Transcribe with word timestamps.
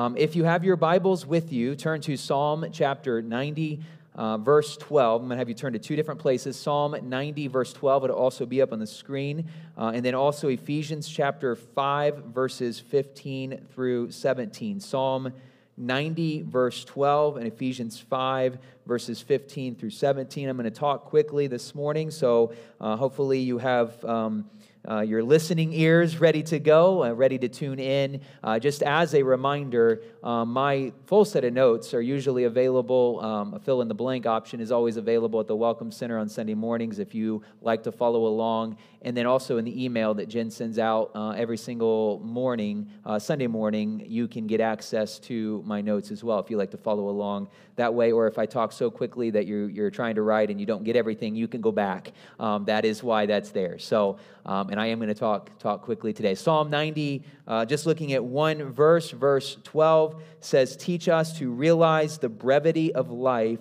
Um, 0.00 0.16
if 0.16 0.34
you 0.34 0.44
have 0.44 0.64
your 0.64 0.76
Bibles 0.76 1.26
with 1.26 1.52
you, 1.52 1.76
turn 1.76 2.00
to 2.00 2.16
Psalm 2.16 2.64
chapter 2.72 3.20
90. 3.20 3.80
Uh, 4.14 4.38
verse 4.38 4.78
12. 4.78 5.20
I'm 5.20 5.28
going 5.28 5.36
to 5.36 5.38
have 5.38 5.50
you 5.50 5.54
turn 5.54 5.74
to 5.74 5.78
two 5.78 5.94
different 5.94 6.18
places. 6.18 6.58
Psalm 6.58 6.96
90, 7.02 7.48
verse 7.48 7.74
12. 7.74 8.04
It'll 8.04 8.16
also 8.16 8.46
be 8.46 8.62
up 8.62 8.72
on 8.72 8.78
the 8.78 8.86
screen. 8.86 9.46
Uh, 9.76 9.92
and 9.94 10.02
then 10.02 10.14
also 10.14 10.48
Ephesians 10.48 11.06
chapter 11.06 11.54
5, 11.54 12.24
verses 12.32 12.80
15 12.80 13.66
through 13.74 14.10
17. 14.10 14.80
Psalm 14.80 15.34
90, 15.76 16.42
verse 16.44 16.82
12, 16.84 17.36
and 17.36 17.46
Ephesians 17.46 17.98
5, 18.00 18.58
verses 18.86 19.20
15 19.20 19.74
through 19.74 19.90
17. 19.90 20.48
I'm 20.48 20.56
going 20.56 20.64
to 20.64 20.70
talk 20.70 21.04
quickly 21.04 21.46
this 21.46 21.74
morning, 21.74 22.10
so 22.10 22.54
uh, 22.80 22.96
hopefully 22.96 23.40
you 23.40 23.58
have. 23.58 24.02
Um, 24.06 24.48
uh, 24.88 25.00
your 25.00 25.22
listening 25.22 25.72
ears 25.72 26.18
ready 26.18 26.42
to 26.42 26.58
go, 26.58 27.04
uh, 27.04 27.12
ready 27.12 27.38
to 27.38 27.48
tune 27.48 27.78
in. 27.78 28.20
Uh, 28.42 28.58
just 28.58 28.82
as 28.82 29.14
a 29.14 29.22
reminder, 29.22 30.02
um, 30.22 30.52
my 30.52 30.92
full 31.06 31.24
set 31.24 31.44
of 31.44 31.52
notes 31.52 31.92
are 31.92 32.00
usually 32.00 32.44
available. 32.44 33.20
Um, 33.20 33.54
a 33.54 33.58
fill 33.58 33.82
in 33.82 33.88
the 33.88 33.94
blank 33.94 34.26
option 34.26 34.60
is 34.60 34.72
always 34.72 34.96
available 34.96 35.38
at 35.38 35.46
the 35.46 35.56
Welcome 35.56 35.90
Center 35.90 36.18
on 36.18 36.28
Sunday 36.28 36.54
mornings 36.54 36.98
if 36.98 37.14
you 37.14 37.42
like 37.60 37.82
to 37.82 37.92
follow 37.92 38.26
along. 38.26 38.78
And 39.02 39.16
then 39.16 39.24
also 39.26 39.56
in 39.56 39.64
the 39.64 39.84
email 39.84 40.12
that 40.14 40.28
Jen 40.28 40.50
sends 40.50 40.78
out 40.78 41.10
uh, 41.14 41.30
every 41.30 41.56
single 41.56 42.20
morning, 42.22 42.90
uh, 43.06 43.18
Sunday 43.18 43.46
morning, 43.46 44.04
you 44.06 44.28
can 44.28 44.46
get 44.46 44.60
access 44.60 45.18
to 45.20 45.62
my 45.66 45.80
notes 45.80 46.10
as 46.10 46.22
well 46.22 46.38
if 46.38 46.50
you 46.50 46.58
like 46.58 46.70
to 46.72 46.76
follow 46.76 47.08
along 47.08 47.48
that 47.76 47.94
way. 47.94 48.12
Or 48.12 48.26
if 48.26 48.38
I 48.38 48.44
talk 48.44 48.72
so 48.72 48.90
quickly 48.90 49.30
that 49.30 49.46
you're, 49.46 49.70
you're 49.70 49.90
trying 49.90 50.16
to 50.16 50.22
write 50.22 50.50
and 50.50 50.60
you 50.60 50.66
don't 50.66 50.84
get 50.84 50.96
everything, 50.96 51.34
you 51.34 51.48
can 51.48 51.62
go 51.62 51.72
back. 51.72 52.12
Um, 52.38 52.66
that 52.66 52.84
is 52.84 53.02
why 53.02 53.24
that's 53.24 53.50
there. 53.50 53.78
So, 53.78 54.18
um, 54.44 54.68
and 54.68 54.78
I 54.78 54.86
am 54.86 54.98
going 54.98 55.08
to 55.08 55.14
talk, 55.14 55.58
talk 55.58 55.80
quickly 55.80 56.12
today. 56.12 56.34
Psalm 56.34 56.68
90, 56.68 57.22
uh, 57.46 57.64
just 57.64 57.86
looking 57.86 58.12
at 58.12 58.22
one 58.22 58.70
verse, 58.70 59.10
verse 59.12 59.56
12 59.64 60.22
says, 60.40 60.76
Teach 60.76 61.08
us 61.08 61.38
to 61.38 61.50
realize 61.50 62.18
the 62.18 62.28
brevity 62.28 62.94
of 62.94 63.10
life 63.10 63.60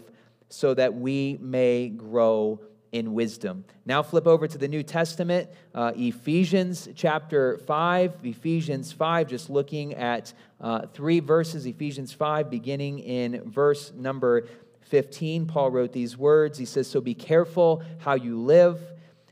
so 0.49 0.73
that 0.73 0.93
we 0.95 1.37
may 1.39 1.87
grow 1.89 2.59
in 2.91 3.13
wisdom. 3.13 3.65
Now 3.85 4.01
flip 4.01 4.27
over 4.27 4.47
to 4.47 4.57
the 4.57 4.67
New 4.67 4.83
Testament, 4.83 5.49
uh, 5.75 5.91
Ephesians 5.95 6.89
chapter 6.95 7.57
5. 7.59 8.19
Ephesians 8.23 8.91
5, 8.91 9.27
just 9.27 9.49
looking 9.49 9.93
at 9.93 10.33
uh, 10.59 10.87
three 10.93 11.19
verses. 11.19 11.65
Ephesians 11.65 12.13
5, 12.13 12.49
beginning 12.49 12.99
in 12.99 13.49
verse 13.49 13.91
number 13.95 14.47
15. 14.81 15.45
Paul 15.45 15.71
wrote 15.71 15.93
these 15.93 16.17
words. 16.17 16.57
He 16.57 16.65
says, 16.65 16.87
So 16.87 16.99
be 16.99 17.13
careful 17.13 17.83
how 17.99 18.15
you 18.15 18.39
live. 18.39 18.79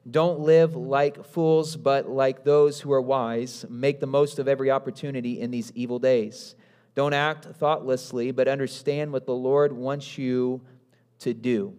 Don't 0.10 0.40
live 0.40 0.76
like 0.76 1.26
fools, 1.26 1.76
but 1.76 2.08
like 2.08 2.44
those 2.44 2.80
who 2.80 2.94
are 2.94 3.02
wise. 3.02 3.66
Make 3.70 4.00
the 4.00 4.08
most 4.08 4.40
of 4.40 4.48
every 4.48 4.72
opportunity 4.72 5.42
in 5.42 5.52
these 5.52 5.72
evil 5.76 6.00
days. 6.00 6.56
Don't 6.96 7.14
act 7.14 7.46
thoughtlessly, 7.46 8.32
but 8.32 8.48
understand 8.48 9.12
what 9.12 9.26
the 9.26 9.34
Lord 9.34 9.74
wants 9.74 10.18
you 10.18 10.62
to 11.20 11.34
do. 11.34 11.76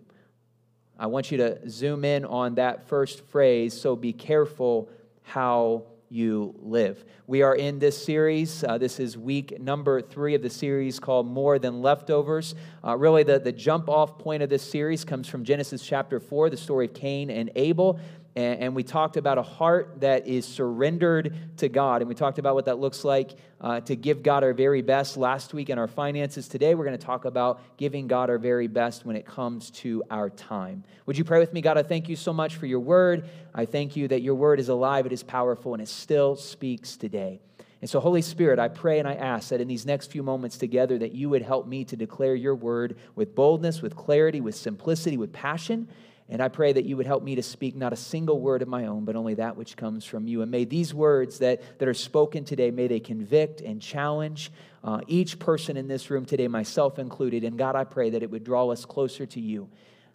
I 0.98 1.06
want 1.06 1.30
you 1.30 1.38
to 1.38 1.70
zoom 1.70 2.04
in 2.04 2.24
on 2.24 2.56
that 2.56 2.88
first 2.88 3.24
phrase. 3.26 3.78
So 3.78 3.94
be 3.94 4.12
careful 4.12 4.90
how 5.22 5.84
you 6.10 6.54
live. 6.58 7.04
We 7.26 7.42
are 7.42 7.54
in 7.54 7.78
this 7.78 8.02
series. 8.02 8.64
Uh, 8.64 8.78
this 8.78 8.98
is 8.98 9.16
week 9.16 9.60
number 9.60 10.00
three 10.00 10.34
of 10.34 10.42
the 10.42 10.50
series 10.50 10.98
called 10.98 11.26
More 11.26 11.58
Than 11.58 11.82
Leftovers. 11.82 12.54
Uh, 12.82 12.96
really, 12.96 13.22
the, 13.22 13.38
the 13.38 13.52
jump 13.52 13.88
off 13.88 14.18
point 14.18 14.42
of 14.42 14.48
this 14.48 14.62
series 14.62 15.04
comes 15.04 15.28
from 15.28 15.44
Genesis 15.44 15.86
chapter 15.86 16.18
4, 16.18 16.50
the 16.50 16.56
story 16.56 16.86
of 16.86 16.94
Cain 16.94 17.30
and 17.30 17.50
Abel 17.54 18.00
and, 18.38 18.60
and 18.60 18.76
we 18.76 18.84
talked 18.84 19.16
about 19.16 19.36
a 19.36 19.42
heart 19.42 20.00
that 20.00 20.28
is 20.28 20.46
surrendered 20.46 21.34
to 21.56 21.68
God. 21.68 22.02
And 22.02 22.08
we 22.08 22.14
talked 22.14 22.38
about 22.38 22.54
what 22.54 22.66
that 22.66 22.78
looks 22.78 23.04
like 23.04 23.32
uh, 23.60 23.80
to 23.80 23.96
give 23.96 24.22
God 24.22 24.44
our 24.44 24.52
very 24.52 24.80
best 24.80 25.16
last 25.16 25.52
week 25.52 25.70
in 25.70 25.78
our 25.78 25.88
finances. 25.88 26.46
Today, 26.46 26.76
we're 26.76 26.84
going 26.84 26.96
to 26.96 27.04
talk 27.04 27.24
about 27.24 27.60
giving 27.78 28.06
God 28.06 28.30
our 28.30 28.38
very 28.38 28.68
best 28.68 29.04
when 29.04 29.16
it 29.16 29.26
comes 29.26 29.70
to 29.70 30.04
our 30.08 30.30
time. 30.30 30.84
Would 31.06 31.18
you 31.18 31.24
pray 31.24 31.40
with 31.40 31.52
me? 31.52 31.60
God, 31.60 31.78
I 31.78 31.82
thank 31.82 32.08
you 32.08 32.14
so 32.14 32.32
much 32.32 32.54
for 32.54 32.66
your 32.66 32.78
word. 32.78 33.28
I 33.56 33.64
thank 33.64 33.96
you 33.96 34.06
that 34.06 34.22
your 34.22 34.36
word 34.36 34.60
is 34.60 34.68
alive, 34.68 35.04
it 35.04 35.12
is 35.12 35.24
powerful, 35.24 35.74
and 35.74 35.82
it 35.82 35.88
still 35.88 36.36
speaks 36.36 36.96
today. 36.96 37.40
And 37.80 37.90
so, 37.90 37.98
Holy 37.98 38.22
Spirit, 38.22 38.60
I 38.60 38.68
pray 38.68 39.00
and 39.00 39.08
I 39.08 39.14
ask 39.14 39.48
that 39.48 39.60
in 39.60 39.66
these 39.66 39.84
next 39.84 40.12
few 40.12 40.22
moments 40.22 40.58
together, 40.58 40.96
that 40.98 41.10
you 41.10 41.28
would 41.28 41.42
help 41.42 41.66
me 41.66 41.84
to 41.86 41.96
declare 41.96 42.36
your 42.36 42.54
word 42.54 42.98
with 43.16 43.34
boldness, 43.34 43.82
with 43.82 43.96
clarity, 43.96 44.40
with 44.40 44.54
simplicity, 44.54 45.16
with 45.16 45.32
passion. 45.32 45.88
And 46.30 46.42
I 46.42 46.48
pray 46.48 46.72
that 46.72 46.84
you 46.84 46.96
would 46.98 47.06
help 47.06 47.22
me 47.22 47.36
to 47.36 47.42
speak 47.42 47.74
not 47.74 47.92
a 47.92 47.96
single 47.96 48.38
word 48.38 48.60
of 48.60 48.68
my 48.68 48.86
own, 48.86 49.06
but 49.06 49.16
only 49.16 49.34
that 49.34 49.56
which 49.56 49.76
comes 49.76 50.04
from 50.04 50.28
you. 50.28 50.42
And 50.42 50.50
may 50.50 50.64
these 50.64 50.92
words 50.92 51.38
that, 51.38 51.78
that 51.78 51.88
are 51.88 51.94
spoken 51.94 52.44
today, 52.44 52.70
may 52.70 52.86
they 52.86 53.00
convict 53.00 53.62
and 53.62 53.80
challenge 53.80 54.52
uh, 54.84 55.00
each 55.06 55.38
person 55.38 55.76
in 55.78 55.88
this 55.88 56.10
room 56.10 56.26
today, 56.26 56.46
myself 56.46 56.98
included. 56.98 57.44
And 57.44 57.56
God, 57.56 57.76
I 57.76 57.84
pray 57.84 58.10
that 58.10 58.22
it 58.22 58.30
would 58.30 58.44
draw 58.44 58.68
us 58.68 58.84
closer 58.84 59.24
to 59.26 59.40
you. 59.40 59.68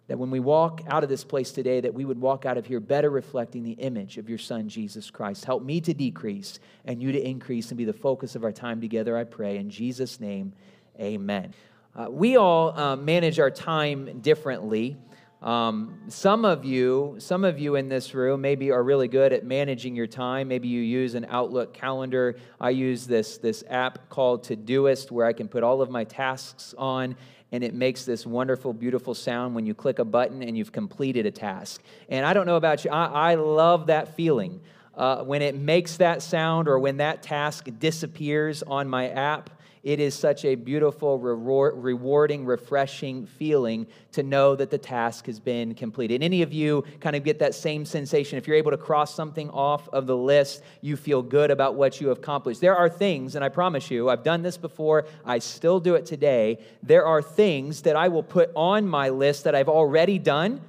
That 0.06 0.18
when 0.18 0.30
we 0.30 0.38
walk 0.38 0.82
out 0.86 1.02
of 1.02 1.08
this 1.08 1.24
place 1.24 1.50
today, 1.50 1.80
that 1.80 1.94
we 1.94 2.04
would 2.04 2.20
walk 2.20 2.44
out 2.44 2.58
of 2.58 2.66
here 2.66 2.78
better 2.78 3.10
reflecting 3.10 3.64
the 3.64 3.72
image 3.72 4.18
of 4.18 4.28
your 4.28 4.38
Son, 4.38 4.68
Jesus 4.68 5.10
Christ. 5.10 5.44
Help 5.44 5.64
me 5.64 5.80
to 5.80 5.94
decrease 5.94 6.60
and 6.84 7.02
you 7.02 7.10
to 7.10 7.20
increase 7.20 7.70
and 7.70 7.78
be 7.78 7.86
the 7.86 7.92
focus 7.92 8.36
of 8.36 8.44
our 8.44 8.52
time 8.52 8.80
together, 8.80 9.16
I 9.16 9.24
pray. 9.24 9.56
In 9.56 9.70
Jesus' 9.70 10.20
name, 10.20 10.52
amen. 11.00 11.54
Uh, 11.96 12.08
we 12.10 12.36
all 12.36 12.78
uh, 12.78 12.96
manage 12.96 13.38
our 13.38 13.50
time 13.50 14.20
differently. 14.20 14.96
Um, 15.44 16.00
some 16.08 16.46
of 16.46 16.64
you, 16.64 17.16
some 17.18 17.44
of 17.44 17.58
you 17.58 17.74
in 17.74 17.90
this 17.90 18.14
room, 18.14 18.40
maybe 18.40 18.70
are 18.70 18.82
really 18.82 19.08
good 19.08 19.30
at 19.30 19.44
managing 19.44 19.94
your 19.94 20.06
time. 20.06 20.48
Maybe 20.48 20.68
you 20.68 20.80
use 20.80 21.14
an 21.14 21.26
Outlook 21.28 21.74
calendar. 21.74 22.36
I 22.58 22.70
use 22.70 23.06
this 23.06 23.36
this 23.36 23.62
app 23.68 24.08
called 24.08 24.42
Todoist, 24.42 25.10
where 25.10 25.26
I 25.26 25.34
can 25.34 25.46
put 25.46 25.62
all 25.62 25.82
of 25.82 25.90
my 25.90 26.04
tasks 26.04 26.74
on, 26.78 27.14
and 27.52 27.62
it 27.62 27.74
makes 27.74 28.06
this 28.06 28.24
wonderful, 28.24 28.72
beautiful 28.72 29.14
sound 29.14 29.54
when 29.54 29.66
you 29.66 29.74
click 29.74 29.98
a 29.98 30.04
button 30.04 30.42
and 30.42 30.56
you've 30.56 30.72
completed 30.72 31.26
a 31.26 31.30
task. 31.30 31.82
And 32.08 32.24
I 32.24 32.32
don't 32.32 32.46
know 32.46 32.56
about 32.56 32.82
you, 32.86 32.90
I, 32.90 33.32
I 33.32 33.34
love 33.34 33.88
that 33.88 34.16
feeling. 34.16 34.62
Uh, 34.96 35.24
when 35.24 35.42
it 35.42 35.56
makes 35.56 35.98
that 35.98 36.22
sound 36.22 36.68
or 36.68 36.78
when 36.78 36.98
that 36.98 37.22
task 37.22 37.68
disappears 37.80 38.62
on 38.62 38.88
my 38.88 39.08
app, 39.10 39.50
it 39.84 40.00
is 40.00 40.14
such 40.14 40.46
a 40.46 40.54
beautiful, 40.54 41.18
rewarding, 41.18 42.46
refreshing 42.46 43.26
feeling 43.26 43.86
to 44.12 44.22
know 44.22 44.56
that 44.56 44.70
the 44.70 44.78
task 44.78 45.26
has 45.26 45.38
been 45.38 45.74
completed. 45.74 46.22
Any 46.22 46.40
of 46.40 46.54
you 46.54 46.84
kind 47.00 47.14
of 47.14 47.22
get 47.22 47.38
that 47.40 47.54
same 47.54 47.84
sensation? 47.84 48.38
If 48.38 48.48
you're 48.48 48.56
able 48.56 48.70
to 48.70 48.78
cross 48.78 49.14
something 49.14 49.50
off 49.50 49.86
of 49.90 50.06
the 50.06 50.16
list, 50.16 50.62
you 50.80 50.96
feel 50.96 51.20
good 51.20 51.50
about 51.50 51.74
what 51.74 52.00
you 52.00 52.08
have 52.08 52.18
accomplished. 52.18 52.62
There 52.62 52.74
are 52.74 52.88
things, 52.88 53.34
and 53.34 53.44
I 53.44 53.50
promise 53.50 53.90
you, 53.90 54.08
I've 54.08 54.24
done 54.24 54.40
this 54.40 54.56
before, 54.56 55.04
I 55.22 55.38
still 55.38 55.80
do 55.80 55.96
it 55.96 56.06
today. 56.06 56.58
There 56.82 57.04
are 57.04 57.20
things 57.20 57.82
that 57.82 57.94
I 57.94 58.08
will 58.08 58.22
put 58.22 58.50
on 58.56 58.88
my 58.88 59.10
list 59.10 59.44
that 59.44 59.54
I've 59.54 59.68
already 59.68 60.18
done 60.18 60.62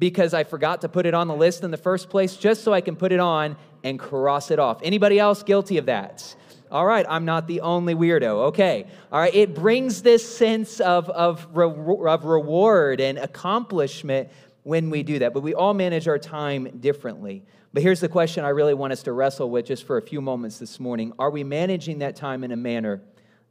because 0.00 0.34
I 0.34 0.42
forgot 0.42 0.80
to 0.80 0.88
put 0.88 1.06
it 1.06 1.14
on 1.14 1.28
the 1.28 1.36
list 1.36 1.62
in 1.62 1.70
the 1.70 1.76
first 1.76 2.10
place 2.10 2.36
just 2.36 2.64
so 2.64 2.72
I 2.72 2.80
can 2.80 2.96
put 2.96 3.12
it 3.12 3.20
on 3.20 3.56
and 3.84 4.00
cross 4.00 4.50
it 4.50 4.58
off. 4.58 4.80
Anybody 4.82 5.20
else 5.20 5.44
guilty 5.44 5.78
of 5.78 5.86
that? 5.86 6.34
All 6.70 6.84
right, 6.84 7.06
I'm 7.08 7.24
not 7.24 7.46
the 7.46 7.62
only 7.62 7.94
weirdo. 7.94 8.48
Okay. 8.48 8.86
All 9.10 9.20
right, 9.20 9.34
it 9.34 9.54
brings 9.54 10.02
this 10.02 10.36
sense 10.36 10.80
of, 10.80 11.08
of, 11.10 11.46
re- 11.52 12.10
of 12.10 12.24
reward 12.24 13.00
and 13.00 13.18
accomplishment 13.18 14.28
when 14.62 14.90
we 14.90 15.02
do 15.02 15.20
that. 15.20 15.32
But 15.32 15.42
we 15.42 15.54
all 15.54 15.74
manage 15.74 16.08
our 16.08 16.18
time 16.18 16.78
differently. 16.80 17.44
But 17.72 17.82
here's 17.82 18.00
the 18.00 18.08
question 18.08 18.44
I 18.44 18.50
really 18.50 18.74
want 18.74 18.92
us 18.92 19.02
to 19.04 19.12
wrestle 19.12 19.50
with 19.50 19.66
just 19.66 19.86
for 19.86 19.96
a 19.96 20.02
few 20.02 20.20
moments 20.20 20.58
this 20.58 20.78
morning 20.78 21.12
Are 21.18 21.30
we 21.30 21.44
managing 21.44 22.00
that 22.00 22.16
time 22.16 22.44
in 22.44 22.52
a 22.52 22.56
manner 22.56 23.00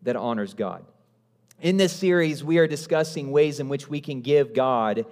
that 0.03 0.15
honors 0.15 0.53
God? 0.53 0.85
In 1.59 1.77
this 1.77 1.93
series, 1.93 2.43
we 2.43 2.59
are 2.59 2.67
discussing 2.67 3.31
ways 3.31 3.59
in 3.59 3.67
which 3.67 3.87
we 3.87 3.99
can 3.99 4.21
give 4.21 4.53
God 4.53 5.05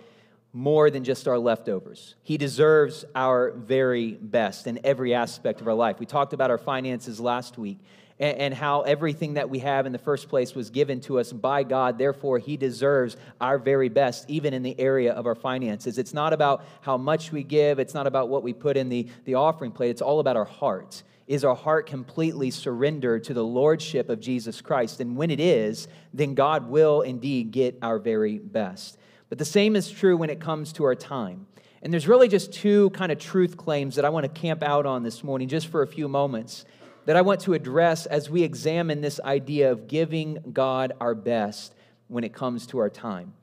more 0.55 0.89
than 0.89 1.03
just 1.03 1.27
our 1.27 1.37
leftovers. 1.37 2.15
He 2.23 2.37
deserves 2.37 3.03
our 3.13 3.51
very 3.51 4.13
best 4.13 4.67
in 4.67 4.79
every 4.85 5.13
aspect 5.13 5.59
of 5.59 5.67
our 5.67 5.73
life. 5.73 5.99
We 5.99 6.05
talked 6.05 6.31
about 6.31 6.49
our 6.49 6.57
finances 6.57 7.19
last 7.19 7.57
week 7.57 7.77
and, 8.21 8.37
and, 8.37 8.53
how 8.53 8.83
everything 8.83 9.33
that 9.33 9.49
we 9.49 9.59
have 9.59 9.85
in 9.85 9.91
the 9.91 9.97
first 9.99 10.29
place 10.29 10.55
was 10.55 10.69
given 10.69 11.01
to 11.01 11.19
us 11.19 11.33
by 11.33 11.63
God. 11.63 11.97
Therefore, 11.97 12.39
He 12.39 12.55
deserves 12.55 13.17
our 13.41 13.57
very 13.57 13.89
best, 13.89 14.29
even 14.29 14.53
in 14.53 14.63
the 14.63 14.79
area 14.79 15.11
of 15.11 15.25
our 15.25 15.35
finances. 15.35 15.97
It's 15.97 16.13
not 16.13 16.31
about 16.31 16.63
how 16.79 16.95
much 16.95 17.33
we 17.33 17.43
give, 17.43 17.77
it's 17.77 17.93
not 17.93 18.07
about 18.07 18.29
what 18.29 18.41
we 18.41 18.53
put 18.53 18.77
in 18.77 18.87
the, 18.87 19.09
the 19.25 19.33
offering 19.33 19.73
plate, 19.73 19.89
it's 19.89 20.01
all 20.01 20.21
about 20.21 20.37
our 20.37 20.45
heart. 20.45 21.03
Is 21.27 21.43
our 21.43 21.55
heart 21.55 21.85
completely 21.85 22.49
surrendered 22.49 23.25
to 23.25 23.33
the 23.33 23.43
Lordship 23.43 24.09
of 24.09 24.21
Jesus 24.21 24.61
Christ? 24.61 25.01
And 25.01 25.17
when 25.17 25.31
it 25.31 25.41
is, 25.41 25.89
then 26.13 26.33
God 26.33 26.69
will 26.69 27.01
indeed 27.01 27.51
get 27.51 27.77
our 27.81 27.99
very 27.99 28.37
best. 28.37 28.97
But 29.29 29.37
the 29.37 29.45
same 29.45 29.75
is 29.75 29.89
true 29.89 30.17
when 30.17 30.29
it 30.29 30.39
comes 30.39 30.73
to 30.73 30.83
our 30.83 30.95
time. 30.95 31.47
And 31.81 31.91
there's 31.93 32.07
really 32.07 32.27
just 32.27 32.51
two 32.51 32.89
kind 32.91 33.11
of 33.11 33.19
truth 33.19 33.57
claims 33.57 33.95
that 33.95 34.05
I 34.05 34.09
want 34.09 34.23
to 34.23 34.41
camp 34.41 34.63
out 34.63 34.85
on 34.85 35.03
this 35.03 35.23
morning, 35.23 35.47
just 35.47 35.67
for 35.67 35.81
a 35.81 35.87
few 35.87 36.07
moments, 36.07 36.65
that 37.05 37.15
I 37.15 37.21
want 37.21 37.41
to 37.41 37.53
address 37.53 38.05
as 38.05 38.29
we 38.29 38.43
examine 38.43 39.01
this 39.01 39.19
idea 39.19 39.71
of 39.71 39.87
giving 39.87 40.39
God 40.51 40.93
our 40.99 41.13
best 41.13 41.75
when 42.07 42.23
it 42.23 42.33
comes 42.33 42.65
to 42.67 42.79
our 42.79 42.89
time. 42.89 43.33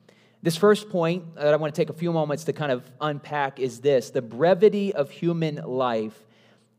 This 0.41 0.57
first 0.57 0.89
point 0.89 1.35
that 1.35 1.53
I 1.53 1.55
want 1.55 1.73
to 1.73 1.81
take 1.81 1.89
a 1.89 1.97
few 1.97 2.11
moments 2.11 2.43
to 2.45 2.53
kind 2.53 2.71
of 2.71 2.89
unpack 2.99 3.61
is 3.61 3.79
this 3.79 4.09
the 4.09 4.21
brevity 4.21 4.93
of 4.93 5.09
human 5.09 5.55
life 5.55 6.25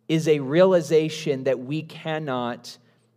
is 0.06 0.29
a 0.29 0.41
realization 0.41 1.45
that 1.45 1.59
we 1.59 1.83
cannot 1.83 2.77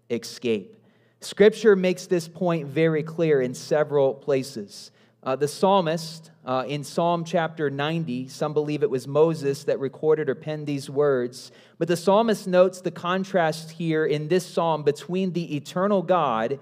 escape. 0.09 0.73
Scripture 1.19 1.75
makes 1.75 2.07
this 2.07 2.29
point 2.29 2.67
very 2.67 3.03
clear 3.03 3.41
in 3.41 3.53
several 3.53 4.13
places. 4.13 4.91
Uh, 5.23 5.35
the 5.35 5.47
psalmist 5.47 6.31
uh, 6.45 6.63
in 6.67 6.83
Psalm 6.83 7.23
chapter 7.25 7.69
90, 7.69 8.27
some 8.27 8.53
believe 8.53 8.83
it 8.83 8.89
was 8.89 9.07
Moses 9.07 9.63
that 9.65 9.79
recorded 9.79 10.29
or 10.29 10.35
penned 10.35 10.67
these 10.67 10.89
words, 10.89 11.51
but 11.79 11.87
the 11.87 11.97
psalmist 11.97 12.47
notes 12.47 12.81
the 12.81 12.91
contrast 12.91 13.71
here 13.71 14.05
in 14.05 14.27
this 14.27 14.45
psalm 14.45 14.83
between 14.83 15.33
the 15.33 15.55
eternal 15.55 16.01
God 16.01 16.59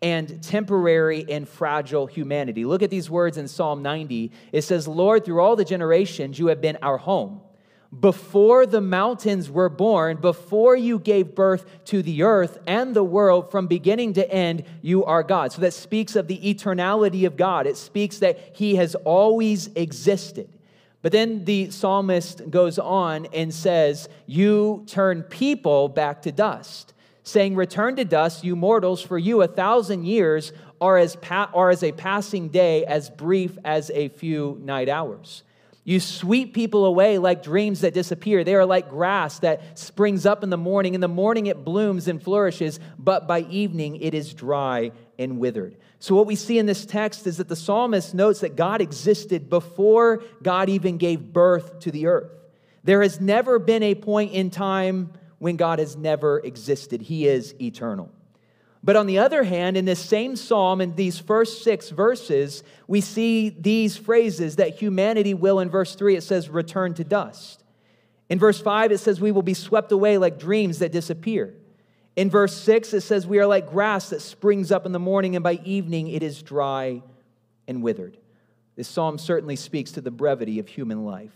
and 0.00 0.42
temporary 0.42 1.24
and 1.28 1.48
fragile 1.48 2.06
humanity. 2.06 2.64
Look 2.64 2.82
at 2.82 2.90
these 2.90 3.08
words 3.08 3.36
in 3.36 3.46
Psalm 3.46 3.82
90. 3.82 4.32
It 4.50 4.62
says, 4.62 4.88
Lord, 4.88 5.24
through 5.24 5.40
all 5.40 5.54
the 5.54 5.64
generations, 5.64 6.38
you 6.38 6.48
have 6.48 6.60
been 6.60 6.78
our 6.82 6.98
home 6.98 7.40
before 7.98 8.64
the 8.64 8.80
mountains 8.80 9.50
were 9.50 9.68
born, 9.68 10.16
before 10.16 10.74
you 10.74 10.98
gave 10.98 11.34
birth 11.34 11.66
to 11.86 12.02
the 12.02 12.22
earth 12.22 12.58
and 12.66 12.96
the 12.96 13.04
world, 13.04 13.50
from 13.50 13.66
beginning 13.66 14.14
to 14.14 14.30
end, 14.30 14.64
you 14.80 15.04
are 15.04 15.22
God. 15.22 15.52
So 15.52 15.60
that 15.60 15.74
speaks 15.74 16.16
of 16.16 16.26
the 16.26 16.38
eternality 16.38 17.26
of 17.26 17.36
God. 17.36 17.66
It 17.66 17.76
speaks 17.76 18.18
that 18.18 18.38
He 18.54 18.76
has 18.76 18.94
always 18.94 19.68
existed. 19.74 20.48
But 21.02 21.12
then 21.12 21.44
the 21.44 21.70
psalmist 21.70 22.48
goes 22.48 22.78
on 22.78 23.26
and 23.34 23.52
says, 23.52 24.08
You 24.26 24.84
turn 24.86 25.22
people 25.24 25.88
back 25.88 26.22
to 26.22 26.32
dust, 26.32 26.94
saying, 27.24 27.56
Return 27.56 27.96
to 27.96 28.06
dust, 28.06 28.42
you 28.42 28.56
mortals, 28.56 29.02
for 29.02 29.18
you 29.18 29.42
a 29.42 29.48
thousand 29.48 30.06
years 30.06 30.52
are 30.80 30.96
as, 30.96 31.16
pa- 31.16 31.50
are 31.52 31.68
as 31.68 31.82
a 31.82 31.92
passing 31.92 32.48
day, 32.48 32.86
as 32.86 33.10
brief 33.10 33.58
as 33.64 33.90
a 33.90 34.08
few 34.08 34.58
night 34.62 34.88
hours. 34.88 35.42
You 35.84 35.98
sweep 35.98 36.54
people 36.54 36.84
away 36.84 37.18
like 37.18 37.42
dreams 37.42 37.80
that 37.80 37.92
disappear. 37.92 38.44
They 38.44 38.54
are 38.54 38.64
like 38.64 38.88
grass 38.88 39.40
that 39.40 39.78
springs 39.78 40.24
up 40.24 40.44
in 40.44 40.50
the 40.50 40.56
morning. 40.56 40.94
In 40.94 41.00
the 41.00 41.08
morning 41.08 41.46
it 41.46 41.64
blooms 41.64 42.06
and 42.06 42.22
flourishes, 42.22 42.78
but 42.98 43.26
by 43.26 43.40
evening 43.40 43.96
it 43.96 44.14
is 44.14 44.32
dry 44.32 44.92
and 45.18 45.38
withered. 45.38 45.76
So, 45.98 46.14
what 46.14 46.26
we 46.26 46.36
see 46.36 46.58
in 46.58 46.66
this 46.66 46.86
text 46.86 47.26
is 47.26 47.38
that 47.38 47.48
the 47.48 47.56
psalmist 47.56 48.14
notes 48.14 48.40
that 48.40 48.54
God 48.54 48.80
existed 48.80 49.50
before 49.50 50.22
God 50.42 50.68
even 50.68 50.98
gave 50.98 51.32
birth 51.32 51.80
to 51.80 51.90
the 51.90 52.06
earth. 52.06 52.30
There 52.84 53.02
has 53.02 53.20
never 53.20 53.58
been 53.58 53.82
a 53.82 53.96
point 53.96 54.32
in 54.32 54.50
time 54.50 55.12
when 55.38 55.56
God 55.56 55.80
has 55.80 55.96
never 55.96 56.38
existed, 56.38 57.02
He 57.02 57.26
is 57.26 57.54
eternal. 57.60 58.12
But 58.84 58.96
on 58.96 59.06
the 59.06 59.18
other 59.18 59.44
hand, 59.44 59.76
in 59.76 59.84
this 59.84 60.00
same 60.00 60.34
psalm, 60.34 60.80
in 60.80 60.96
these 60.96 61.18
first 61.18 61.62
six 61.62 61.90
verses, 61.90 62.64
we 62.88 63.00
see 63.00 63.48
these 63.48 63.96
phrases 63.96 64.56
that 64.56 64.76
humanity 64.76 65.34
will, 65.34 65.60
in 65.60 65.70
verse 65.70 65.94
3, 65.94 66.16
it 66.16 66.22
says, 66.22 66.48
return 66.48 66.94
to 66.94 67.04
dust. 67.04 67.62
In 68.28 68.40
verse 68.40 68.60
5, 68.60 68.90
it 68.90 68.98
says, 68.98 69.20
we 69.20 69.30
will 69.30 69.42
be 69.42 69.54
swept 69.54 69.92
away 69.92 70.18
like 70.18 70.38
dreams 70.38 70.80
that 70.80 70.90
disappear. 70.90 71.54
In 72.16 72.28
verse 72.28 72.60
6, 72.60 72.92
it 72.92 73.02
says, 73.02 73.24
we 73.24 73.38
are 73.38 73.46
like 73.46 73.70
grass 73.70 74.10
that 74.10 74.20
springs 74.20 74.72
up 74.72 74.84
in 74.84 74.92
the 74.92 74.98
morning, 74.98 75.36
and 75.36 75.44
by 75.44 75.60
evening 75.64 76.08
it 76.08 76.24
is 76.24 76.42
dry 76.42 77.02
and 77.68 77.82
withered. 77.84 78.16
This 78.74 78.88
psalm 78.88 79.16
certainly 79.16 79.54
speaks 79.54 79.92
to 79.92 80.00
the 80.00 80.10
brevity 80.10 80.58
of 80.58 80.66
human 80.66 81.04
life. 81.04 81.30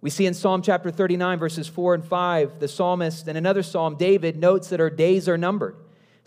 We 0.00 0.10
see 0.10 0.26
in 0.26 0.34
Psalm 0.34 0.62
chapter 0.62 0.92
39, 0.92 1.40
verses 1.40 1.66
4 1.66 1.94
and 1.94 2.04
5, 2.04 2.60
the 2.60 2.68
psalmist, 2.68 3.26
and 3.26 3.36
another 3.36 3.64
psalm, 3.64 3.96
David, 3.96 4.36
notes 4.36 4.68
that 4.68 4.80
our 4.80 4.90
days 4.90 5.28
are 5.28 5.36
numbered 5.36 5.74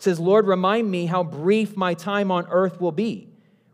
says, 0.02 0.18
Lord, 0.18 0.48
remind 0.48 0.90
me 0.90 1.06
how 1.06 1.22
brief 1.22 1.76
my 1.76 1.94
time 1.94 2.32
on 2.32 2.46
earth 2.50 2.80
will 2.80 2.92
be. 2.92 3.28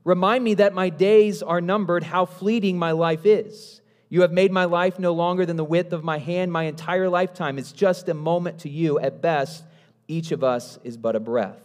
Remind 0.04 0.44
me 0.44 0.54
that 0.54 0.74
my 0.74 0.90
days 0.90 1.42
are 1.42 1.60
numbered, 1.60 2.02
how 2.02 2.26
fleeting 2.26 2.78
my 2.78 2.92
life 2.92 3.24
is. 3.24 3.80
You 4.10 4.20
have 4.20 4.32
made 4.32 4.52
my 4.52 4.66
life 4.66 4.98
no 4.98 5.12
longer 5.12 5.46
than 5.46 5.56
the 5.56 5.64
width 5.64 5.92
of 5.94 6.04
my 6.04 6.18
hand. 6.18 6.52
My 6.52 6.64
entire 6.64 7.08
lifetime 7.08 7.58
is 7.58 7.72
just 7.72 8.08
a 8.10 8.14
moment 8.14 8.58
to 8.60 8.68
you. 8.68 8.98
At 8.98 9.22
best, 9.22 9.64
each 10.06 10.30
of 10.30 10.44
us 10.44 10.78
is 10.84 10.98
but 10.98 11.16
a 11.16 11.20
breath. 11.20 11.60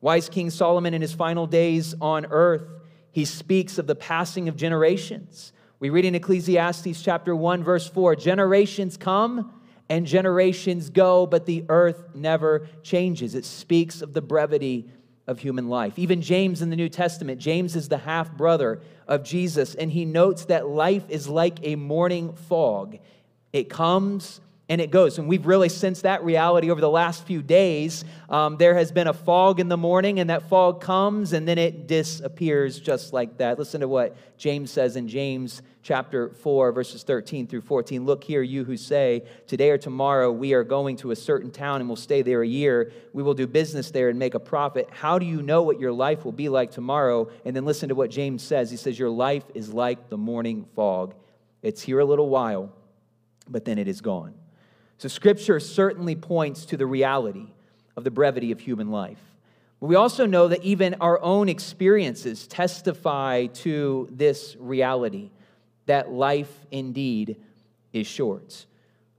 Wise 0.00 0.28
King 0.28 0.50
Solomon, 0.50 0.92
in 0.92 1.00
his 1.00 1.12
final 1.12 1.46
days 1.46 1.94
on 2.00 2.26
earth, 2.26 2.68
he 3.12 3.24
speaks 3.24 3.78
of 3.78 3.86
the 3.86 3.94
passing 3.94 4.48
of 4.48 4.56
generations. 4.56 5.52
We 5.78 5.90
read 5.90 6.04
in 6.04 6.16
Ecclesiastes 6.16 7.00
chapter 7.00 7.34
1, 7.34 7.62
verse 7.62 7.88
4 7.88 8.16
generations 8.16 8.96
come 8.96 9.52
and 9.88 10.06
generations 10.06 10.90
go, 10.90 11.26
but 11.26 11.46
the 11.46 11.64
earth 11.68 12.14
never 12.14 12.66
changes. 12.82 13.34
It 13.34 13.44
speaks 13.44 14.02
of 14.02 14.12
the 14.12 14.22
brevity 14.22 14.88
of 15.26 15.38
human 15.38 15.68
life. 15.68 15.98
Even 15.98 16.20
James 16.20 16.62
in 16.62 16.70
the 16.70 16.76
New 16.76 16.88
Testament, 16.88 17.40
James 17.40 17.76
is 17.76 17.88
the 17.88 17.98
half 17.98 18.32
brother 18.32 18.80
of 19.08 19.24
Jesus, 19.24 19.74
and 19.74 19.90
he 19.90 20.04
notes 20.04 20.46
that 20.46 20.68
life 20.68 21.04
is 21.08 21.28
like 21.28 21.58
a 21.62 21.76
morning 21.76 22.32
fog. 22.32 22.98
It 23.52 23.68
comes 23.68 24.40
and 24.68 24.80
it 24.80 24.90
goes. 24.90 25.18
And 25.18 25.28
we've 25.28 25.46
really 25.46 25.68
sensed 25.68 26.04
that 26.04 26.24
reality 26.24 26.70
over 26.70 26.80
the 26.80 26.90
last 26.90 27.26
few 27.26 27.42
days. 27.42 28.04
Um, 28.30 28.56
there 28.56 28.74
has 28.74 28.92
been 28.92 29.06
a 29.06 29.12
fog 29.12 29.60
in 29.60 29.68
the 29.68 29.76
morning, 29.76 30.20
and 30.20 30.30
that 30.30 30.48
fog 30.48 30.80
comes 30.80 31.32
and 31.34 31.46
then 31.46 31.58
it 31.58 31.86
disappears 31.86 32.80
just 32.80 33.12
like 33.12 33.36
that. 33.38 33.58
Listen 33.58 33.82
to 33.82 33.88
what 33.88 34.16
James 34.38 34.70
says 34.70 34.96
in 34.96 35.06
James 35.06 35.60
chapter 35.82 36.30
4, 36.30 36.72
verses 36.72 37.02
13 37.02 37.46
through 37.46 37.60
14. 37.60 38.06
Look 38.06 38.24
here, 38.24 38.40
you 38.40 38.64
who 38.64 38.76
say, 38.78 39.24
Today 39.46 39.70
or 39.70 39.76
tomorrow 39.76 40.32
we 40.32 40.54
are 40.54 40.64
going 40.64 40.96
to 40.96 41.10
a 41.10 41.16
certain 41.16 41.50
town 41.50 41.80
and 41.80 41.88
we'll 41.88 41.96
stay 41.96 42.22
there 42.22 42.40
a 42.40 42.48
year. 42.48 42.90
We 43.12 43.22
will 43.22 43.34
do 43.34 43.46
business 43.46 43.90
there 43.90 44.08
and 44.08 44.18
make 44.18 44.34
a 44.34 44.40
profit. 44.40 44.88
How 44.90 45.18
do 45.18 45.26
you 45.26 45.42
know 45.42 45.62
what 45.62 45.78
your 45.78 45.92
life 45.92 46.24
will 46.24 46.32
be 46.32 46.48
like 46.48 46.70
tomorrow? 46.70 47.28
And 47.44 47.54
then 47.54 47.66
listen 47.66 47.90
to 47.90 47.94
what 47.94 48.10
James 48.10 48.42
says. 48.42 48.70
He 48.70 48.78
says, 48.78 48.98
Your 48.98 49.10
life 49.10 49.44
is 49.54 49.74
like 49.74 50.08
the 50.08 50.16
morning 50.16 50.64
fog. 50.74 51.14
It's 51.60 51.82
here 51.82 52.00
a 52.00 52.04
little 52.04 52.30
while, 52.30 52.72
but 53.46 53.66
then 53.66 53.78
it 53.78 53.88
is 53.88 54.00
gone. 54.00 54.34
So, 54.98 55.08
Scripture 55.08 55.60
certainly 55.60 56.14
points 56.14 56.64
to 56.66 56.76
the 56.76 56.86
reality 56.86 57.46
of 57.96 58.04
the 58.04 58.10
brevity 58.10 58.52
of 58.52 58.60
human 58.60 58.90
life. 58.90 59.18
But 59.80 59.88
we 59.88 59.96
also 59.96 60.26
know 60.26 60.48
that 60.48 60.62
even 60.62 60.94
our 61.00 61.20
own 61.20 61.48
experiences 61.48 62.46
testify 62.46 63.46
to 63.46 64.08
this 64.10 64.56
reality 64.58 65.30
that 65.86 66.10
life 66.10 66.50
indeed 66.70 67.36
is 67.92 68.06
short. 68.06 68.66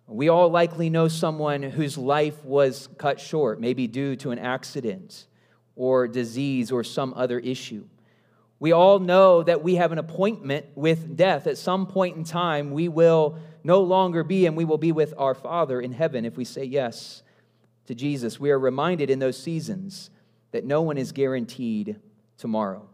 We 0.08 0.30
all 0.30 0.50
likely 0.50 0.90
know 0.90 1.08
someone 1.08 1.64
whose 1.64 1.98
life 1.98 2.44
was 2.44 2.90
cut 2.98 3.20
short, 3.20 3.60
maybe 3.60 3.88
due 3.88 4.16
to 4.18 4.32
an 4.32 4.40
accident 4.40 5.26
or 5.76 6.08
disease 6.08 6.72
or 6.72 6.84
some 6.84 7.14
other 7.16 7.40
issue. 7.40 7.86
We 8.60 8.72
all 8.72 9.00
know 9.00 9.44
that 9.44 9.64
we 9.64 9.76
have 9.76 9.92
an 9.92 9.98
appointment 9.98 10.66
with 10.76 11.18
death. 11.18 11.48
At 11.48 11.58
some 11.58 11.88
point 11.88 12.18
in 12.18 12.24
time, 12.24 12.72
we 12.72 12.88
will 12.88 13.38
no 13.66 13.82
longer 13.82 14.24
be, 14.24 14.46
and 14.46 14.56
we 14.56 14.64
will 14.64 14.78
be 14.78 14.92
with 14.92 15.16
our 15.18 15.34
Father 15.34 15.82
in 15.82 15.92
heaven 15.92 16.24
if 16.24 16.38
we 16.38 16.46
say 16.46 16.64
yes 16.64 17.24
to 17.88 17.96
Jesus. 17.96 18.40
We 18.40 18.52
are 18.52 18.60
reminded 18.60 19.10
in 19.10 19.18
those 19.18 19.42
seasons 19.42 20.12
that 20.52 20.66
no 20.66 20.84
one 20.84 21.00
is 21.00 21.12
guaranteed 21.12 22.00
tomorrow. 22.38 22.88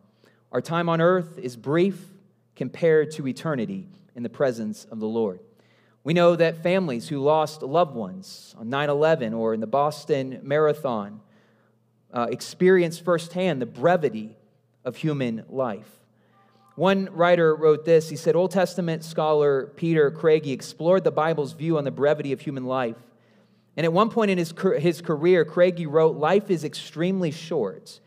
Our 0.49 0.61
time 0.61 0.87
on 0.87 1.01
earth 1.01 1.37
is 1.37 1.57
brief 1.57 2.01
compared 2.55 3.11
to 3.11 3.27
eternity 3.27 3.89
in 4.15 4.23
the 4.23 4.29
presence 4.29 4.85
of 4.85 5.01
the 5.01 5.07
Lord. 5.07 5.41
We 6.05 6.13
know 6.13 6.37
that 6.37 6.63
families 6.63 7.09
who 7.09 7.19
lost 7.19 7.61
loved 7.61 7.93
ones 7.93 8.55
on 8.57 8.69
9 8.69 8.89
11 8.89 9.33
or 9.33 9.53
in 9.53 9.59
the 9.59 9.67
Boston 9.67 10.39
Marathon 10.41 11.19
uh, 12.13 12.27
experience 12.31 12.97
firsthand 12.97 13.61
the 13.61 13.65
brevity 13.65 14.37
of 14.85 14.95
human 14.95 15.43
life. 15.49 16.00
One 16.81 17.09
writer 17.11 17.55
wrote 17.55 17.85
this. 17.85 18.09
He 18.09 18.15
said 18.15 18.35
Old 18.35 18.49
Testament 18.49 19.03
scholar 19.03 19.67
Peter 19.75 20.09
Craigie 20.09 20.51
explored 20.51 21.03
the 21.03 21.11
Bible's 21.11 21.53
view 21.53 21.77
on 21.77 21.83
the 21.83 21.91
brevity 21.91 22.33
of 22.33 22.41
human 22.41 22.65
life. 22.65 22.95
And 23.77 23.85
at 23.85 23.93
one 23.93 24.09
point 24.09 24.31
in 24.31 24.39
his, 24.39 24.51
his 24.79 24.99
career, 24.99 25.45
Craigie 25.45 25.85
wrote, 25.85 26.15
Life 26.15 26.49
is 26.49 26.63
extremely 26.63 27.29
short. 27.29 27.99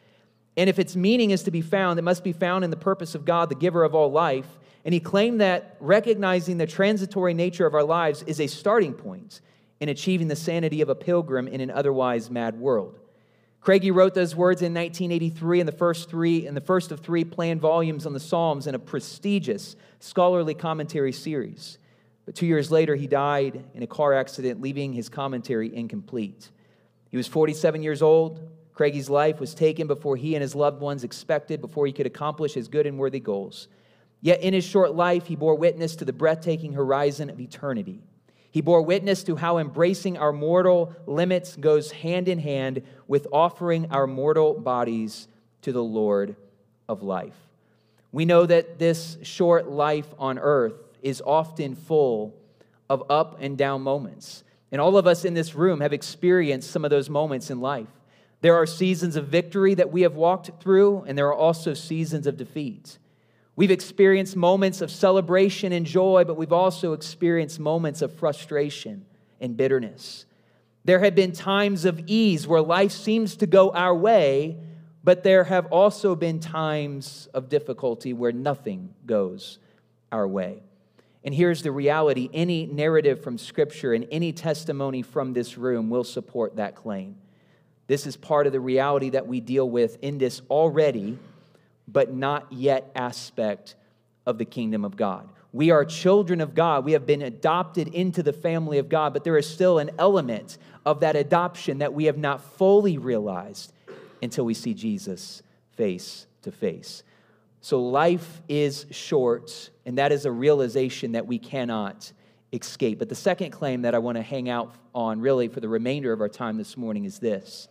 And 0.57 0.69
if 0.69 0.81
its 0.81 0.97
meaning 0.97 1.31
is 1.31 1.45
to 1.45 1.53
be 1.53 1.61
found, 1.61 2.01
it 2.01 2.03
must 2.03 2.25
be 2.25 2.33
found 2.33 2.65
in 2.65 2.71
the 2.71 2.77
purpose 2.77 3.15
of 3.15 3.25
God, 3.25 3.49
the 3.49 3.55
giver 3.55 3.85
of 3.85 3.95
all 3.95 4.11
life. 4.11 4.59
And 4.85 4.93
he 4.93 4.99
claimed 4.99 5.41
that 5.41 5.77
recognizing 5.79 6.59
the 6.59 6.67
transitory 6.67 7.33
nature 7.33 7.67
of 7.67 7.75
our 7.75 7.85
lives 7.85 8.25
is 8.25 8.41
a 8.41 8.49
starting 8.49 8.95
point 8.95 9.41
in 9.79 9.89
achieving 9.89 10.27
the 10.27 10.35
sanity 10.35 10.81
of 10.81 10.89
a 10.89 10.97
pilgrim 10.97 11.47
in 11.47 11.61
an 11.61 11.71
otherwise 11.71 12.29
mad 12.29 12.59
world. 12.59 12.99
Craigie 13.65 13.93
wrote 13.93 14.13
those 14.13 14.37
words 14.37 14.61
in 14.61 14.75
1983 14.75 15.61
in 15.61 15.65
the 15.65 15.73
first 15.73 16.11
three 16.11 16.47
in 16.47 16.55
the 16.55 16.61
first 16.61 16.93
of 16.93 17.01
three 17.01 17.25
planned 17.25 17.63
volumes 17.63 18.05
on 18.05 18.13
the 18.13 18.21
Psalms 18.21 18.67
in 18.67 18.75
a 18.75 18.79
prestigious 18.79 19.75
scholarly 20.01 20.53
commentary 20.53 21.13
series. 21.13 21.79
But 22.27 22.35
two 22.35 22.45
years 22.45 22.71
later, 22.71 22.95
he 22.95 23.07
died 23.07 23.65
in 23.73 23.83
a 23.83 23.87
car 23.87 24.13
accident, 24.13 24.61
leaving 24.61 24.93
his 24.93 25.09
commentary 25.09 25.75
incomplete. 25.75 26.51
He 27.11 27.17
was 27.17 27.27
47 27.27 27.83
years 27.83 28.03
old. 28.03 28.47
Craigie's 28.75 29.09
life 29.09 29.41
was 29.41 29.55
taken 29.55 29.87
before 29.87 30.17
he 30.17 30.35
and 30.35 30.43
his 30.43 30.55
loved 30.55 30.83
ones 30.83 31.03
expected, 31.03 31.63
before 31.63 31.87
he 31.87 31.93
could 31.95 32.07
accomplish 32.07 32.53
his 32.53 32.69
good 32.69 32.87
and 32.87 32.99
worthy 32.99 33.21
goals. 33.21 33.69
Yet 34.21 34.43
in 34.43 34.53
his 34.53 34.65
short 34.65 34.95
life, 34.95 35.27
he 35.27 35.37
bore 35.37 35.55
witness 35.55 35.97
to 35.97 36.05
the 36.05 36.13
breathtaking 36.13 36.75
horizon 36.75 37.31
of 37.31 37.41
eternity. 37.41 38.03
He 38.55 38.61
bore 38.61 38.83
witness 38.83 39.25
to 39.25 39.35
how 39.35 39.59
embracing 39.59 40.17
our 40.17 40.33
mortal 40.33 40.95
limits 41.07 41.57
goes 41.57 41.91
hand 41.91 42.29
in 42.29 42.39
hand 42.39 42.83
with 43.09 43.27
offering 43.33 43.91
our 43.91 44.07
mortal 44.07 44.55
bodies 44.55 45.27
to 45.63 45.73
the 45.73 45.83
Lord 45.83 46.37
of 46.89 47.03
life. 47.03 47.35
We 48.13 48.25
know 48.25 48.47
that 48.47 48.79
this 48.79 49.19
short 49.23 49.69
life 49.69 50.07
on 50.21 50.39
earth 50.39 50.75
is 51.03 51.21
often 51.21 51.75
full 51.75 52.33
of 52.89 53.03
up 53.11 53.39
and 53.41 53.59
down 53.59 53.83
moments. 53.83 54.45
And 54.71 54.81
all 54.81 54.97
of 54.97 55.09
us 55.09 55.25
in 55.25 55.35
this 55.35 55.57
room 55.57 55.81
have 55.81 55.93
experienced 55.93 56.71
some 56.71 56.85
of 56.85 56.93
those 56.93 57.11
moments 57.11 57.51
in 57.51 57.61
life. 57.61 57.89
There 58.41 58.55
are 58.55 58.67
seasons 58.67 59.17
of 59.17 59.27
victory 59.27 59.75
that 59.75 59.91
we 59.91 60.03
have 60.03 60.15
walked 60.15 60.63
through, 60.63 61.03
and 61.09 61.19
there 61.19 61.27
are 61.27 61.35
also 61.35 61.75
seasons 61.75 62.29
of 62.29 62.37
defeat. 62.37 62.99
We've 63.57 63.71
experienced 63.71 64.37
moments 64.37 64.81
of 64.81 64.91
celebration 64.91 65.73
and 65.73 65.87
joy, 65.87 66.25
but 66.25 66.37
we've 66.37 66.53
also 66.53 66.93
experienced 66.93 67.61
moments 67.61 68.03
of 68.03 68.13
frustration 68.13 69.05
and 69.41 69.57
bitterness. 69.57 70.27
There 70.85 70.99
have 70.99 71.15
been 71.15 71.33
times 71.33 71.85
of 71.85 72.03
ease 72.07 72.47
where 72.47 72.61
life 72.61 72.93
seems 72.93 73.37
to 73.37 73.47
go 73.47 73.71
our 73.71 73.95
way, 73.95 74.59
but 75.05 75.23
there 75.23 75.45
have 75.45 75.67
also 75.67 76.17
been 76.17 76.41
times 76.41 77.29
of 77.33 77.49
difficulty 77.49 78.13
where 78.13 78.33
nothing 78.33 78.93
goes 79.07 79.59
our 80.11 80.27
way. 80.27 80.63
And 81.25 81.35
here's 81.35 81.63
the 81.63 81.73
reality 81.73 82.29
any 82.35 82.67
narrative 82.67 83.23
from 83.23 83.39
Scripture 83.39 83.95
and 83.95 84.07
any 84.11 84.33
testimony 84.33 85.03
from 85.03 85.33
this 85.33 85.57
room 85.57 85.89
will 85.89 86.05
support 86.05 86.57
that 86.57 86.75
claim. 86.75 87.17
This 87.87 88.07
is 88.07 88.17
part 88.17 88.47
of 88.47 88.53
the 88.53 88.61
reality 88.61 89.11
that 89.11 89.27
we 89.27 89.41
deal 89.41 89.69
with 89.69 89.99
in 90.03 90.19
this 90.19 90.43
already, 90.51 91.19
but 91.87 92.13
not 92.13 92.53
yet 92.53 92.91
aspect 92.95 93.75
of 94.27 94.39
the 94.39 94.45
kingdom 94.45 94.85
of 94.85 94.97
God. 94.97 95.29
We 95.53 95.71
are 95.71 95.85
children 95.85 96.41
of 96.41 96.55
God. 96.55 96.85
We 96.85 96.93
have 96.93 97.07
been 97.07 97.23
adopted 97.23 97.89
into 97.89 98.23
the 98.23 98.33
family 98.33 98.79
of 98.79 98.89
God, 98.89 99.13
but 99.13 99.23
there 99.23 99.37
is 99.37 99.49
still 99.49 99.79
an 99.79 99.91
element 99.99 100.59
of 100.85 101.01
that 101.01 101.15
adoption 101.15 101.79
that 101.79 101.95
we 101.95 102.05
have 102.07 102.19
not 102.19 102.43
fully 102.43 102.99
realized 102.99 103.73
until 104.23 104.45
we 104.45 104.55
see 104.55 104.75
Jesus 104.75 105.43
face 105.77 106.27
to 106.43 106.51
face. 106.51 107.05
So 107.61 107.81
life 107.83 108.43
is 108.49 108.87
short, 108.91 109.71
and 109.87 109.97
that 109.99 110.13
is 110.13 110.27
a 110.27 110.33
realization 110.33 111.13
that 111.13 111.27
we 111.27 111.39
cannot 111.39 112.13
escape. 112.53 112.99
But 112.99 113.09
the 113.09 113.15
second 113.15 113.53
claim 113.53 113.83
that 113.83 113.95
I 113.95 113.99
want 113.99 114.17
to 114.17 114.23
hang 114.23 114.49
out 114.49 114.75
on 114.95 115.21
really 115.21 115.49
for 115.49 115.61
the 115.61 115.69
remainder 115.69 116.13
of 116.13 116.21
our 116.21 116.29
time 116.29 116.57
this 116.57 116.77
morning 116.77 117.05
is 117.05 117.19
this 117.19 117.69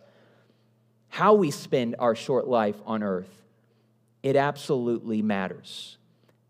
how 1.08 1.34
we 1.34 1.52
spend 1.52 1.94
our 2.00 2.16
short 2.16 2.48
life 2.48 2.74
on 2.86 3.04
earth, 3.04 3.43
it 4.24 4.34
absolutely 4.34 5.22
matters. 5.22 5.98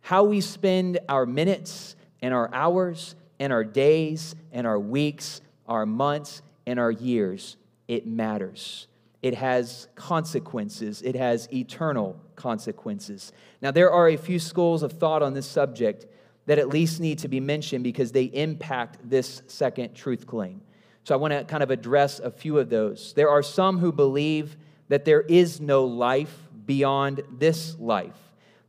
How 0.01 0.25
we 0.25 0.41
spend 0.41 0.99
our 1.11 1.27
minutes 1.27 1.95
and 2.23 2.33
our 2.33 2.49
hours 2.55 3.15
and 3.39 3.53
our 3.53 3.65
days 3.65 4.35
and 4.51 4.67
our 4.67 4.81
weeks, 4.81 5.43
our 5.69 5.85
months 5.85 6.41
and 6.67 6.81
our 6.81 6.91
years, 6.91 7.59
it 7.87 8.07
matters 8.07 8.87
it 9.25 9.35
has 9.37 9.89
consequences, 9.95 11.01
it 11.01 11.17
has 11.17 11.51
eternal 11.51 12.15
consequences. 12.37 13.33
Now, 13.63 13.71
there 13.71 13.91
are 13.91 14.09
a 14.09 14.19
few 14.19 14.39
schools 14.39 14.83
of 14.83 14.93
thought 14.93 15.23
on 15.23 15.33
this 15.33 15.47
subject 15.47 16.05
that 16.45 16.59
at 16.59 16.69
least 16.69 17.01
need 17.01 17.21
to 17.21 17.29
be 17.29 17.41
mentioned 17.41 17.85
because 17.85 18.13
they 18.13 18.25
impact 18.25 18.99
this 19.03 19.41
second 19.47 19.95
truth 19.95 20.27
claim. 20.27 20.61
So, 21.05 21.15
I 21.15 21.17
want 21.17 21.33
to 21.33 21.43
kind 21.45 21.63
of 21.63 21.71
address 21.71 22.21
a 22.21 22.31
few 22.31 22.59
of 22.59 22.69
those. 22.69 23.15
There 23.15 23.31
are 23.31 23.43
some 23.43 23.79
who 23.79 23.93
believe 23.93 24.59
that 24.89 25.07
there 25.07 25.23
is 25.23 25.59
no 25.59 25.87
life 25.87 26.44
beyond 26.67 27.23
this 27.39 27.79
life. 27.79 28.17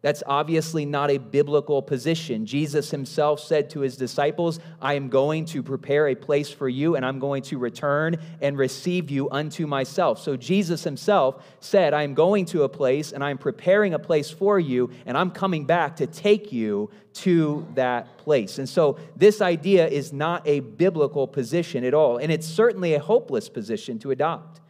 That's 0.06 0.22
obviously 0.28 0.86
not 0.86 1.10
a 1.10 1.18
biblical 1.18 1.82
position. 1.82 2.46
Jesus 2.46 2.92
himself 2.92 3.40
said 3.40 3.72
to 3.72 3.80
his 3.80 3.98
disciples, 3.98 4.60
I 4.80 4.94
am 4.94 5.10
going 5.10 5.46
to 5.46 5.64
prepare 5.64 6.10
a 6.10 6.14
place 6.14 6.52
for 6.52 6.70
you, 6.70 6.96
and 6.96 7.04
I'm 7.04 7.18
going 7.18 7.42
to 7.44 7.58
return 7.58 8.18
and 8.40 8.56
receive 8.56 9.10
you 9.10 9.28
unto 9.32 9.66
myself. 9.66 10.20
So 10.20 10.38
Jesus 10.38 10.84
himself 10.84 11.44
said, 11.60 11.96
I 11.96 12.04
am 12.04 12.14
going 12.14 12.46
to 12.46 12.62
a 12.62 12.70
place, 12.70 13.14
and 13.14 13.24
I'm 13.24 13.40
preparing 13.40 13.96
a 13.96 14.00
place 14.00 14.30
for 14.30 14.60
you, 14.60 14.92
and 15.08 15.18
I'm 15.18 15.32
coming 15.32 15.66
back 15.66 15.96
to 15.96 16.06
take 16.06 16.52
you 16.54 16.92
to 17.14 17.66
that 17.74 18.20
place. 18.20 18.60
And 18.60 18.70
so 18.70 19.00
this 19.16 19.42
idea 19.42 19.88
is 19.88 20.14
not 20.14 20.48
a 20.48 20.60
biblical 20.60 21.26
position 21.26 21.84
at 21.84 21.96
all, 21.96 22.18
and 22.18 22.32
it's 22.32 22.46
certainly 22.46 22.94
a 22.94 23.00
hopeless 23.00 23.50
position 23.50 23.98
to 23.98 24.12
adopt. 24.12 24.62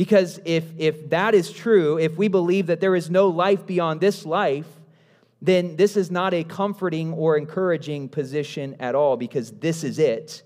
Because 0.00 0.40
if, 0.46 0.64
if 0.78 1.10
that 1.10 1.34
is 1.34 1.52
true, 1.52 1.98
if 1.98 2.16
we 2.16 2.28
believe 2.28 2.68
that 2.68 2.80
there 2.80 2.96
is 2.96 3.10
no 3.10 3.28
life 3.28 3.66
beyond 3.66 4.00
this 4.00 4.24
life, 4.24 4.64
then 5.42 5.76
this 5.76 5.94
is 5.94 6.10
not 6.10 6.32
a 6.32 6.42
comforting 6.42 7.12
or 7.12 7.36
encouraging 7.36 8.08
position 8.08 8.76
at 8.80 8.94
all 8.94 9.18
because 9.18 9.50
this 9.50 9.84
is 9.84 9.98
it 9.98 10.42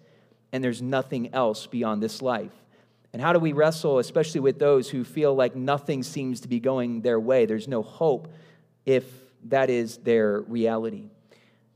and 0.52 0.64
there's 0.64 0.82
nothing 0.82 1.32
else 1.32 1.68
beyond 1.68 2.02
this 2.02 2.20
life. 2.20 2.50
And 3.12 3.23
how 3.23 3.32
do 3.32 3.38
we 3.38 3.52
wrestle, 3.52 4.00
especially 4.00 4.40
with 4.40 4.58
those 4.58 4.90
who 4.90 5.04
feel 5.04 5.37
like 5.37 5.54
nothing 5.54 6.02
seems 6.02 6.40
to 6.40 6.49
be 6.49 6.58
going 6.58 7.02
their 7.02 7.20
way? 7.20 7.46
There's 7.46 7.68
no 7.68 7.82
hope 7.82 8.26
if 8.84 9.04
that 9.44 9.70
is 9.70 9.99
their 9.99 10.40
reality. 10.40 11.11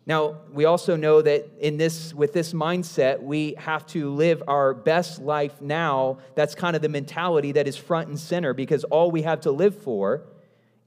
Now, 0.09 0.37
we 0.51 0.65
also 0.65 0.97
know 0.97 1.21
that 1.21 1.51
in 1.61 1.77
this, 1.77 2.15
with 2.15 2.33
this 2.33 2.55
mindset, 2.55 3.23
we 3.23 3.55
have 3.59 3.87
to 3.89 4.11
live 4.11 4.43
our 4.49 4.73
best 4.73 5.21
life 5.21 5.61
now. 5.61 6.17
That's 6.35 6.55
kind 6.55 6.75
of 6.75 6.81
the 6.81 6.89
mentality 6.89 7.53
that 7.53 7.69
is 7.69 7.77
front 7.77 8.09
and 8.09 8.19
center 8.19 8.55
because 8.55 8.85
all 8.85 9.11
we 9.11 9.21
have 9.23 9.43
to 9.43 9.51
live 9.51 9.77
for 9.77 10.23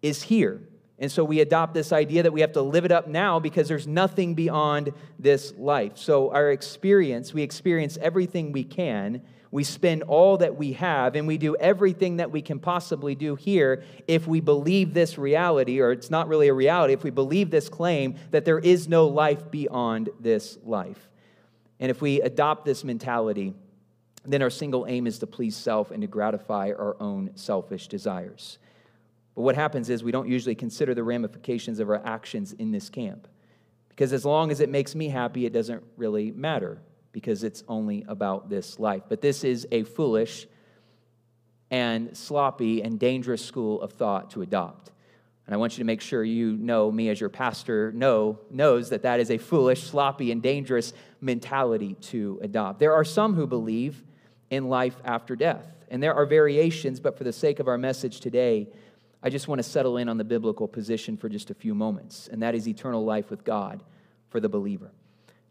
is 0.01 0.23
here. 0.23 0.59
And 0.97 1.11
so 1.11 1.23
we 1.23 1.39
adopt 1.39 1.75
this 1.75 1.93
idea 1.93 2.23
that 2.23 2.33
we 2.33 2.41
have 2.41 2.53
to 2.53 2.63
live 2.63 2.83
it 2.83 2.91
up 2.91 3.07
now 3.07 3.39
because 3.39 3.67
there's 3.67 3.85
nothing 3.85 4.33
beyond 4.33 4.91
this 5.19 5.53
life. 5.55 5.97
So 5.97 6.31
our 6.31 6.49
experience, 6.49 7.31
we 7.31 7.43
experience 7.43 7.99
everything 8.01 8.51
we 8.51 8.63
can 8.63 9.21
we 9.51 9.65
spend 9.65 10.03
all 10.03 10.37
that 10.37 10.55
we 10.55 10.73
have 10.73 11.15
and 11.15 11.27
we 11.27 11.37
do 11.37 11.55
everything 11.57 12.17
that 12.17 12.31
we 12.31 12.41
can 12.41 12.57
possibly 12.57 13.15
do 13.15 13.35
here 13.35 13.83
if 14.07 14.25
we 14.25 14.39
believe 14.39 14.93
this 14.93 15.17
reality, 15.17 15.81
or 15.81 15.91
it's 15.91 16.09
not 16.09 16.29
really 16.29 16.47
a 16.47 16.53
reality, 16.53 16.93
if 16.93 17.03
we 17.03 17.09
believe 17.09 17.51
this 17.51 17.67
claim 17.67 18.15
that 18.31 18.45
there 18.45 18.59
is 18.59 18.87
no 18.87 19.07
life 19.07 19.51
beyond 19.51 20.09
this 20.21 20.57
life. 20.63 21.09
And 21.81 21.91
if 21.91 22.01
we 22.01 22.21
adopt 22.21 22.63
this 22.63 22.85
mentality, 22.85 23.53
then 24.23 24.41
our 24.41 24.49
single 24.49 24.85
aim 24.87 25.05
is 25.05 25.19
to 25.19 25.27
please 25.27 25.57
self 25.57 25.91
and 25.91 26.01
to 26.01 26.07
gratify 26.07 26.71
our 26.71 26.95
own 27.01 27.31
selfish 27.35 27.89
desires. 27.89 28.57
But 29.35 29.41
what 29.41 29.55
happens 29.55 29.89
is 29.89 30.01
we 30.03 30.11
don't 30.11 30.29
usually 30.29 30.55
consider 30.55 30.93
the 30.93 31.03
ramifications 31.03 31.79
of 31.79 31.89
our 31.89 32.01
actions 32.05 32.53
in 32.53 32.71
this 32.71 32.89
camp. 32.89 33.27
Because 33.89 34.13
as 34.13 34.23
long 34.23 34.49
as 34.51 34.61
it 34.61 34.69
makes 34.69 34.95
me 34.95 35.09
happy, 35.09 35.45
it 35.45 35.51
doesn't 35.51 35.83
really 35.97 36.31
matter 36.31 36.79
because 37.11 37.43
it's 37.43 37.63
only 37.67 38.05
about 38.07 38.49
this 38.49 38.79
life. 38.79 39.03
But 39.09 39.21
this 39.21 39.43
is 39.43 39.67
a 39.71 39.83
foolish 39.83 40.47
and 41.69 42.15
sloppy 42.15 42.81
and 42.81 42.99
dangerous 42.99 43.43
school 43.43 43.81
of 43.81 43.93
thought 43.93 44.31
to 44.31 44.41
adopt. 44.41 44.91
And 45.45 45.55
I 45.55 45.57
want 45.57 45.73
you 45.73 45.77
to 45.79 45.85
make 45.85 46.01
sure 46.01 46.23
you 46.23 46.53
know, 46.53 46.91
me 46.91 47.09
as 47.09 47.19
your 47.19 47.29
pastor 47.29 47.91
know, 47.91 48.39
knows 48.49 48.89
that 48.89 49.03
that 49.03 49.19
is 49.19 49.31
a 49.31 49.37
foolish, 49.37 49.83
sloppy, 49.83 50.31
and 50.31 50.41
dangerous 50.41 50.93
mentality 51.19 51.95
to 51.95 52.39
adopt. 52.41 52.79
There 52.79 52.93
are 52.93 53.03
some 53.03 53.33
who 53.33 53.47
believe 53.47 54.03
in 54.49 54.69
life 54.69 54.95
after 55.03 55.35
death, 55.35 55.67
and 55.89 56.01
there 56.01 56.13
are 56.13 56.25
variations, 56.25 56.99
but 56.99 57.17
for 57.17 57.23
the 57.23 57.33
sake 57.33 57.59
of 57.59 57.67
our 57.67 57.77
message 57.77 58.19
today, 58.19 58.67
I 59.23 59.29
just 59.29 59.47
want 59.47 59.59
to 59.59 59.63
settle 59.63 59.97
in 59.97 60.09
on 60.09 60.17
the 60.17 60.23
biblical 60.23 60.67
position 60.67 61.15
for 61.17 61.29
just 61.29 61.49
a 61.51 61.53
few 61.53 61.75
moments, 61.75 62.27
and 62.31 62.41
that 62.43 62.55
is 62.55 62.67
eternal 62.67 63.03
life 63.03 63.29
with 63.29 63.43
God 63.43 63.83
for 64.29 64.39
the 64.39 64.49
believer. 64.49 64.91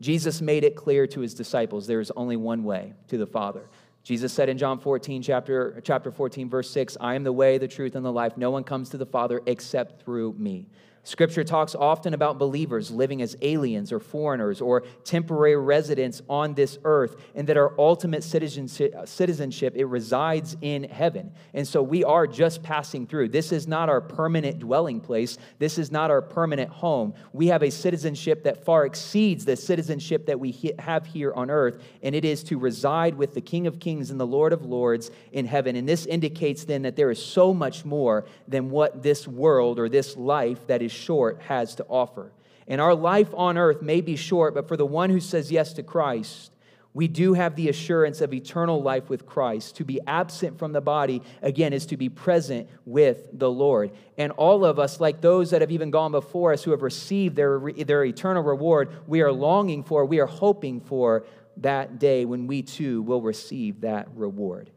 Jesus 0.01 0.41
made 0.41 0.65
it 0.65 0.77
clear 0.77 1.07
to 1.09 1.21
his 1.21 1.35
disciples 1.35 1.87
there 1.87 2.01
is 2.01 2.11
only 2.17 2.37
one 2.37 2.65
way 2.65 2.95
to 3.09 3.19
the 3.19 3.27
Father. 3.27 3.69
Jesus 4.03 4.33
said 4.33 4.49
in 4.49 4.57
John 4.57 4.79
14, 4.79 5.23
chapter, 5.23 5.81
chapter 5.85 6.11
14, 6.11 6.49
verse 6.49 6.71
6, 6.71 6.97
I 7.01 7.15
am 7.15 7.23
the 7.23 7.33
way, 7.33 7.59
the 7.59 7.69
truth, 7.69 7.95
and 7.95 8.05
the 8.05 8.13
life. 8.13 8.37
No 8.37 8.51
one 8.51 8.65
comes 8.65 8.89
to 8.91 8.97
the 8.97 9.07
Father 9.07 9.43
except 9.47 10.03
through 10.03 10.35
me. 10.39 10.69
Scripture 11.03 11.43
talks 11.43 11.75
often 11.75 12.13
about 12.13 12.39
believers 12.39 12.91
living 12.91 13.23
as 13.23 13.35
aliens 13.41 13.91
or 13.91 13.99
foreigners 13.99 14.61
or 14.61 14.83
temporary 15.03 15.57
residents 15.57 16.21
on 16.29 16.53
this 16.55 16.79
earth, 16.85 17.17
and 17.35 17.49
that 17.49 17.57
our 17.57 17.73
ultimate 17.81 18.23
citizenship, 18.23 19.75
it 19.77 19.87
resides 19.87 20.57
in 20.61 20.85
heaven. 20.85 21.33
And 21.55 21.67
so 21.67 21.83
we 21.83 22.05
are 22.05 22.27
just 22.27 22.63
passing 22.63 23.07
through. 23.07 23.31
This 23.31 23.51
is 23.51 23.67
not 23.67 23.89
our 23.89 24.03
permanent 24.03 24.59
dwelling 24.59 25.01
place. 25.01 25.39
This 25.59 25.79
is 25.79 25.91
not 25.91 26.11
our 26.11 26.21
permanent 26.21 26.71
home. 26.71 27.15
We 27.33 27.47
have 27.47 27.63
a 27.63 27.71
citizenship 27.71 28.45
that 28.45 28.65
far 28.65 28.85
exceeds 28.85 29.47
the 29.47 29.57
citizenship 29.57 30.27
that 30.27 30.39
we 30.39 30.75
have 30.79 31.07
here 31.07 31.33
on 31.33 31.51
earth, 31.51 31.83
and 32.03 32.15
it 32.15 32.27
is 32.27 32.43
to 32.45 32.59
reside 32.59 33.15
with 33.15 33.33
the 33.35 33.41
King 33.41 33.67
of 33.67 33.81
Kings 33.81 34.11
and 34.11 34.21
the 34.21 34.27
Lord 34.27 34.53
of 34.53 34.67
Lords 34.67 35.11
in 35.33 35.47
heaven. 35.47 35.77
And 35.77 35.89
this 35.89 36.05
indicates 36.05 36.65
then 36.65 36.83
that 36.83 36.95
there 36.95 37.11
is 37.11 37.25
so 37.25 37.55
much 37.55 37.87
more 37.87 38.27
than 38.47 38.71
what 38.71 39.03
this 39.03 39.27
world 39.27 39.79
or 39.79 39.89
this 39.89 40.17
life 40.17 40.67
that 40.67 40.83
is 40.83 40.90
short 40.91 41.41
has 41.43 41.75
to 41.77 41.85
offer. 41.89 42.33
And 42.67 42.81
our 42.81 42.95
life 42.95 43.33
on 43.35 43.59
earth 43.59 43.83
may 43.83 44.01
be 44.01 44.17
short, 44.17 44.55
but 44.55 44.69
for 44.69 44.77
the 44.77 44.87
one 44.87 45.11
who 45.11 45.21
says 45.21 45.51
yes 45.51 45.73
to 45.75 45.83
Christ, 45.83 46.53
we 46.93 47.07
do 47.07 47.35
have 47.35 47.55
the 47.55 47.69
assurance 47.69 48.21
of 48.21 48.35
eternal 48.35 48.83
life 48.83 49.09
with 49.09 49.25
Christ. 49.25 49.77
To 49.77 49.85
be 49.85 50.01
absent 50.07 50.59
from 50.59 50.73
the 50.73 50.81
body, 50.81 51.23
again, 51.41 51.73
is 51.73 51.87
to 51.87 51.97
be 51.97 52.09
present 52.09 52.69
with 52.85 53.29
the 53.33 53.51
Lord. 53.51 53.93
And 54.19 54.33
all 54.33 54.65
of 54.65 54.79
us, 54.81 55.01
like 55.01 55.21
those 55.21 55.51
that 55.51 55.61
have 55.61 55.71
even 55.71 55.91
gone 55.91 56.11
before 56.11 56.53
us 56.53 56.65
who 56.65 56.73
have 56.73 56.83
received 56.83 57.37
their, 57.37 57.61
their 57.61 58.05
eternal 58.05 58.43
reward, 58.43 58.91
we 59.07 59.21
are 59.21 59.31
longing 59.31 59.85
for, 59.85 60.05
we 60.05 60.19
are 60.19 60.27
hoping 60.27 60.81
for 60.81 61.25
that 61.59 61.99
day 61.99 62.25
when 62.25 62.47
we 62.49 62.63
too 62.63 63.03
will 63.03 63.23
receive 63.23 63.83
that 63.83 64.09
reward. 64.17 64.71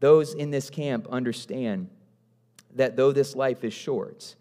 Those 0.00 0.34
in 0.34 0.50
this 0.50 0.68
camp 0.68 1.06
understand 1.08 1.88
that 2.74 2.96
though 2.96 3.12
this 3.12 3.34
life 3.34 3.64
is 3.64 3.72
short, 3.72 4.36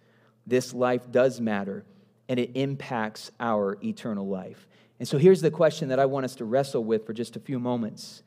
this 0.48 0.74
life 0.74 1.12
does 1.12 1.42
matter 1.42 1.86
and 2.28 2.40
it 2.40 2.52
impacts 2.56 3.32
our 3.40 3.78
eternal 3.84 4.28
life. 4.28 4.68
And 5.00 5.08
so 5.08 5.18
here's 5.18 5.42
the 5.42 5.52
question 5.52 5.90
that 5.90 6.00
I 6.00 6.06
want 6.06 6.26
us 6.26 6.36
to 6.36 6.46
wrestle 6.46 6.84
with 6.84 7.06
for 7.06 7.14
just 7.14 7.36
a 7.36 7.40
few 7.40 7.60
moments 7.60 8.24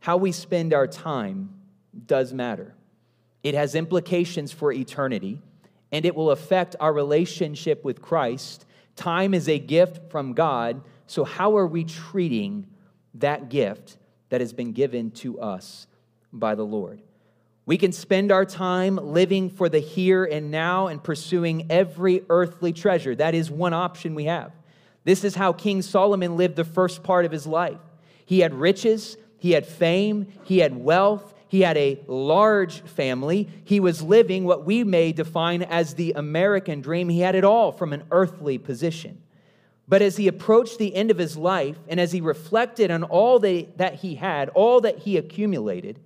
How 0.00 0.16
we 0.16 0.32
spend 0.32 0.72
our 0.72 0.86
time 0.86 1.54
does 2.06 2.32
matter. 2.32 2.74
it 3.42 3.54
has 3.54 3.74
implications 3.74 4.52
for 4.52 4.72
eternity, 4.72 5.40
and 5.92 6.04
it 6.04 6.14
will 6.14 6.30
affect 6.30 6.76
our 6.78 6.92
relationship 6.92 7.84
with 7.84 8.00
Christ. 8.02 8.66
Time 8.96 9.34
is 9.34 9.48
a 9.48 9.58
gift 9.58 10.10
from 10.10 10.34
God, 10.34 10.82
so 11.06 11.24
how 11.24 11.56
are 11.56 11.66
we 11.66 11.84
treating 11.84 12.66
that 13.14 13.48
gift 13.48 13.96
that 14.28 14.40
has 14.40 14.52
been 14.52 14.72
given 14.72 15.10
to 15.10 15.40
us 15.40 15.86
by 16.32 16.54
the 16.54 16.64
Lord? 16.64 17.00
We 17.66 17.78
can 17.78 17.92
spend 17.92 18.32
our 18.32 18.44
time 18.44 18.96
living 18.96 19.50
for 19.50 19.68
the 19.68 19.78
here 19.78 20.24
and 20.24 20.50
now 20.50 20.88
and 20.88 21.02
pursuing 21.02 21.66
every 21.70 22.24
earthly 22.28 22.72
treasure. 22.72 23.14
That 23.14 23.34
is 23.34 23.50
one 23.50 23.74
option 23.74 24.14
we 24.14 24.24
have. 24.24 24.52
This 25.04 25.24
is 25.24 25.34
how 25.34 25.52
King 25.52 25.82
Solomon 25.82 26.36
lived 26.36 26.56
the 26.56 26.64
first 26.64 27.02
part 27.02 27.24
of 27.24 27.32
his 27.32 27.46
life. 27.46 27.78
He 28.24 28.40
had 28.40 28.54
riches, 28.54 29.16
he 29.38 29.52
had 29.52 29.66
fame, 29.66 30.26
he 30.44 30.58
had 30.58 30.76
wealth, 30.76 31.34
he 31.48 31.62
had 31.62 31.76
a 31.76 32.00
large 32.06 32.80
family. 32.82 33.48
He 33.64 33.80
was 33.80 34.02
living 34.02 34.44
what 34.44 34.64
we 34.64 34.84
may 34.84 35.10
define 35.10 35.62
as 35.62 35.94
the 35.94 36.12
American 36.12 36.80
dream. 36.80 37.08
He 37.08 37.20
had 37.20 37.34
it 37.34 37.44
all 37.44 37.72
from 37.72 37.92
an 37.92 38.04
earthly 38.12 38.56
position. 38.56 39.20
But 39.88 40.00
as 40.00 40.16
he 40.16 40.28
approached 40.28 40.78
the 40.78 40.94
end 40.94 41.10
of 41.10 41.18
his 41.18 41.36
life 41.36 41.76
and 41.88 41.98
as 41.98 42.12
he 42.12 42.20
reflected 42.20 42.92
on 42.92 43.02
all 43.02 43.40
that 43.40 43.96
he 43.96 44.14
had, 44.14 44.48
all 44.50 44.80
that 44.82 44.98
he 44.98 45.16
accumulated, 45.16 45.98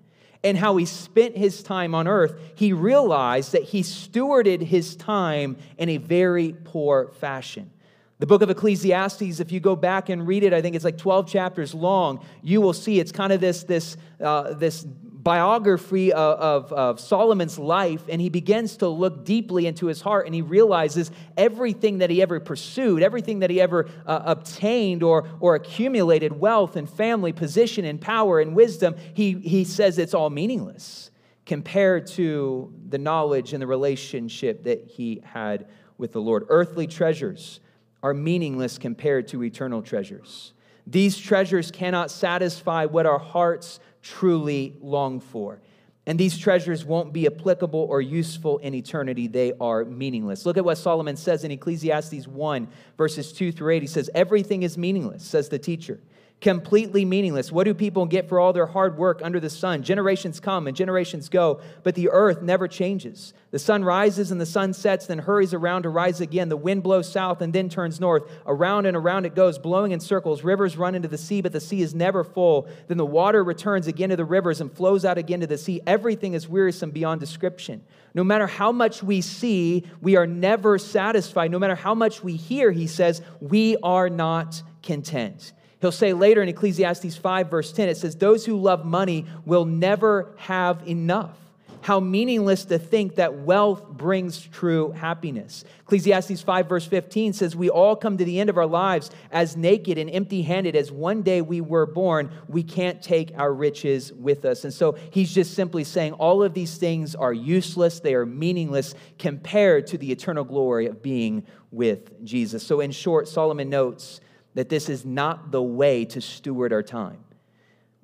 and 0.45 0.59
how 0.59 0.77
he 0.77 0.85
spent 0.85 1.37
his 1.37 1.63
time 1.63 1.95
on 1.95 2.07
earth, 2.07 2.39
he 2.55 2.73
realized 2.73 3.53
that 3.53 3.63
he 3.65 3.83
stewarded 3.83 4.63
his 4.63 4.95
time 4.95 5.57
in 5.79 5.89
a 5.89 5.97
very 5.97 6.55
poor 6.65 7.09
fashion. 7.19 7.71
The 8.19 8.27
book 8.27 8.43
of 8.43 8.51
Ecclesiastes, 8.51 9.41
if 9.41 9.51
you 9.51 9.59
go 9.59 9.75
back 9.75 10.09
and 10.09 10.27
read 10.27 10.45
it, 10.45 10.53
I 10.53 10.63
think 10.63 10.77
it's 10.77 10.85
like 10.85 10.99
12 10.99 11.27
chapters 11.29 11.75
long, 11.75 12.25
you 12.43 12.61
will 12.61 12.73
see 12.73 13.01
it's 13.01 13.11
kind 13.11 13.33
of 13.33 13.41
this, 13.41 13.65
this, 13.65 13.97
uh, 14.21 14.53
this 14.53 14.87
biography 15.25 16.13
of, 16.13 16.39
of, 16.39 16.73
of, 16.73 17.01
Solomon's 17.01 17.59
life, 17.59 18.03
and 18.11 18.21
he 18.21 18.29
begins 18.29 18.77
to 18.77 18.89
look 18.89 19.25
deeply 19.25 19.67
into 19.67 19.87
his 19.87 20.03
heart, 20.03 20.27
and 20.27 20.35
he 20.35 20.43
realizes 20.43 21.11
everything 21.37 21.99
that 21.99 22.11
he 22.11 22.21
ever 22.21 22.39
pursued, 22.39 23.03
everything 23.03 23.39
that 23.39 23.49
he 23.49 23.61
ever 23.61 23.89
uh, 24.07 24.21
obtained 24.27 25.03
or, 25.03 25.27
or 25.41 25.55
accumulated 25.55 26.39
wealth 26.39 26.77
and 26.77 26.89
family, 26.89 27.33
position 27.33 27.87
and 27.87 28.01
power 28.01 28.39
and 28.39 28.55
wisdom, 28.55 28.95
he, 29.15 29.33
he 29.33 29.65
says 29.65 29.99
it's 29.99 30.15
all 30.15 30.29
meaningless 30.29 31.11
compared 31.47 32.07
to 32.07 32.73
the 32.89 32.99
knowledge 32.99 33.53
and 33.55 33.63
the 33.63 33.67
relationship 33.67 34.65
that 34.65 34.85
he 34.87 35.23
had 35.25 35.67
with 35.99 36.13
the 36.13 36.21
Lord. 36.21 36.45
Earthly 36.49 36.87
treasures 36.87 37.61
are 38.03 38.15
meaningless 38.15 38.77
compared 38.77 39.29
to 39.29 39.43
eternal 39.43 39.81
treasures. 39.81 40.53
These 40.87 41.17
treasures 41.17 41.71
cannot 41.71 42.11
satisfy 42.11 42.85
what 42.85 43.07
our 43.07 43.19
hearts 43.19 43.81
truly 44.05 44.77
long 44.81 45.19
for. 45.19 45.61
And 46.07 46.21
these 46.21 46.37
treasures 46.37 46.85
won't 46.85 47.15
be 47.15 47.27
applicable 47.27 47.81
or 47.81 48.03
useful 48.03 48.59
in 48.59 48.75
eternity. 48.75 49.27
They 49.27 49.55
are 49.59 49.87
meaningless. 49.87 50.45
Look 50.45 50.59
at 50.59 50.65
what 50.65 50.77
Solomon 50.77 51.17
says 51.17 51.45
in 51.45 51.51
Ecclesiastes 51.51 52.29
1, 52.29 52.69
verses 52.99 53.33
2 53.33 53.53
through 53.53 53.73
8. 53.73 53.83
He 53.83 53.89
says, 53.89 54.11
Everything 54.15 54.63
is 54.63 54.77
meaningless, 54.77 55.25
says 55.25 55.49
the 55.49 55.59
teacher 55.59 55.99
completely 56.41 57.07
meaningless. 57.07 57.51
What 57.51 57.65
do 57.65 57.73
people 57.73 58.05
get 58.05 58.29
for 58.29 58.39
all 58.39 58.53
their 58.53 58.67
hard 58.67 58.99
work 58.99 59.21
under 59.23 59.41
the 59.41 59.49
sun? 59.49 59.83
Generations 59.83 60.41
come 60.41 60.67
and 60.67 60.77
generations 60.77 61.31
go, 61.31 61.61
but 61.83 61.95
the 61.95 62.11
earth 62.11 62.43
never 62.43 62.69
changes. 62.69 63.33
The 63.51 63.59
sun 63.59 63.83
rises 63.83 64.31
and 64.31 64.39
the 64.41 64.47
sun 64.47 64.75
sets, 64.75 65.07
then 65.07 65.21
hurries 65.21 65.55
around 65.55 65.85
to 65.85 65.89
rise 65.89 66.21
again. 66.21 66.51
The 66.51 66.57
wind 66.57 66.83
blows 66.83 67.11
south 67.11 67.41
and 67.41 67.53
then 67.53 67.71
turns 67.71 67.99
north. 67.99 68.31
Around 68.47 68.85
and 68.87 68.97
around 68.97 69.25
it 69.25 69.35
goes, 69.35 69.59
blowing 69.59 69.93
in 69.93 70.01
circles. 70.01 70.43
Rivers 70.43 70.77
run 70.77 70.95
into 70.95 71.09
the 71.09 71.17
sea, 71.17 71.41
but 71.41 71.53
the 71.53 71.61
sea 71.61 71.81
is 71.81 71.95
never 71.95 72.25
full. 72.25 72.69
Then 72.89 72.99
the 72.99 73.07
water 73.07 73.43
returns 73.43 73.87
again 73.87 74.11
to 74.11 74.17
the 74.17 74.25
rivers 74.25 74.61
and 74.61 74.71
flows 74.71 75.05
out 75.05 75.17
again 75.17 75.41
to 75.41 75.47
the 75.47 75.57
sea. 75.57 75.81
Everything 75.87 76.35
is 76.35 76.49
wearisome 76.49 76.91
beyond 76.91 77.21
description. 77.21 77.83
No 78.13 78.23
matter 78.23 78.47
how 78.47 78.71
much 78.71 79.03
we 79.03 79.23
see, 79.23 79.85
we 80.03 80.17
are 80.17 80.27
never 80.27 80.79
satisfied. 80.79 81.51
No 81.51 81.59
matter 81.59 81.75
how 81.75 81.95
much 81.95 82.23
we 82.23 82.37
hear, 82.37 82.71
he 82.71 82.87
says, 82.87 83.23
we 83.41 83.77
are 83.83 84.11
not 84.11 84.63
content. 84.83 85.53
He'll 85.85 85.93
say 85.93 86.15
later 86.15 86.43
in 86.43 86.49
Ecclesiastes 86.49 87.19
5, 87.19 87.51
verse 87.51 87.71
10, 87.71 87.91
it 87.91 87.99
says, 87.99 88.17
Those 88.17 88.47
who 88.47 88.57
love 88.57 88.87
money 88.87 89.27
will 89.45 89.67
never 89.67 90.33
have 90.39 90.89
enough. 90.89 91.37
How 91.83 92.01
meaningless 92.01 92.65
to 92.65 92.79
think 92.79 93.17
that 93.17 93.41
wealth 93.41 93.87
brings 93.87 94.41
true 94.41 94.93
happiness. 94.93 95.63
Ecclesiastes 95.83 96.41
5, 96.41 96.71
verse 96.71 96.87
15 96.87 97.35
says, 97.35 97.55
We 97.55 97.69
all 97.69 97.97
come 97.97 98.17
to 98.17 98.25
the 98.25 98.41
end 98.41 98.49
of 98.49 98.57
our 98.57 98.65
lives 98.65 99.11
as 99.31 99.59
naked 99.59 99.99
and 99.99 100.09
empty 100.09 100.41
handed 100.41 100.75
as 100.75 100.91
one 100.91 101.21
day 101.21 101.43
we 101.43 101.61
were 101.61 101.85
born. 101.85 102.31
We 102.49 102.63
can't 102.63 103.03
take 103.03 103.33
our 103.37 103.53
riches 103.53 104.11
with 104.11 104.47
us. 104.47 104.65
And 104.65 104.73
so 104.73 104.97
he's 105.11 105.35
just 105.35 105.53
simply 105.53 105.85
saying 105.85 106.15
all 106.15 106.43
of 106.43 106.55
these 106.55 106.79
things 106.79 107.15
are 107.15 107.35
useless, 107.35 108.01
they 108.01 108.15
are 108.15 108.25
meaningless 108.25 108.95
compared 109.19 109.87
to 109.89 109.99
the 109.99 110.11
eternal 110.11 110.45
glory 110.45 110.87
of 110.87 111.03
being 111.03 111.45
with 111.71 112.25
Jesus. 112.25 112.67
So, 112.67 112.81
in 112.81 112.91
short, 112.91 113.29
Solomon 113.29 113.69
notes 113.69 114.23
that 114.55 114.69
this 114.69 114.89
is 114.89 115.05
not 115.05 115.51
the 115.51 115.63
way 115.63 116.05
to 116.07 116.21
steward 116.21 116.73
our 116.73 116.83
time. 116.83 117.19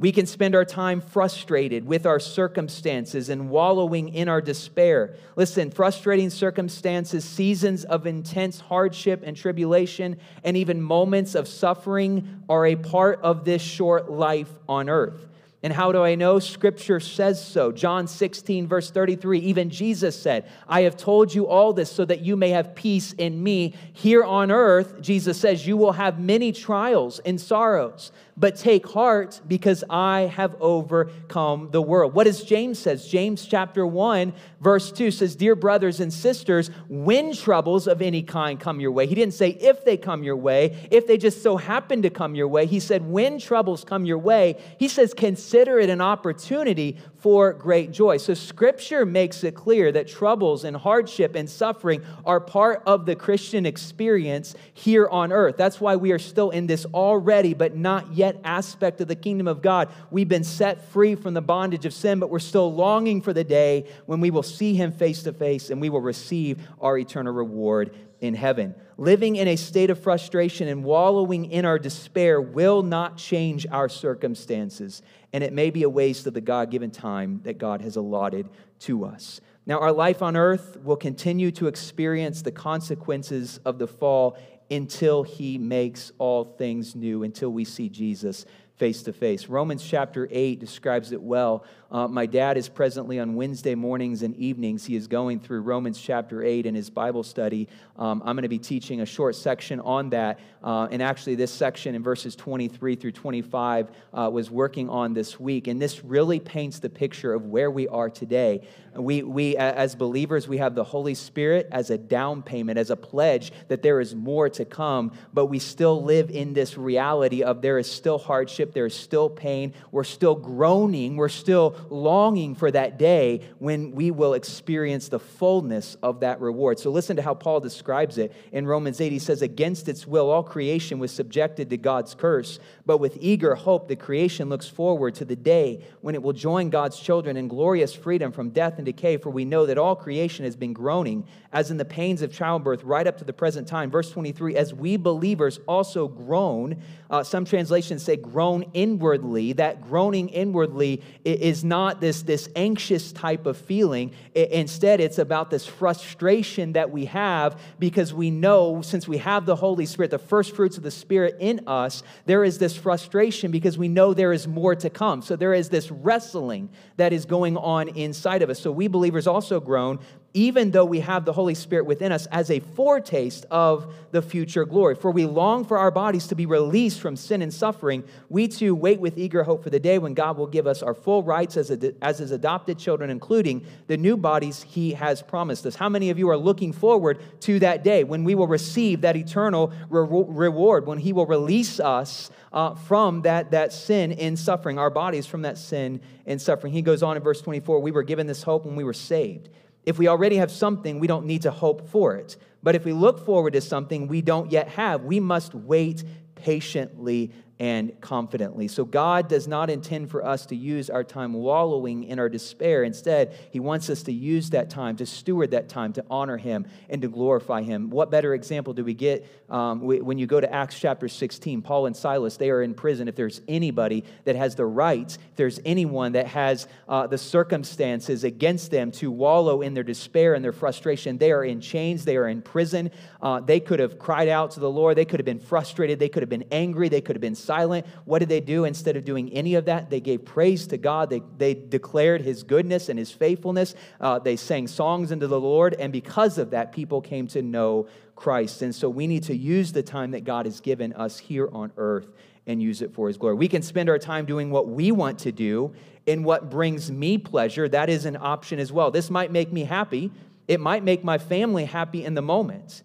We 0.01 0.13
can 0.13 0.25
spend 0.25 0.55
our 0.55 0.65
time 0.65 1.03
frustrated 1.03 1.85
with 1.85 2.07
our 2.07 2.19
circumstances 2.19 3.29
and 3.29 3.51
wallowing 3.51 4.09
in 4.09 4.31
our 4.31 4.41
despair. 4.41 5.17
Listen, 5.37 5.71
frustrating 5.71 6.31
circumstances, 6.31 7.23
seasons 7.23 7.85
of 7.85 8.07
intense 8.07 8.61
hardship 8.61 9.23
and 9.27 9.37
tribulation, 9.37 10.19
and 10.43 10.57
even 10.57 10.81
moments 10.81 11.35
of 11.35 11.47
suffering 11.47 12.43
are 12.49 12.65
a 12.65 12.77
part 12.77 13.21
of 13.21 13.45
this 13.45 13.61
short 13.61 14.11
life 14.11 14.49
on 14.67 14.89
earth. 14.89 15.29
And 15.63 15.75
how 15.75 15.93
do 15.93 16.03
I 16.03 16.15
know? 16.15 16.39
Scripture 16.39 17.01
says 17.01 17.45
so. 17.45 17.71
John 17.71 18.07
16, 18.07 18.67
verse 18.67 18.91
33, 18.91 19.41
even 19.41 19.69
Jesus 19.69 20.21
said, 20.21 20.51
I 20.67 20.83
have 20.83 20.97
told 20.97 21.35
you 21.35 21.49
all 21.49 21.75
this 21.75 21.93
so 21.93 22.07
that 22.07 22.21
you 22.21 22.35
may 22.35 22.49
have 22.51 22.75
peace 22.75 23.13
in 23.13 23.43
me. 23.43 23.75
Here 23.93 24.25
on 24.25 24.51
earth, 24.51 25.03
Jesus 25.03 25.39
says, 25.39 25.67
you 25.67 25.77
will 25.77 25.93
have 25.93 26.19
many 26.19 26.53
trials 26.53 27.19
and 27.19 27.39
sorrows, 27.39 28.11
but 28.41 28.57
take 28.57 28.87
heart 28.87 29.41
because 29.47 29.85
I 29.91 30.23
have 30.35 30.57
overcome 30.61 31.69
the 31.71 31.83
world. 31.83 32.15
What 32.15 32.25
does 32.25 32.43
James 32.43 32.79
says? 32.79 33.07
James 33.07 33.47
chapter 33.47 33.87
1 33.87 34.33
verse 34.61 34.91
2 34.91 35.11
says, 35.11 35.37
"Dear 35.37 35.55
brothers 35.55 36.01
and 36.01 36.13
sisters, 36.13 36.71
when 36.89 37.35
troubles 37.35 37.87
of 37.87 38.01
any 38.01 38.23
kind 38.23 38.59
come 38.59 38.81
your 38.81 38.93
way." 38.93 39.07
He 39.07 39.15
didn't 39.15 39.35
say 39.35 39.51
if 39.61 39.85
they 39.85 39.99
come 39.99 40.23
your 40.23 40.37
way, 40.37 40.75
if 40.91 41.07
they 41.07 41.19
just 41.19 41.43
so 41.43 41.59
happen 41.59 42.01
to 42.03 42.11
come 42.11 42.35
your 42.35 42.49
way. 42.49 42.65
He 42.65 42.81
said 42.81 43.11
when 43.11 43.39
troubles 43.39 43.85
come 43.85 44.07
your 44.07 44.19
way, 44.19 44.57
he 44.79 44.89
says 44.89 45.13
consider 45.13 45.79
it 45.79 45.91
an 45.91 46.01
opportunity 46.01 46.97
for 47.21 47.53
great 47.53 47.93
joy. 47.93 48.17
So 48.17 48.35
scripture 48.35 49.05
makes 49.05 49.45
it 49.45 49.55
clear 49.55 49.93
that 49.93 50.09
troubles 50.09 50.65
and 50.65 50.77
hardship 50.77 51.35
and 51.35 51.49
suffering 51.49 52.03
are 52.25 52.41
part 52.41 52.83
of 52.87 53.07
the 53.07 53.15
Christian 53.15 53.67
experience 53.67 54.55
here 54.73 55.07
on 55.09 55.33
earth. 55.33 55.57
That's 55.57 55.81
why 55.81 55.97
we 55.97 56.13
are 56.13 56.19
still 56.19 56.51
in 56.51 56.67
this 56.67 56.87
already 56.87 57.55
but 57.55 57.77
not 57.77 58.15
yet 58.15 58.41
aspect 58.45 59.01
of 59.01 59.09
the 59.09 59.17
kingdom 59.17 59.49
of 59.49 59.61
God. 59.63 59.91
We've 60.11 60.29
been 60.29 60.45
set 60.45 60.85
free 60.91 61.15
from 61.15 61.35
the 61.35 61.43
bondage 61.43 61.85
of 61.85 61.93
sin, 61.93 62.21
but 62.21 62.31
we're 62.31 62.39
still 62.39 62.73
longing 62.73 63.21
for 63.21 63.33
the 63.33 63.45
day 63.45 63.87
when 64.07 64.21
we 64.21 64.31
will 64.31 64.43
see 64.43 64.75
him 64.75 64.93
face 64.93 65.23
to 65.25 65.33
face 65.33 65.71
and 65.71 65.81
we 65.81 65.91
will 65.91 66.01
receive 66.01 66.59
our 66.81 66.97
eternal 66.97 67.33
reward 67.33 67.95
in 68.21 68.35
heaven. 68.35 68.75
Living 68.97 69.37
in 69.37 69.49
a 69.49 69.57
state 69.57 69.89
of 69.89 69.99
frustration 69.99 70.69
and 70.69 70.85
wallowing 70.85 71.51
in 71.51 71.65
our 71.65 71.79
despair 71.79 72.41
will 72.41 72.83
not 72.83 73.17
change 73.17 73.67
our 73.71 73.89
circumstances, 73.89 75.03
and 75.33 75.45
it 75.45 75.53
may 75.53 75.71
be 75.71 75.83
a 75.83 75.89
waste 75.89 76.27
of 76.27 76.35
the 76.35 76.41
God 76.41 76.71
given 76.71 76.91
time 76.91 77.41
that 77.45 77.59
God 77.59 77.81
has 77.83 77.97
allotted 77.97 78.49
to 78.81 79.05
us. 79.05 79.41
Now, 79.67 79.79
our 79.79 79.93
life 79.93 80.23
on 80.23 80.37
earth 80.37 80.79
will 80.83 80.97
continue 80.97 81.51
to 81.53 81.69
experience 81.69 82.43
the 82.43 82.53
consequences 82.53 83.61
of 83.65 83.79
the 83.79 83.87
fall 83.87 84.37
until 84.71 85.23
He 85.23 85.59
makes 85.59 86.13
all 86.19 86.45
things 86.45 86.95
new, 86.95 87.23
until 87.23 87.51
we 87.51 87.65
see 87.65 87.89
Jesus 87.89 88.47
face 88.77 89.03
to 89.03 89.13
face. 89.13 89.47
Romans 89.47 89.87
chapter 89.87 90.27
8 90.31 90.59
describes 90.59 91.13
it 91.13 91.21
well. 91.21 91.65
Uh, 91.91 92.07
my 92.09 92.27
dad 92.27 92.57
is 92.57 92.69
presently 92.69 93.19
on 93.19 93.35
Wednesday 93.35 93.75
mornings 93.75 94.23
and 94.23 94.37
evenings. 94.37 94.85
He 94.85 94.97
is 94.97 95.07
going 95.07 95.41
through 95.41 95.63
Romans 95.63 96.01
chapter 96.01 96.43
8 96.43 96.67
in 96.67 96.75
his 96.75 96.91
Bible 96.91 97.23
study. 97.23 97.69
Um, 97.97 98.23
I'm 98.25 98.37
going 98.37 98.43
to 98.43 98.49
be 98.49 98.59
teaching 98.59 99.01
a 99.01 99.07
short 99.07 99.35
section 99.35 99.81
on 99.81 100.11
that. 100.11 100.41
Uh, 100.63 100.89
and 100.91 101.03
actually, 101.03 101.35
this 101.35 101.51
section 101.51 101.95
in 101.95 102.03
verses 102.03 102.37
23 102.37 102.97
through 102.97 103.13
25 103.13 103.91
uh, 104.13 104.31
was 104.33 104.51
working 104.51 104.89
on 104.89 105.15
this 105.15 105.41
week. 105.41 105.67
And 105.67 105.81
this 105.81 106.05
really 106.05 106.41
paints 106.41 106.79
the 106.79 106.91
picture 106.91 107.33
of 107.33 107.47
where 107.47 107.71
we 107.71 107.89
are 107.89 108.11
today. 108.11 108.63
We, 108.95 109.23
we, 109.23 109.57
as 109.57 109.95
believers, 109.95 110.49
we 110.49 110.59
have 110.59 110.75
the 110.75 110.85
Holy 110.85 111.15
Spirit 111.15 111.69
as 111.71 111.91
a 111.91 111.99
down 111.99 112.43
payment, 112.43 112.79
as 112.79 112.91
a 112.91 112.97
pledge 112.97 113.53
that 113.69 113.83
there 113.83 114.01
is 114.01 114.15
more 114.15 114.49
to 114.51 114.65
come, 114.65 115.13
but 115.33 115.47
we 115.47 115.59
still 115.61 116.03
live 116.03 116.31
in 116.31 116.53
this 116.53 116.77
reality 116.77 117.43
of 117.43 117.63
there 117.63 117.79
is 117.79 117.91
still 117.91 118.19
hardship 118.19 118.41
hardship, 118.61 118.75
there 118.75 118.87
is 118.87 118.95
still 118.95 119.29
pain. 119.29 119.75
We're 119.93 120.05
still 120.05 120.35
groaning. 120.35 121.17
We're 121.17 121.29
still 121.29 121.77
longing 121.89 122.55
for 122.55 122.71
that 122.71 122.99
day 122.99 123.41
when 123.59 123.93
we 123.93 124.11
will 124.11 124.35
experience 124.35 125.09
the 125.09 125.19
fullness 125.19 125.97
of 126.03 126.21
that 126.21 126.41
reward. 126.41 126.79
So 126.79 126.91
listen 126.91 127.17
to 127.17 127.23
how 127.23 127.35
Paul 127.35 127.61
describes 127.61 128.19
it. 128.19 128.33
In 128.53 128.67
Romans 128.67 129.01
8, 129.01 129.13
he 129.13 129.19
says, 129.19 129.43
Against 129.43 129.89
its 129.89 130.07
will, 130.07 130.31
all 130.31 130.43
creation 130.43 130.99
was 130.99 131.13
subjected 131.13 131.71
to 131.71 131.77
God's 131.77 132.15
curse, 132.15 132.59
but 132.87 132.99
with 132.99 133.17
eager 133.21 133.55
hope, 133.55 133.89
the 133.89 133.97
creation 133.97 134.49
looks 134.49 134.69
forward 134.69 135.15
to 135.17 135.25
the 135.25 135.37
day 135.37 135.85
when 136.01 136.15
it 136.15 136.23
will 136.23 136.33
join 136.33 136.71
God's 136.71 136.99
children 136.99 137.37
in 137.37 137.49
glorious 137.49 137.95
freedom 137.95 138.33
from 138.33 138.51
death 138.51 138.75
and 138.77 138.87
decay. 138.87 139.17
For 139.17 139.31
we 139.31 139.45
know 139.45 139.67
that 139.67 139.79
all 139.79 139.97
creation 139.97 140.45
has 140.45 140.57
been 140.57 140.73
groaning, 140.73 141.25
as 141.53 141.71
in 141.71 141.77
the 141.77 141.85
pains 141.85 142.23
of 142.23 142.33
childbirth, 142.33 142.85
right 142.85 143.07
up 143.07 143.19
to 143.19 143.25
the 143.25 143.33
present 143.33 143.69
time. 143.69 143.91
Verse 143.91 144.11
23 144.11 144.57
As 144.57 144.75
we 144.75 144.97
believers 144.97 145.61
also 145.67 146.09
groan, 146.09 146.83
uh, 147.11 147.23
some 147.23 147.45
translations 147.45 148.03
say 148.03 148.17
groan 148.17 148.65
inwardly. 148.75 149.53
That 149.53 149.83
groaning 149.83 150.29
inwardly 150.29 151.03
is 151.25 151.65
not 151.71 152.03
this, 152.03 152.21
this 152.23 152.51
anxious 152.55 153.13
type 153.13 153.47
of 153.47 153.57
feeling. 153.57 154.13
Instead, 154.35 155.01
it's 155.01 155.19
about 155.19 155.49
this 155.49 155.65
frustration 155.65 156.75
that 156.75 156.91
we 156.91 157.07
have 157.07 157.59
because 157.79 158.13
we 158.13 158.31
know, 158.31 158.83
since 158.83 159.09
we 159.09 159.17
have 159.17 159.47
the 159.47 159.57
Holy 159.57 159.87
Spirit, 159.87 160.11
the 160.11 160.19
first 160.19 160.55
fruits 160.55 160.77
of 160.77 160.83
the 160.83 160.91
Spirit 160.91 161.37
in 161.41 161.63
us, 161.67 162.03
there 162.27 162.45
is 162.45 162.59
this 162.59 162.77
frustration 162.77 163.51
because 163.51 163.79
we 163.79 163.89
know 163.89 164.13
there 164.13 164.35
is 164.35 164.47
more 164.47 164.75
to 164.75 164.91
come. 164.91 165.23
So 165.23 165.37
there 165.37 165.55
is 165.55 165.71
this 165.71 165.91
wrestling 165.91 166.69
that 166.97 167.15
is 167.15 167.25
going 167.25 167.57
on 167.57 167.89
inside 167.89 168.43
of 168.43 168.51
us. 168.51 168.61
So 168.61 168.71
we 168.71 168.89
believers 168.89 169.27
also 169.27 169.61
groan 169.61 170.01
even 170.33 170.71
though 170.71 170.85
we 170.85 171.01
have 171.01 171.25
the 171.25 171.33
Holy 171.33 171.55
Spirit 171.55 171.87
within 171.87 172.13
us 172.13 172.27
as 172.27 172.51
a 172.51 172.61
foretaste 172.61 173.47
of 173.51 173.93
the 174.13 174.23
future 174.23 174.65
glory. 174.65 174.95
For 174.95 175.11
we 175.11 175.27
long 175.27 175.65
for 175.65 175.79
our 175.79 175.91
bodies 175.91 176.29
to 176.29 176.35
be 176.35 176.47
released 176.47 177.01
from 177.01 177.17
sin 177.17 177.43
and 177.43 177.53
suffering. 177.53 178.05
We 178.29 178.47
too 178.47 178.75
wait 178.75 179.01
with 179.01 179.19
eager 179.19 179.43
hope 179.43 179.63
for 179.63 179.71
the 179.71 179.81
day 179.81 179.99
when 179.99 180.15
God 180.15 180.37
will 180.37 180.47
give 180.47 180.67
us 180.67 180.83
our 180.83 180.95
full 180.95 181.23
rights 181.23 181.57
as, 181.57 181.71
as 182.01 182.19
his 182.19 182.31
adopted 182.31 182.79
children, 182.79 183.11
including 183.11 183.65
the 183.89 183.97
new 183.97 184.17
bodies 184.17 184.63
he 184.63 184.93
has 184.93 185.21
promised 185.21 185.67
us. 185.67 185.75
How 185.75 185.89
many 185.89 186.11
of 186.11 186.19
you 186.19 186.29
are 186.31 186.37
looking 186.37 186.73
forward 186.73 187.19
to 187.41 187.59
that 187.61 187.83
day 187.83 188.05
when 188.05 188.23
we 188.23 188.35
will 188.35 188.49
receive 188.49 189.01
that 189.01 189.17
eternal 189.17 189.73
re- 189.89 190.07
reward, 190.29 190.87
when 190.87 190.99
he 190.99 191.13
will 191.13 191.27
release 191.27 191.81
us 191.81 192.31
uh, 192.53 192.75
from 192.75 193.23
that, 193.23 193.51
that 193.51 193.73
sin 193.73 194.13
and 194.13 194.39
suffering, 194.39 194.79
our 194.79 194.91
bodies 194.91 195.27
from 195.27 195.43
that 195.43 195.59
sin 195.59 196.01
and 196.27 196.41
suffering? 196.41 196.73
He 196.73 196.83
goes 196.83 197.03
on 197.03 197.17
in 197.17 197.23
verse 197.23 197.41
24 197.41 197.81
We 197.81 197.91
were 197.91 198.05
given 198.05 198.29
this 198.29 198.45
hope 198.45 198.65
when 198.65 198.77
we 198.77 198.85
were 198.85 198.93
saved. 198.93 199.49
If 199.91 199.99
we 199.99 200.07
already 200.07 200.37
have 200.37 200.53
something, 200.53 201.01
we 201.01 201.09
don't 201.09 201.27
need 201.27 201.43
to 201.43 201.51
hope 201.51 201.89
for 201.89 202.15
it. 202.15 202.37
But 202.63 202.77
if 202.77 202.85
we 202.85 202.93
look 202.93 203.27
forward 203.27 203.55
to 203.55 203.61
something 203.61 204.07
we 204.07 204.23
don't 204.23 204.53
yet 204.53 204.69
have, 204.69 205.03
we 205.03 205.19
must 205.19 205.53
wait 205.53 206.05
patiently 206.37 207.33
and 207.61 208.01
confidently. 208.01 208.67
So, 208.69 208.87
God 208.87 209.29
does 209.29 209.47
not 209.47 209.69
intend 209.69 210.11
for 210.11 210.25
us 210.25 210.47
to 210.47 210.57
use 210.57 210.89
our 210.89 211.05
time 211.05 211.35
wallowing 211.35 212.05
in 212.05 212.19
our 212.19 212.31
despair. 212.31 212.83
Instead, 212.85 213.37
He 213.51 213.61
wants 213.61 213.91
us 213.91 214.03
to 214.05 214.13
use 214.13 214.51
that 214.51 214.71
time, 214.71 214.97
to 214.97 215.05
steward 215.05 215.51
that 215.51 215.69
time, 215.69 215.93
to 215.93 216.05
honor 216.11 216.39
Him 216.39 216.67
and 216.89 217.03
to 217.03 217.09
glorify 217.09 217.63
Him. 217.63 217.91
What 217.91 218.11
better 218.11 218.33
example 218.33 218.73
do 218.73 218.83
we 218.83 218.95
get 218.95 219.27
um, 219.51 219.83
when 219.83 220.17
you 220.17 220.27
go 220.27 220.41
to 220.41 220.51
Acts 220.51 220.81
chapter 220.81 221.07
16? 221.07 221.61
Paul 221.61 221.85
and 221.85 221.95
Silas, 221.95 222.39
they 222.39 222.49
are 222.49 222.63
in 222.63 222.73
prison. 222.73 223.09
If 223.09 223.15
there's 223.15 223.43
anybody 223.47 224.05
that 224.25 224.37
has 224.37 224.55
the 224.55 224.65
rights, 224.65 225.17
if 225.17 225.37
there's 225.37 225.61
anyone 225.67 226.13
that 226.13 226.29
has 226.29 226.67
uh, 226.89 227.07
the 227.09 227.19
circumstances 227.19 228.25
against 228.25 228.71
them 228.71 228.91
to 228.93 229.11
wallow 229.11 229.61
in 229.61 229.75
their 229.75 229.85
despair 229.85 230.33
and 230.33 230.43
their 230.43 230.53
frustration, 230.53 231.19
they 231.19 231.31
are 231.31 231.45
in 231.45 231.61
chains, 231.61 232.07
they 232.07 232.17
are 232.17 232.29
in 232.29 232.41
prison. 232.41 232.91
Uh, 233.21 233.41
they 233.41 233.61
could 233.61 233.81
have 233.81 233.99
cried 233.99 234.29
out 234.29 234.53
to 234.53 234.61
the 234.61 234.71
Lord, 234.71 234.97
they 234.97 235.05
could 235.05 235.21
have 235.21 235.27
been 235.27 235.39
frustrated, 235.39 235.99
they 235.99 236.09
could 236.09 236.23
have 236.23 236.31
been 236.31 236.47
angry, 236.51 236.89
they 236.89 237.03
could 237.03 237.17
have 237.17 237.21
been 237.21 237.35
silent. 237.51 237.85
What 238.05 238.21
did 238.21 238.29
they 238.29 238.41
do? 238.41 238.65
Instead 238.65 238.97
of 238.97 239.05
doing 239.05 239.33
any 239.33 239.57
of 239.57 239.65
that, 239.65 239.91
they 239.91 239.99
gave 239.99 240.25
praise 240.25 240.69
to 240.69 240.79
God. 240.79 241.11
They, 241.11 241.21
they 241.37 241.55
declared 241.55 242.21
his 242.23 242.45
goodness 242.45 242.89
and 242.89 242.97
his 242.97 243.11
faithfulness. 243.11 243.75
Uh, 244.01 244.21
they 244.21 244.37
sang 244.37 244.69
songs 244.69 245.11
unto 245.11 245.27
the 245.27 245.41
Lord. 245.41 245.75
And 245.75 245.93
because 245.93 246.39
of 246.39 246.51
that, 246.51 246.71
people 246.71 247.01
came 247.01 247.27
to 247.29 247.43
know 247.43 247.89
Christ. 248.15 248.63
And 248.63 248.73
so 248.73 248.89
we 248.89 249.09
need 249.09 249.25
to 249.25 249.37
use 249.37 249.73
the 249.73 249.83
time 249.83 250.13
that 250.13 250.23
God 250.23 250.47
has 250.47 250.61
given 250.61 250.93
us 250.93 251.19
here 251.19 251.49
on 251.53 251.73
earth 251.77 252.07
and 252.47 252.63
use 252.63 252.83
it 252.83 252.95
for 252.95 253.09
his 253.09 253.17
glory. 253.17 253.35
We 253.35 253.49
can 253.49 253.63
spend 253.63 253.89
our 253.89 253.99
time 253.99 254.27
doing 254.27 254.53
what 254.53 254.69
we 254.69 254.93
want 254.93 255.19
to 255.21 255.33
do 255.33 255.73
and 256.07 256.25
what 256.25 256.51
brings 256.51 256.89
me 256.89 257.19
pleasure. 257.19 257.69
That 257.69 257.91
is 257.91 258.05
an 258.05 258.17
option 258.17 258.61
as 258.61 258.71
well. 258.71 258.93
This 258.93 259.11
might 259.11 259.33
make 259.33 259.53
me 259.53 259.65
happy. 259.65 260.13
It 260.47 260.61
might 260.61 260.85
make 260.85 261.03
my 261.03 261.19
family 261.19 261.65
happy 261.65 262.05
in 262.05 262.15
the 262.15 262.23
moment. 262.23 262.85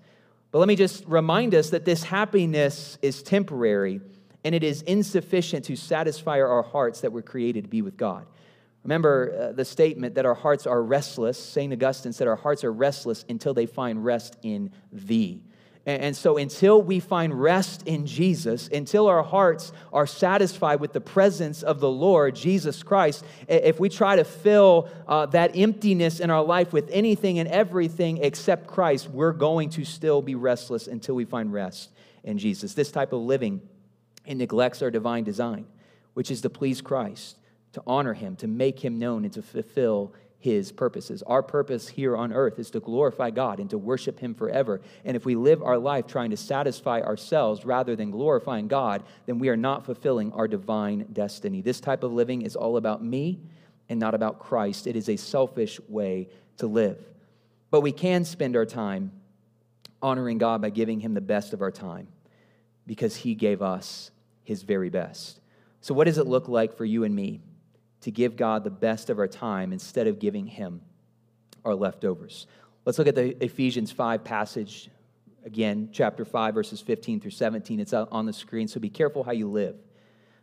But 0.52 0.60
let 0.60 0.68
me 0.68 0.76
just 0.76 1.06
remind 1.06 1.54
us 1.54 1.70
that 1.72 1.86
this 1.86 2.04
happiness 2.04 2.98
is 3.02 3.22
temporary 3.22 4.02
and 4.46 4.54
it 4.54 4.64
is 4.64 4.84
insufficient 4.84 5.66
to 5.66 5.76
satisfy 5.76 6.40
our 6.40 6.62
hearts 6.62 7.02
that 7.02 7.12
were 7.12 7.24
created 7.24 7.64
to 7.64 7.70
be 7.70 7.82
with 7.82 7.98
God. 7.98 8.28
Remember 8.84 9.50
uh, 9.50 9.52
the 9.54 9.66
statement 9.66 10.14
that 10.14 10.28
our 10.28 10.36
hearts 10.36 10.68
are 10.68 10.84
restless. 10.84 11.44
St. 11.44 11.74
Augustine 11.74 12.14
said 12.14 12.28
our 12.28 12.36
hearts 12.36 12.64
are 12.64 12.72
restless 12.72 13.26
until 13.28 13.56
they 13.56 13.66
find 13.66 14.06
rest 14.06 14.38
in 14.44 14.72
thee. 14.94 15.42
And, 15.88 16.04
and 16.04 16.16
so, 16.16 16.38
until 16.38 16.80
we 16.80 17.00
find 17.00 17.34
rest 17.34 17.88
in 17.88 18.06
Jesus, 18.06 18.68
until 18.68 19.08
our 19.08 19.24
hearts 19.24 19.72
are 19.92 20.06
satisfied 20.06 20.80
with 20.80 20.94
the 20.94 21.02
presence 21.02 21.64
of 21.64 21.80
the 21.80 21.90
Lord, 21.90 22.36
Jesus 22.36 22.84
Christ, 22.84 23.26
if 23.48 23.80
we 23.80 23.90
try 23.90 24.16
to 24.16 24.24
fill 24.24 24.90
uh, 25.08 25.26
that 25.28 25.58
emptiness 25.58 26.20
in 26.20 26.30
our 26.30 26.44
life 26.44 26.72
with 26.72 26.88
anything 26.92 27.40
and 27.40 27.50
everything 27.50 28.20
except 28.20 28.68
Christ, 28.68 29.10
we're 29.10 29.34
going 29.34 29.72
to 29.72 29.84
still 29.84 30.22
be 30.22 30.36
restless 30.36 30.86
until 30.86 31.16
we 31.16 31.26
find 31.26 31.52
rest 31.52 31.90
in 32.24 32.38
Jesus. 32.38 32.76
This 32.76 32.92
type 32.92 33.12
of 33.12 33.22
living 33.22 33.62
and 34.28 34.40
neglects 34.40 34.82
our 34.82 34.92
divine 34.92 35.24
design, 35.24 35.66
which 36.14 36.32
is 36.32 36.42
to 36.42 36.50
please 36.50 36.82
Christ, 36.82 37.38
to 37.74 37.84
honor 37.86 38.14
him, 38.14 38.36
to 38.38 38.48
make 38.48 38.80
him 38.84 39.00
known, 39.00 39.24
and 39.24 39.34
to 39.34 39.42
fulfill 39.42 40.14
his 40.46 40.72
purposes. 40.72 41.24
Our 41.24 41.42
purpose 41.42 41.88
here 41.88 42.16
on 42.16 42.32
earth 42.32 42.60
is 42.60 42.70
to 42.72 42.80
glorify 42.80 43.32
God 43.32 43.60
and 43.60 43.68
to 43.72 43.80
worship 43.80 44.20
him 44.20 44.36
forever. 44.36 44.80
And 45.04 45.18
if 45.18 45.26
we 45.26 45.36
live 45.36 45.64
our 45.64 45.80
life 45.80 46.06
trying 46.06 46.30
to 46.30 46.38
satisfy 46.38 47.02
ourselves 47.02 47.66
rather 47.66 47.96
than 47.96 48.12
glorifying 48.12 48.68
God, 48.68 49.04
then 49.26 49.40
we 49.40 49.50
are 49.50 49.58
not 49.58 49.86
fulfilling 49.86 50.32
our 50.34 50.48
divine 50.48 51.08
destiny. 51.12 51.62
This 51.62 51.80
type 51.80 52.04
of 52.04 52.14
living 52.14 52.44
is 52.44 52.56
all 52.56 52.78
about 52.78 53.04
me 53.04 53.40
and 53.90 54.00
not 54.00 54.14
about 54.14 54.38
Christ. 54.40 54.86
It 54.86 54.96
is 54.96 55.10
a 55.10 55.16
selfish 55.16 55.80
way 55.88 56.30
to 56.58 56.68
live. 56.68 57.04
But 57.72 57.82
we 57.82 57.92
can 57.92 58.24
spend 58.24 58.56
our 58.56 58.66
time 58.66 59.12
honoring 60.02 60.38
God 60.38 60.62
by 60.62 60.70
giving 60.70 61.00
him 61.00 61.16
the 61.16 61.22
best 61.22 61.54
of 61.54 61.64
our 61.64 61.72
time 61.72 62.08
because 62.86 63.16
he 63.16 63.34
gave 63.34 63.64
us 63.64 64.12
his 64.46 64.64
very 64.64 64.90
best. 64.90 65.42
So, 65.82 65.94
what 65.94 66.06
does 66.06 66.18
it 66.18 66.28
look 66.28 66.48
like 66.48 66.78
for 66.78 66.86
you 66.86 67.04
and 67.04 67.14
me 67.14 67.42
to 68.02 68.12
give 68.12 68.38
God 68.38 68.64
the 68.64 68.70
best 68.70 69.10
of 69.10 69.20
our 69.20 69.28
time 69.28 69.74
instead 69.74 70.08
of 70.08 70.20
giving 70.20 70.48
him 70.48 70.82
our 71.66 71.76
leftovers? 71.76 72.48
Let's 72.86 72.98
look 72.98 73.08
at 73.08 73.16
the 73.16 73.44
Ephesians 73.44 73.92
5 73.92 74.24
passage 74.24 74.90
again, 75.44 75.90
chapter 75.92 76.26
5, 76.26 76.54
verses 76.54 76.82
15 76.82 77.20
through 77.20 77.32
17. 77.32 77.80
It's 77.80 77.94
on 77.94 78.26
the 78.26 78.34
screen, 78.34 78.68
so 78.68 78.80
be 78.80 78.90
careful 78.90 79.24
how 79.24 79.32
you 79.32 79.50
live. 79.50 79.76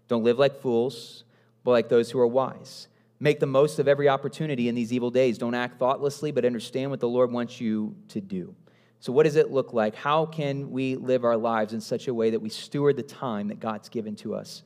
Don't 0.09 0.25
live 0.25 0.39
like 0.39 0.61
fools, 0.61 1.25
but 1.65 1.71
like 1.71 1.89
those 1.89 2.11
who 2.11 2.19
are 2.21 2.27
wise. 2.27 2.89
Make 3.21 3.41
the 3.41 3.47
most 3.47 3.79
of 3.79 3.87
every 3.87 4.09
opportunity 4.09 4.69
in 4.69 4.75
these 4.75 4.93
evil 4.93 5.11
days. 5.11 5.39
Don't 5.39 5.55
act 5.55 5.79
thoughtlessly, 5.79 6.33
but 6.33 6.45
understand 6.45 6.91
what 6.91 7.01
the 7.01 7.09
Lord 7.09 7.31
wants 7.31 7.61
you 7.61 7.95
to 8.09 8.21
do. 8.21 8.55
So, 9.03 9.13
what 9.13 9.25
does 9.25 9.35
it 9.35 9.51
look 9.51 9.73
like? 9.73 9.97
How 9.97 10.27
can 10.27 10.71
we 10.71 10.95
live 10.95 11.25
our 11.25 11.37
lives 11.37 11.73
in 11.73 11.81
such 11.81 12.07
a 12.07 12.15
way 12.15 12.31
that 12.31 12.39
we 12.39 12.49
steward 12.49 12.97
the 12.97 13.03
time 13.03 13.49
that 13.49 13.59
God's 13.59 13.89
given 13.89 14.15
to 14.17 14.37
us 14.37 14.63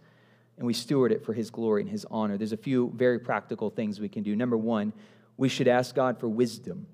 and 0.59 0.67
we 0.67 0.75
steward 0.75 1.11
it 1.11 1.25
for 1.25 1.33
His 1.33 1.49
glory 1.49 1.81
and 1.81 1.91
His 1.91 2.05
honor? 2.11 2.37
There's 2.37 2.53
a 2.53 2.59
few 2.59 2.93
very 2.95 3.19
practical 3.19 3.71
things 3.71 3.99
we 3.99 4.11
can 4.11 4.23
do. 4.23 4.37
Number 4.37 4.59
one, 4.59 4.93
we 5.39 5.49
should 5.49 5.69
ask 5.69 5.95
God 5.95 6.21
for 6.21 6.29
wisdom 6.29 6.87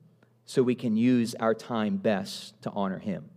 so 0.45 0.63
we 0.63 0.77
can 0.77 0.97
use 0.97 1.35
our 1.35 1.53
time 1.53 1.97
best 1.97 2.63
to 2.63 2.71
honor 2.71 3.01
Him. 3.01 3.29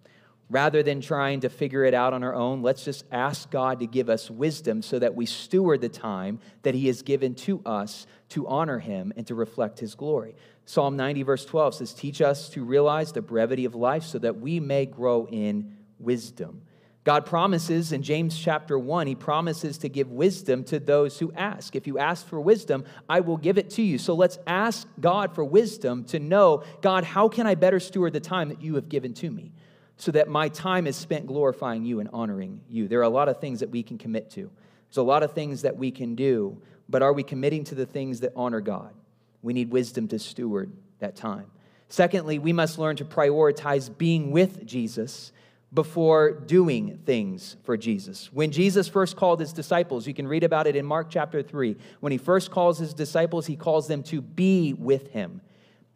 Rather 0.49 0.83
than 0.83 1.01
trying 1.01 1.39
to 1.39 1.49
figure 1.49 1.83
it 1.83 1.95
out 1.95 2.13
on 2.13 2.23
our 2.23 2.35
own, 2.35 2.61
let's 2.61 2.85
just 2.85 3.03
ask 3.11 3.49
God 3.49 3.79
to 3.79 3.87
give 3.87 4.09
us 4.09 4.29
wisdom 4.29 4.83
so 4.83 4.99
that 4.99 5.15
we 5.15 5.25
steward 5.25 5.81
the 5.81 5.89
time 5.89 6.39
that 6.61 6.75
He 6.75 6.85
has 6.87 7.01
given 7.01 7.33
to 7.35 7.61
us 7.65 8.05
to 8.29 8.47
honor 8.47 8.77
Him 8.77 9.11
and 9.17 9.25
to 9.25 9.33
reflect 9.33 9.79
His 9.79 9.95
glory. 9.95 10.35
Psalm 10.65 10.95
90, 10.97 11.23
verse 11.23 11.45
12 11.45 11.75
says, 11.75 11.93
Teach 11.93 12.21
us 12.21 12.49
to 12.49 12.63
realize 12.63 13.11
the 13.11 13.21
brevity 13.21 13.65
of 13.65 13.73
life 13.73 14.03
so 14.03 14.19
that 14.19 14.39
we 14.39 14.59
may 14.59 14.85
grow 14.85 15.27
in 15.27 15.77
wisdom. 15.99 16.61
God 17.05 17.27
promises 17.27 17.91
in 17.91 18.01
James 18.01 18.37
chapter 18.37 18.79
1, 18.79 19.05
he 19.05 19.13
promises 19.13 19.77
to 19.79 19.89
give 19.89 20.11
wisdom 20.11 20.63
to 20.65 20.79
those 20.79 21.19
who 21.19 21.31
ask. 21.33 21.75
If 21.75 21.85
you 21.85 21.99
ask 21.99 22.25
for 22.25 22.41
wisdom, 22.41 22.83
I 23.07 23.19
will 23.19 23.37
give 23.37 23.59
it 23.59 23.69
to 23.71 23.83
you. 23.83 23.99
So 23.99 24.15
let's 24.15 24.39
ask 24.47 24.87
God 24.99 25.35
for 25.35 25.45
wisdom 25.45 26.05
to 26.05 26.17
know, 26.17 26.63
God, 26.81 27.03
how 27.03 27.29
can 27.29 27.45
I 27.45 27.53
better 27.53 27.79
steward 27.79 28.13
the 28.13 28.19
time 28.19 28.49
that 28.49 28.63
you 28.63 28.73
have 28.73 28.89
given 28.89 29.13
to 29.15 29.29
me 29.29 29.51
so 29.97 30.11
that 30.11 30.27
my 30.27 30.49
time 30.49 30.87
is 30.87 30.95
spent 30.95 31.27
glorifying 31.27 31.83
you 31.85 31.99
and 31.99 32.09
honoring 32.11 32.61
you? 32.69 32.87
There 32.87 32.99
are 32.99 33.03
a 33.03 33.09
lot 33.09 33.29
of 33.29 33.39
things 33.39 33.59
that 33.59 33.69
we 33.69 33.83
can 33.83 33.97
commit 33.97 34.29
to. 34.31 34.49
There's 34.89 34.97
a 34.97 35.03
lot 35.03 35.23
of 35.23 35.33
things 35.33 35.61
that 35.63 35.77
we 35.77 35.91
can 35.91 36.15
do, 36.15 36.61
but 36.89 37.01
are 37.01 37.13
we 37.13 37.23
committing 37.23 37.63
to 37.65 37.75
the 37.75 37.85
things 37.85 38.19
that 38.21 38.33
honor 38.35 38.61
God? 38.61 38.93
We 39.41 39.53
need 39.53 39.71
wisdom 39.71 40.07
to 40.09 40.19
steward 40.19 40.71
that 40.99 41.15
time. 41.15 41.45
Secondly, 41.87 42.39
we 42.39 42.53
must 42.53 42.79
learn 42.79 42.95
to 42.97 43.05
prioritize 43.05 43.95
being 43.95 44.31
with 44.31 44.65
Jesus 44.65 45.31
before 45.73 46.31
doing 46.31 46.99
things 47.05 47.57
for 47.63 47.75
Jesus. 47.75 48.31
When 48.31 48.51
Jesus 48.51 48.87
first 48.87 49.17
called 49.17 49.39
his 49.39 49.51
disciples, 49.51 50.07
you 50.07 50.13
can 50.13 50.27
read 50.27 50.43
about 50.43 50.67
it 50.67 50.75
in 50.75 50.85
Mark 50.85 51.07
chapter 51.09 51.43
3. 51.43 51.75
When 51.99 52.11
he 52.11 52.17
first 52.17 52.49
calls 52.49 52.79
his 52.79 52.93
disciples, 52.93 53.45
he 53.45 53.55
calls 53.55 53.87
them 53.87 54.01
to 54.03 54.21
be 54.21 54.73
with 54.73 55.11
him. 55.11 55.41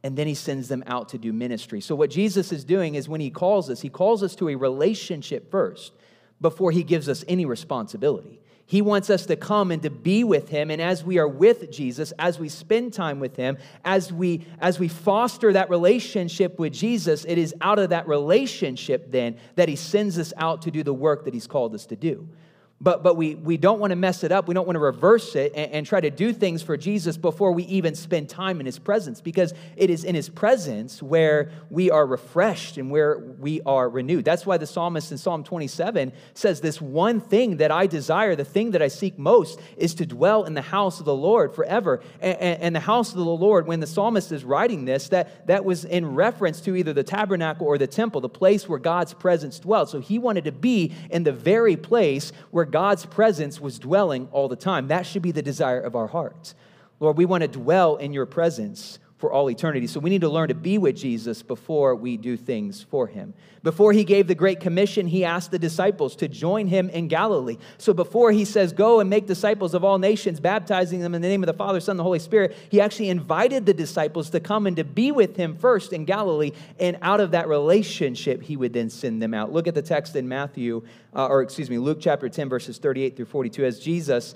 And 0.03 0.17
then 0.17 0.27
he 0.27 0.33
sends 0.33 0.69
them 0.69 0.83
out 0.87 1.09
to 1.09 1.17
do 1.17 1.33
ministry. 1.33 1.81
So, 1.81 1.93
what 1.93 2.09
Jesus 2.09 2.51
is 2.51 2.63
doing 2.63 2.95
is 2.95 3.09
when 3.09 3.19
he 3.19 3.29
calls 3.29 3.69
us, 3.69 3.81
he 3.81 3.89
calls 3.89 4.23
us 4.23 4.35
to 4.35 4.49
a 4.49 4.55
relationship 4.55 5.51
first 5.51 5.93
before 6.39 6.71
he 6.71 6.83
gives 6.83 7.09
us 7.09 7.25
any 7.27 7.45
responsibility. 7.45 8.39
He 8.65 8.83
wants 8.83 9.09
us 9.09 9.25
to 9.25 9.35
come 9.35 9.71
and 9.71 9.81
to 9.81 9.89
be 9.89 10.23
with 10.23 10.49
him. 10.49 10.69
And 10.69 10.79
as 10.79 11.03
we 11.03 11.17
are 11.17 11.27
with 11.27 11.71
Jesus, 11.71 12.13
as 12.19 12.37
we 12.37 12.49
spend 12.49 12.93
time 12.93 13.19
with 13.19 13.35
him, 13.35 13.57
as 13.83 14.13
we, 14.13 14.45
as 14.59 14.77
we 14.77 14.87
foster 14.87 15.51
that 15.53 15.71
relationship 15.71 16.59
with 16.59 16.73
Jesus, 16.73 17.25
it 17.25 17.39
is 17.39 17.55
out 17.61 17.79
of 17.79 17.89
that 17.89 18.07
relationship 18.07 19.11
then 19.11 19.37
that 19.55 19.69
he 19.69 19.75
sends 19.75 20.19
us 20.19 20.33
out 20.37 20.61
to 20.61 20.71
do 20.71 20.83
the 20.83 20.93
work 20.93 21.25
that 21.25 21.33
he's 21.33 21.47
called 21.47 21.73
us 21.73 21.87
to 21.87 21.95
do 21.95 22.29
but, 22.81 23.03
but 23.03 23.17
we, 23.17 23.35
we 23.35 23.57
don't 23.57 23.79
want 23.79 23.91
to 23.91 23.97
mess 23.97 24.23
it 24.23 24.31
up. 24.31 24.47
We 24.47 24.53
don't 24.53 24.65
want 24.65 24.75
to 24.75 24.81
reverse 24.81 25.35
it 25.35 25.51
and, 25.53 25.71
and, 25.71 25.85
try 25.85 25.99
to 25.99 26.09
do 26.09 26.31
things 26.31 26.61
for 26.61 26.77
Jesus 26.77 27.17
before 27.17 27.51
we 27.51 27.63
even 27.63 27.93
spend 27.93 28.29
time 28.29 28.59
in 28.59 28.65
his 28.65 28.79
presence 28.79 29.19
because 29.19 29.53
it 29.75 29.89
is 29.89 30.03
in 30.05 30.15
his 30.15 30.29
presence 30.29 31.03
where 31.03 31.51
we 31.69 31.91
are 31.91 32.05
refreshed 32.05 32.77
and 32.77 32.89
where 32.89 33.17
we 33.17 33.59
are 33.65 33.89
renewed. 33.89 34.23
That's 34.23 34.45
why 34.45 34.57
the 34.57 34.67
psalmist 34.67 35.11
in 35.11 35.17
Psalm 35.17 35.43
27 35.43 36.13
says, 36.33 36.61
This 36.61 36.79
one 36.79 37.19
thing 37.19 37.57
that 37.57 37.71
I 37.71 37.85
desire, 37.85 38.35
the 38.35 38.45
thing 38.45 38.71
that 38.71 38.81
I 38.81 38.87
seek 38.87 39.19
most, 39.19 39.59
is 39.75 39.93
to 39.95 40.05
dwell 40.05 40.45
in 40.45 40.53
the 40.53 40.61
house 40.61 40.99
of 40.99 41.05
the 41.05 41.15
Lord 41.15 41.53
forever. 41.53 42.01
And, 42.21 42.37
and, 42.37 42.61
and 42.61 42.75
the 42.75 42.81
house 42.81 43.09
of 43.09 43.17
the 43.17 43.25
Lord, 43.25 43.67
when 43.67 43.81
the 43.81 43.87
psalmist 43.87 44.31
is 44.31 44.45
writing 44.45 44.85
this, 44.85 45.09
that, 45.09 45.47
that 45.47 45.65
was 45.65 45.83
in 45.83 46.15
reference 46.15 46.61
to 46.61 46.75
either 46.75 46.93
the 46.93 47.03
tabernacle 47.03 47.67
or 47.67 47.77
the 47.77 47.87
temple, 47.87 48.21
the 48.21 48.29
place 48.29 48.69
where 48.69 48.79
God's 48.79 49.13
presence 49.13 49.59
dwelt. 49.59 49.89
So 49.89 49.99
he 49.99 50.17
wanted 50.17 50.45
to 50.45 50.53
be 50.53 50.93
in 51.09 51.23
the 51.23 51.33
very 51.33 51.75
place 51.75 52.31
where 52.51 52.68
God's 52.71 53.05
presence 53.05 53.59
was 53.59 53.79
dwelling 53.79 54.27
all 54.31 54.47
the 54.47 54.55
time. 54.55 54.87
That 54.87 55.05
should 55.05 55.21
be 55.21 55.31
the 55.31 55.41
desire 55.41 55.79
of 55.79 55.95
our 55.95 56.07
hearts. 56.07 56.55
Lord, 56.99 57.17
we 57.17 57.25
want 57.25 57.41
to 57.41 57.47
dwell 57.47 57.95
in 57.95 58.13
your 58.13 58.25
presence 58.25 58.99
for 59.19 59.33
all 59.33 59.49
eternity. 59.51 59.85
So 59.85 59.99
we 59.99 60.09
need 60.09 60.21
to 60.21 60.29
learn 60.29 60.47
to 60.47 60.55
be 60.55 60.77
with 60.77 60.95
Jesus 60.95 61.43
before 61.43 61.93
we 61.93 62.15
do 62.15 62.37
things 62.37 62.81
for 62.81 63.05
him. 63.05 63.33
Before 63.61 63.91
he 63.91 64.05
gave 64.05 64.27
the 64.27 64.35
Great 64.35 64.61
Commission, 64.61 65.07
he 65.07 65.25
asked 65.25 65.51
the 65.51 65.59
disciples 65.59 66.15
to 66.17 66.29
join 66.29 66.67
him 66.67 66.89
in 66.89 67.09
Galilee. 67.09 67.57
So 67.77 67.93
before 67.93 68.31
he 68.31 68.45
says, 68.45 68.71
Go 68.71 69.01
and 69.01 69.09
make 69.09 69.27
disciples 69.27 69.73
of 69.73 69.83
all 69.83 69.99
nations, 69.99 70.39
baptizing 70.39 71.01
them 71.01 71.13
in 71.13 71.21
the 71.21 71.27
name 71.27 71.43
of 71.43 71.47
the 71.47 71.53
Father, 71.53 71.81
Son, 71.81 71.93
and 71.93 71.99
the 71.99 72.03
Holy 72.03 72.19
Spirit, 72.19 72.55
he 72.69 72.79
actually 72.79 73.09
invited 73.09 73.65
the 73.65 73.73
disciples 73.73 74.29
to 74.29 74.39
come 74.39 74.65
and 74.65 74.77
to 74.77 74.85
be 74.85 75.11
with 75.11 75.35
him 75.35 75.57
first 75.57 75.91
in 75.91 76.05
Galilee. 76.05 76.53
And 76.79 76.97
out 77.01 77.19
of 77.19 77.31
that 77.31 77.49
relationship, 77.49 78.41
he 78.41 78.55
would 78.55 78.71
then 78.71 78.89
send 78.89 79.21
them 79.21 79.33
out. 79.33 79.51
Look 79.51 79.67
at 79.67 79.75
the 79.75 79.81
text 79.81 80.15
in 80.15 80.29
Matthew, 80.29 80.85
uh, 81.13 81.27
or 81.27 81.41
excuse 81.41 81.69
me, 81.69 81.77
Luke 81.77 81.97
chapter 81.99 82.29
10, 82.29 82.47
verses 82.47 82.77
38 82.77 83.17
through 83.17 83.25
42. 83.25 83.65
As 83.65 83.79
Jesus 83.79 84.35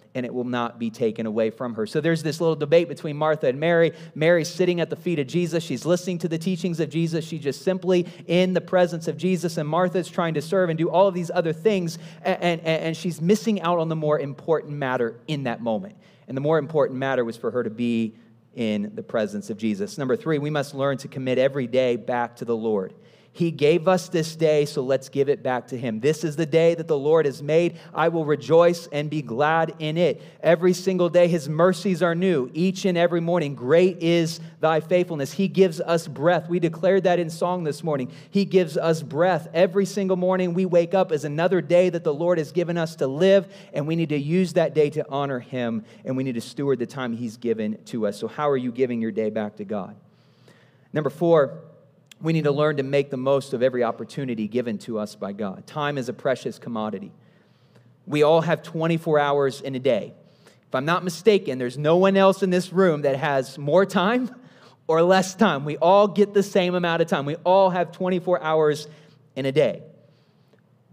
and 0.13 0.25
it 0.25 0.33
will 0.33 0.43
not 0.43 0.77
be 0.77 0.89
taken 0.89 1.25
away 1.25 1.49
from 1.49 1.75
her. 1.75 1.85
So 1.85 2.01
there's 2.01 2.23
this 2.23 2.41
little 2.41 2.55
debate 2.55 2.89
between 2.89 3.15
Martha 3.15 3.47
and 3.47 3.59
Mary. 3.59 3.93
Mary's 4.13 4.49
sitting 4.49 4.81
at 4.81 4.89
the 4.89 4.95
feet 4.95 5.19
of 5.19 5.27
Jesus. 5.27 5.63
She's 5.63 5.85
listening 5.85 6.17
to 6.19 6.27
the 6.27 6.37
teachings 6.37 6.79
of 6.79 6.89
Jesus. 6.89 7.25
She's 7.25 7.41
just 7.41 7.63
simply 7.63 8.05
in 8.27 8.53
the 8.53 8.61
presence 8.61 9.07
of 9.07 9.17
Jesus. 9.17 9.57
And 9.57 9.67
Martha's 9.67 10.09
trying 10.09 10.33
to 10.33 10.41
serve 10.41 10.69
and 10.69 10.77
do 10.77 10.89
all 10.89 11.07
of 11.07 11.13
these 11.13 11.31
other 11.31 11.53
things. 11.53 11.97
And, 12.23 12.41
and, 12.41 12.61
and 12.61 12.97
she's 12.97 13.21
missing 13.21 13.61
out 13.61 13.79
on 13.79 13.89
the 13.89 13.95
more 13.95 14.19
important 14.19 14.73
matter 14.73 15.19
in 15.27 15.43
that 15.43 15.61
moment. 15.61 15.95
And 16.27 16.35
the 16.35 16.41
more 16.41 16.57
important 16.57 16.99
matter 16.99 17.23
was 17.23 17.37
for 17.37 17.51
her 17.51 17.63
to 17.63 17.69
be 17.69 18.15
in 18.53 18.91
the 18.95 19.03
presence 19.03 19.49
of 19.49 19.57
Jesus. 19.57 19.97
Number 19.97 20.17
three, 20.17 20.37
we 20.37 20.49
must 20.49 20.75
learn 20.75 20.97
to 20.97 21.07
commit 21.07 21.37
every 21.37 21.67
day 21.67 21.95
back 21.95 22.35
to 22.37 22.45
the 22.45 22.55
Lord. 22.55 22.93
He 23.33 23.49
gave 23.49 23.87
us 23.87 24.09
this 24.09 24.35
day, 24.35 24.65
so 24.65 24.81
let's 24.81 25.07
give 25.07 25.29
it 25.29 25.41
back 25.41 25.67
to 25.67 25.77
Him. 25.77 26.01
This 26.01 26.25
is 26.25 26.35
the 26.35 26.45
day 26.45 26.75
that 26.75 26.89
the 26.89 26.97
Lord 26.97 27.25
has 27.25 27.41
made. 27.41 27.79
I 27.93 28.09
will 28.09 28.25
rejoice 28.25 28.87
and 28.87 29.09
be 29.09 29.21
glad 29.21 29.73
in 29.79 29.97
it. 29.97 30.21
Every 30.43 30.73
single 30.73 31.07
day, 31.09 31.29
His 31.29 31.47
mercies 31.47 32.03
are 32.03 32.13
new. 32.13 32.51
Each 32.53 32.83
and 32.83 32.97
every 32.97 33.21
morning, 33.21 33.55
great 33.55 34.03
is 34.03 34.41
thy 34.59 34.81
faithfulness. 34.81 35.31
He 35.31 35.47
gives 35.47 35.79
us 35.79 36.09
breath. 36.09 36.49
We 36.49 36.59
declared 36.59 37.05
that 37.05 37.19
in 37.19 37.29
song 37.29 37.63
this 37.63 37.85
morning. 37.85 38.11
He 38.29 38.43
gives 38.43 38.75
us 38.75 39.01
breath. 39.01 39.47
Every 39.53 39.85
single 39.85 40.17
morning, 40.17 40.53
we 40.53 40.65
wake 40.65 40.93
up 40.93 41.13
as 41.13 41.23
another 41.23 41.61
day 41.61 41.89
that 41.89 42.03
the 42.03 42.13
Lord 42.13 42.37
has 42.37 42.51
given 42.51 42.77
us 42.77 42.97
to 42.97 43.07
live, 43.07 43.47
and 43.71 43.87
we 43.87 43.95
need 43.95 44.09
to 44.09 44.19
use 44.19 44.53
that 44.53 44.75
day 44.75 44.89
to 44.89 45.05
honor 45.09 45.39
Him, 45.39 45.85
and 46.03 46.17
we 46.17 46.25
need 46.25 46.35
to 46.35 46.41
steward 46.41 46.79
the 46.79 46.85
time 46.85 47.13
He's 47.13 47.37
given 47.37 47.81
to 47.85 48.07
us. 48.07 48.19
So, 48.19 48.27
how 48.27 48.49
are 48.49 48.57
you 48.57 48.73
giving 48.73 49.01
your 49.01 49.11
day 49.11 49.29
back 49.29 49.55
to 49.55 49.63
God? 49.63 49.95
Number 50.91 51.09
four, 51.09 51.61
we 52.21 52.33
need 52.33 52.43
to 52.43 52.51
learn 52.51 52.77
to 52.77 52.83
make 52.83 53.09
the 53.09 53.17
most 53.17 53.53
of 53.53 53.63
every 53.63 53.83
opportunity 53.83 54.47
given 54.47 54.77
to 54.79 54.99
us 54.99 55.15
by 55.15 55.33
God. 55.33 55.65
Time 55.65 55.97
is 55.97 56.07
a 56.07 56.13
precious 56.13 56.59
commodity. 56.59 57.11
We 58.05 58.23
all 58.23 58.41
have 58.41 58.63
24 58.63 59.19
hours 59.19 59.61
in 59.61 59.75
a 59.75 59.79
day. 59.79 60.13
If 60.67 60.75
I'm 60.75 60.85
not 60.85 61.03
mistaken, 61.03 61.57
there's 61.57 61.77
no 61.77 61.97
one 61.97 62.15
else 62.15 62.43
in 62.43 62.49
this 62.49 62.71
room 62.71 63.01
that 63.01 63.17
has 63.17 63.57
more 63.57 63.85
time 63.85 64.33
or 64.87 65.01
less 65.01 65.35
time. 65.35 65.65
We 65.65 65.77
all 65.77 66.07
get 66.07 66.33
the 66.33 66.43
same 66.43 66.75
amount 66.75 67.01
of 67.01 67.07
time. 67.07 67.25
We 67.25 67.35
all 67.37 67.69
have 67.69 67.91
24 67.91 68.41
hours 68.41 68.87
in 69.35 69.45
a 69.45 69.51
day. 69.51 69.83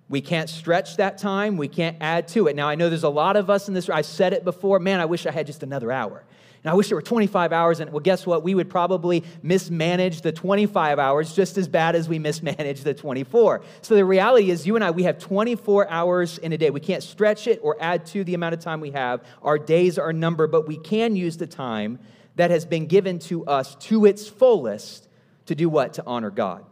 We 0.08 0.20
can't 0.20 0.48
stretch 0.48 0.96
that 0.96 1.18
time. 1.18 1.56
We 1.56 1.68
can't 1.68 1.96
add 2.00 2.28
to 2.28 2.46
it. 2.48 2.56
Now, 2.56 2.68
I 2.68 2.74
know 2.74 2.88
there's 2.88 3.02
a 3.02 3.10
lot 3.10 3.36
of 3.36 3.50
us 3.50 3.68
in 3.68 3.74
this. 3.74 3.90
I've 3.90 4.06
said 4.06 4.32
it 4.32 4.42
before. 4.42 4.78
Man, 4.78 5.00
I 5.00 5.04
wish 5.04 5.26
I 5.26 5.30
had 5.30 5.46
just 5.46 5.62
another 5.62 5.92
hour. 5.92 6.24
And 6.64 6.70
I 6.70 6.74
wish 6.74 6.88
there 6.88 6.96
were 6.96 7.02
25 7.02 7.52
hours. 7.52 7.80
And 7.80 7.92
well, 7.92 8.00
guess 8.00 8.26
what? 8.26 8.42
We 8.42 8.54
would 8.54 8.68
probably 8.68 9.24
mismanage 9.42 10.22
the 10.22 10.32
25 10.32 10.98
hours 10.98 11.32
just 11.32 11.56
as 11.56 11.68
bad 11.68 11.94
as 11.94 12.08
we 12.08 12.18
mismanage 12.18 12.82
the 12.82 12.94
24. 12.94 13.62
So 13.82 13.94
the 13.94 14.04
reality 14.04 14.50
is, 14.50 14.66
you 14.66 14.74
and 14.74 14.84
I, 14.84 14.90
we 14.90 15.04
have 15.04 15.18
24 15.18 15.88
hours 15.88 16.38
in 16.38 16.52
a 16.52 16.58
day. 16.58 16.70
We 16.70 16.80
can't 16.80 17.02
stretch 17.02 17.46
it 17.46 17.60
or 17.62 17.76
add 17.80 18.06
to 18.06 18.24
the 18.24 18.34
amount 18.34 18.54
of 18.54 18.60
time 18.60 18.80
we 18.80 18.90
have. 18.90 19.24
Our 19.42 19.58
days 19.58 19.98
are 19.98 20.12
numbered, 20.12 20.50
but 20.50 20.66
we 20.66 20.78
can 20.78 21.16
use 21.16 21.36
the 21.36 21.46
time 21.46 21.98
that 22.36 22.50
has 22.50 22.64
been 22.64 22.86
given 22.86 23.18
to 23.18 23.44
us 23.46 23.74
to 23.76 24.04
its 24.04 24.28
fullest 24.28 25.08
to 25.46 25.54
do 25.54 25.68
what? 25.68 25.94
To 25.94 26.04
honor 26.06 26.30
God. 26.30 26.64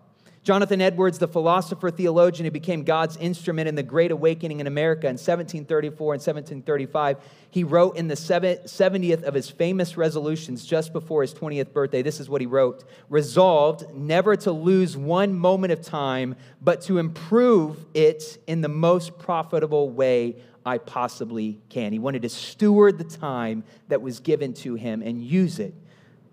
Jonathan 0.47 0.81
Edwards, 0.81 1.19
the 1.19 1.27
philosopher 1.27 1.91
theologian 1.91 2.45
who 2.45 2.53
became 2.53 2.85
God's 2.85 3.17
instrument 3.17 3.67
in 3.69 3.75
the 3.75 3.83
Great 3.83 4.13
Awakening 4.13 4.61
in 4.61 4.69
America 4.69 5.09
in 5.09 5.15
1734 5.15 6.15
and 6.15 6.21
1735, 6.21 7.17
he 7.51 7.65
wrote 7.65 7.97
in 7.97 8.07
the 8.07 8.15
70th 8.15 9.25
of 9.25 9.35
his 9.35 9.51
famous 9.51 9.97
resolutions 9.97 10.65
just 10.65 10.93
before 10.93 11.23
his 11.23 11.35
20th 11.35 11.73
birthday. 11.73 12.01
This 12.01 12.21
is 12.21 12.31
what 12.31 12.41
he 12.41 12.47
wrote 12.47 12.85
Resolved 13.09 13.93
never 13.93 14.37
to 14.37 14.53
lose 14.53 14.97
one 14.97 15.35
moment 15.35 15.73
of 15.73 15.83
time, 15.83 16.37
but 16.63 16.81
to 16.83 16.99
improve 16.99 17.85
it 17.93 18.39
in 18.47 18.61
the 18.61 18.69
most 18.69 19.19
profitable 19.19 19.91
way 19.91 20.37
I 20.65 20.79
possibly 20.79 21.59
can. 21.71 21.91
He 21.93 21.99
wanted 21.99 22.23
to 22.23 22.29
steward 22.29 22.99
the 22.99 23.19
time 23.19 23.65
that 23.89 24.01
was 24.01 24.21
given 24.21 24.55
to 24.55 24.77
him 24.77 25.03
and 25.03 25.21
use 25.21 25.59
it 25.59 25.75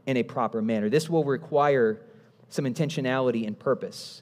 in 0.05 0.17
a 0.17 0.23
proper 0.23 0.61
manner. 0.61 0.87
This 0.87 1.09
will 1.09 1.23
require 1.23 1.99
some 2.53 2.65
intentionality 2.65 3.47
and 3.47 3.57
purpose. 3.57 4.21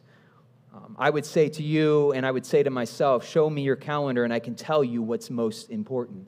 Um, 0.73 0.95
I 0.97 1.09
would 1.09 1.25
say 1.25 1.49
to 1.49 1.63
you, 1.63 2.13
and 2.13 2.25
I 2.25 2.31
would 2.31 2.45
say 2.45 2.63
to 2.63 2.69
myself, 2.69 3.27
show 3.27 3.49
me 3.49 3.61
your 3.61 3.75
calendar, 3.75 4.23
and 4.23 4.33
I 4.33 4.39
can 4.39 4.55
tell 4.55 4.83
you 4.83 5.01
what's 5.01 5.29
most 5.29 5.69
important. 5.69 6.27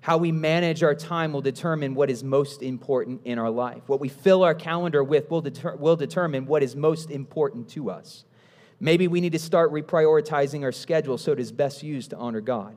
How 0.00 0.16
we 0.16 0.32
manage 0.32 0.82
our 0.82 0.94
time 0.94 1.32
will 1.32 1.42
determine 1.42 1.94
what 1.94 2.10
is 2.10 2.24
most 2.24 2.62
important 2.62 3.20
in 3.24 3.38
our 3.38 3.50
life. 3.50 3.82
What 3.86 4.00
we 4.00 4.08
fill 4.08 4.42
our 4.42 4.54
calendar 4.54 5.04
with 5.04 5.30
will, 5.30 5.42
deter- 5.42 5.76
will 5.76 5.96
determine 5.96 6.46
what 6.46 6.62
is 6.62 6.74
most 6.74 7.10
important 7.10 7.68
to 7.70 7.90
us. 7.90 8.24
Maybe 8.80 9.06
we 9.08 9.20
need 9.20 9.32
to 9.32 9.38
start 9.38 9.72
reprioritizing 9.72 10.62
our 10.62 10.72
schedule 10.72 11.18
so 11.18 11.32
it 11.32 11.38
is 11.38 11.52
best 11.52 11.82
used 11.82 12.10
to 12.10 12.16
honor 12.16 12.40
God. 12.40 12.76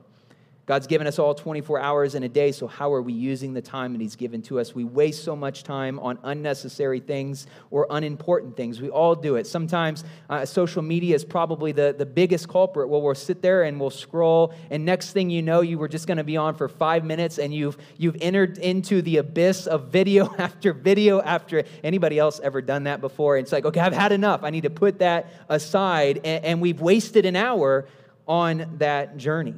God's 0.66 0.86
given 0.86 1.06
us 1.06 1.18
all 1.18 1.34
24 1.34 1.78
hours 1.78 2.14
in 2.14 2.22
a 2.22 2.28
day, 2.28 2.50
so 2.50 2.66
how 2.66 2.94
are 2.94 3.02
we 3.02 3.12
using 3.12 3.52
the 3.52 3.60
time 3.60 3.92
that 3.92 4.00
He's 4.00 4.16
given 4.16 4.40
to 4.42 4.58
us? 4.58 4.74
We 4.74 4.84
waste 4.84 5.22
so 5.22 5.36
much 5.36 5.62
time 5.62 5.98
on 5.98 6.18
unnecessary 6.22 7.00
things 7.00 7.46
or 7.70 7.86
unimportant 7.90 8.56
things. 8.56 8.80
We 8.80 8.88
all 8.88 9.14
do 9.14 9.36
it. 9.36 9.46
Sometimes 9.46 10.04
uh, 10.30 10.46
social 10.46 10.80
media 10.80 11.14
is 11.14 11.22
probably 11.22 11.72
the, 11.72 11.94
the 11.96 12.06
biggest 12.06 12.48
culprit. 12.48 12.88
Well, 12.88 13.02
we'll 13.02 13.14
sit 13.14 13.42
there 13.42 13.64
and 13.64 13.78
we'll 13.78 13.90
scroll, 13.90 14.54
and 14.70 14.86
next 14.86 15.12
thing 15.12 15.28
you 15.28 15.42
know, 15.42 15.60
you 15.60 15.76
were 15.76 15.88
just 15.88 16.06
going 16.06 16.16
to 16.16 16.24
be 16.24 16.38
on 16.38 16.54
for 16.54 16.68
five 16.68 17.04
minutes 17.04 17.38
and 17.38 17.52
you've, 17.52 17.76
you've 17.98 18.16
entered 18.22 18.56
into 18.56 19.02
the 19.02 19.18
abyss 19.18 19.66
of 19.66 19.88
video 19.88 20.34
after 20.38 20.72
video 20.72 21.20
after. 21.20 21.64
Anybody 21.82 22.18
else 22.18 22.40
ever 22.40 22.62
done 22.62 22.84
that 22.84 23.02
before? 23.02 23.36
It's 23.36 23.52
like, 23.52 23.66
okay, 23.66 23.80
I've 23.80 23.92
had 23.92 24.12
enough. 24.12 24.42
I 24.42 24.48
need 24.48 24.62
to 24.62 24.70
put 24.70 25.00
that 25.00 25.30
aside, 25.50 26.22
and, 26.24 26.42
and 26.42 26.60
we've 26.62 26.80
wasted 26.80 27.26
an 27.26 27.36
hour 27.36 27.86
on 28.26 28.76
that 28.78 29.18
journey. 29.18 29.54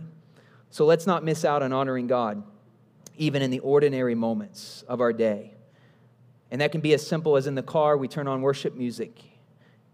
So 0.70 0.84
let's 0.84 1.06
not 1.06 1.24
miss 1.24 1.44
out 1.44 1.62
on 1.62 1.72
honoring 1.72 2.06
God, 2.06 2.42
even 3.16 3.42
in 3.42 3.50
the 3.50 3.60
ordinary 3.60 4.14
moments 4.14 4.84
of 4.88 5.00
our 5.00 5.12
day. 5.12 5.54
And 6.50 6.60
that 6.60 6.72
can 6.72 6.80
be 6.80 6.94
as 6.94 7.06
simple 7.06 7.36
as 7.36 7.46
in 7.46 7.54
the 7.54 7.62
car, 7.62 7.96
we 7.96 8.08
turn 8.08 8.28
on 8.28 8.42
worship 8.42 8.74
music 8.74 9.20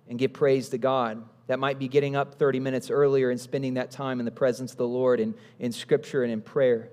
and 0.09 0.19
give 0.19 0.33
praise 0.33 0.69
to 0.71 0.79
God. 0.79 1.25
That 1.47 1.59
might 1.59 1.79
be 1.79 1.89
getting 1.89 2.17
up 2.17 2.35
30 2.35 2.61
minutes 2.61 2.91
earlier 2.91 3.31
and 3.31 3.41
spending 3.41 3.75
that 3.75 3.91
time 3.91 4.21
in 4.21 4.25
the 4.25 4.31
presence 4.33 4.73
of 4.73 4.79
the 4.79 4.87
Lord 4.87 5.21
and 5.21 5.35
in 5.59 5.73
scripture 5.73 6.23
and 6.23 6.33
in 6.33 6.41
prayer. 6.41 6.91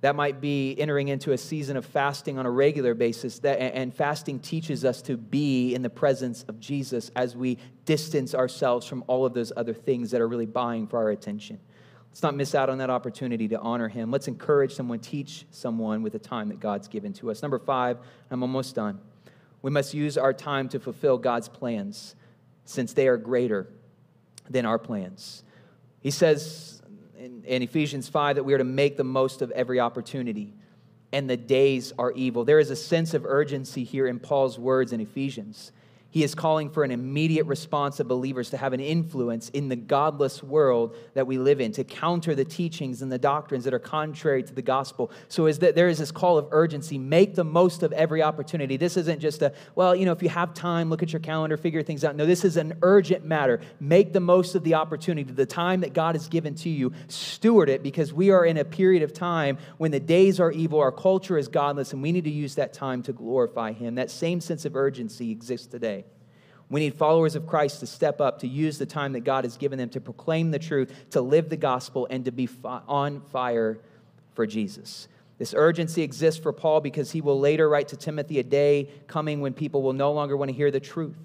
That 0.00 0.14
might 0.14 0.40
be 0.40 0.76
entering 0.78 1.08
into 1.08 1.32
a 1.32 1.38
season 1.38 1.76
of 1.76 1.84
fasting 1.84 2.38
on 2.38 2.46
a 2.46 2.50
regular 2.50 2.94
basis. 2.94 3.40
That, 3.40 3.60
and 3.60 3.92
fasting 3.92 4.38
teaches 4.38 4.84
us 4.84 5.02
to 5.02 5.16
be 5.16 5.74
in 5.74 5.82
the 5.82 5.90
presence 5.90 6.44
of 6.44 6.60
Jesus 6.60 7.10
as 7.16 7.34
we 7.34 7.58
distance 7.84 8.34
ourselves 8.34 8.86
from 8.86 9.02
all 9.08 9.26
of 9.26 9.34
those 9.34 9.52
other 9.56 9.74
things 9.74 10.12
that 10.12 10.20
are 10.20 10.28
really 10.28 10.46
buying 10.46 10.86
for 10.86 10.98
our 10.98 11.10
attention. 11.10 11.58
Let's 12.10 12.22
not 12.22 12.34
miss 12.34 12.54
out 12.54 12.68
on 12.68 12.78
that 12.78 12.90
opportunity 12.90 13.48
to 13.48 13.58
honor 13.58 13.88
him. 13.88 14.10
Let's 14.10 14.28
encourage 14.28 14.74
someone, 14.74 14.98
teach 14.98 15.46
someone 15.50 16.02
with 16.02 16.14
the 16.14 16.18
time 16.18 16.48
that 16.48 16.60
God's 16.60 16.88
given 16.88 17.12
to 17.14 17.30
us. 17.30 17.42
Number 17.42 17.58
five, 17.58 17.98
I'm 18.30 18.42
almost 18.42 18.74
done. 18.74 19.00
We 19.62 19.70
must 19.70 19.94
use 19.94 20.16
our 20.16 20.32
time 20.32 20.68
to 20.70 20.80
fulfill 20.80 21.18
God's 21.18 21.48
plans 21.48 22.14
since 22.64 22.92
they 22.92 23.08
are 23.08 23.16
greater 23.16 23.68
than 24.48 24.66
our 24.66 24.78
plans. 24.78 25.42
He 26.00 26.10
says 26.10 26.82
in, 27.18 27.42
in, 27.44 27.62
Ephesians 27.62 28.08
5 28.08 28.36
that 28.36 28.44
we 28.44 28.54
are 28.54 28.58
to 28.58 28.64
make 28.64 28.96
the 28.96 29.04
most 29.04 29.42
of 29.42 29.50
every 29.50 29.80
opportunity, 29.80 30.54
and 31.12 31.28
the 31.28 31.36
days 31.36 31.92
are 31.98 32.12
evil. 32.12 32.44
There 32.44 32.58
is 32.58 32.70
a 32.70 32.76
sense 32.76 33.14
of 33.14 33.24
urgency 33.26 33.84
here 33.84 34.06
in 34.06 34.18
Paul's 34.20 34.58
words 34.58 34.92
in 34.92 35.00
Ephesians. 35.00 35.72
He 36.10 36.24
is 36.24 36.34
calling 36.34 36.70
for 36.70 36.84
an 36.84 36.90
immediate 36.90 37.44
response 37.44 38.00
of 38.00 38.08
believers 38.08 38.48
to 38.50 38.56
have 38.56 38.72
an 38.72 38.80
influence 38.80 39.50
in 39.50 39.68
the 39.68 39.76
godless 39.76 40.42
world 40.42 40.96
that 41.12 41.26
we 41.26 41.36
live 41.36 41.60
in, 41.60 41.70
to 41.72 41.84
counter 41.84 42.34
the 42.34 42.46
teachings 42.46 43.02
and 43.02 43.12
the 43.12 43.18
doctrines 43.18 43.64
that 43.64 43.74
are 43.74 43.78
contrary 43.78 44.42
to 44.42 44.54
the 44.54 44.62
gospel. 44.62 45.10
So 45.28 45.46
is 45.46 45.58
that 45.58 45.74
there 45.74 45.88
is 45.88 45.98
this 45.98 46.10
call 46.10 46.38
of 46.38 46.48
urgency. 46.50 46.96
Make 46.96 47.34
the 47.34 47.44
most 47.44 47.82
of 47.82 47.92
every 47.92 48.22
opportunity. 48.22 48.78
This 48.78 48.96
isn't 48.96 49.20
just 49.20 49.42
a, 49.42 49.52
well, 49.74 49.94
you 49.94 50.06
know, 50.06 50.12
if 50.12 50.22
you 50.22 50.30
have 50.30 50.54
time, 50.54 50.88
look 50.88 51.02
at 51.02 51.12
your 51.12 51.20
calendar, 51.20 51.58
figure 51.58 51.82
things 51.82 52.04
out. 52.04 52.16
No, 52.16 52.24
this 52.24 52.42
is 52.42 52.56
an 52.56 52.78
urgent 52.80 53.26
matter. 53.26 53.60
Make 53.78 54.14
the 54.14 54.20
most 54.20 54.54
of 54.54 54.64
the 54.64 54.74
opportunity, 54.74 55.30
the 55.30 55.44
time 55.44 55.80
that 55.82 55.92
God 55.92 56.14
has 56.14 56.26
given 56.26 56.54
to 56.56 56.70
you. 56.70 56.90
Steward 57.08 57.68
it 57.68 57.82
because 57.82 58.14
we 58.14 58.30
are 58.30 58.46
in 58.46 58.56
a 58.56 58.64
period 58.64 59.02
of 59.02 59.12
time 59.12 59.58
when 59.76 59.90
the 59.90 60.00
days 60.00 60.40
are 60.40 60.52
evil, 60.52 60.80
our 60.80 60.92
culture 60.92 61.36
is 61.36 61.48
godless, 61.48 61.92
and 61.92 62.02
we 62.02 62.12
need 62.12 62.24
to 62.24 62.30
use 62.30 62.54
that 62.54 62.72
time 62.72 63.02
to 63.02 63.12
glorify 63.12 63.72
Him. 63.72 63.96
That 63.96 64.10
same 64.10 64.40
sense 64.40 64.64
of 64.64 64.74
urgency 64.74 65.30
exists 65.30 65.66
today. 65.66 65.97
We 66.70 66.80
need 66.80 66.94
followers 66.94 67.34
of 67.34 67.46
Christ 67.46 67.80
to 67.80 67.86
step 67.86 68.20
up, 68.20 68.40
to 68.40 68.48
use 68.48 68.78
the 68.78 68.86
time 68.86 69.12
that 69.14 69.20
God 69.20 69.44
has 69.44 69.56
given 69.56 69.78
them 69.78 69.88
to 69.90 70.00
proclaim 70.00 70.50
the 70.50 70.58
truth, 70.58 70.92
to 71.10 71.20
live 71.20 71.48
the 71.48 71.56
gospel, 71.56 72.06
and 72.10 72.24
to 72.26 72.30
be 72.30 72.46
fi- 72.46 72.82
on 72.86 73.20
fire 73.20 73.78
for 74.34 74.46
Jesus. 74.46 75.08
This 75.38 75.54
urgency 75.56 76.02
exists 76.02 76.40
for 76.42 76.52
Paul 76.52 76.80
because 76.80 77.12
he 77.12 77.20
will 77.20 77.38
later 77.38 77.68
write 77.68 77.88
to 77.88 77.96
Timothy 77.96 78.38
a 78.38 78.42
day 78.42 78.88
coming 79.06 79.40
when 79.40 79.54
people 79.54 79.82
will 79.82 79.92
no 79.92 80.12
longer 80.12 80.36
want 80.36 80.50
to 80.50 80.56
hear 80.56 80.70
the 80.70 80.80
truth. 80.80 81.16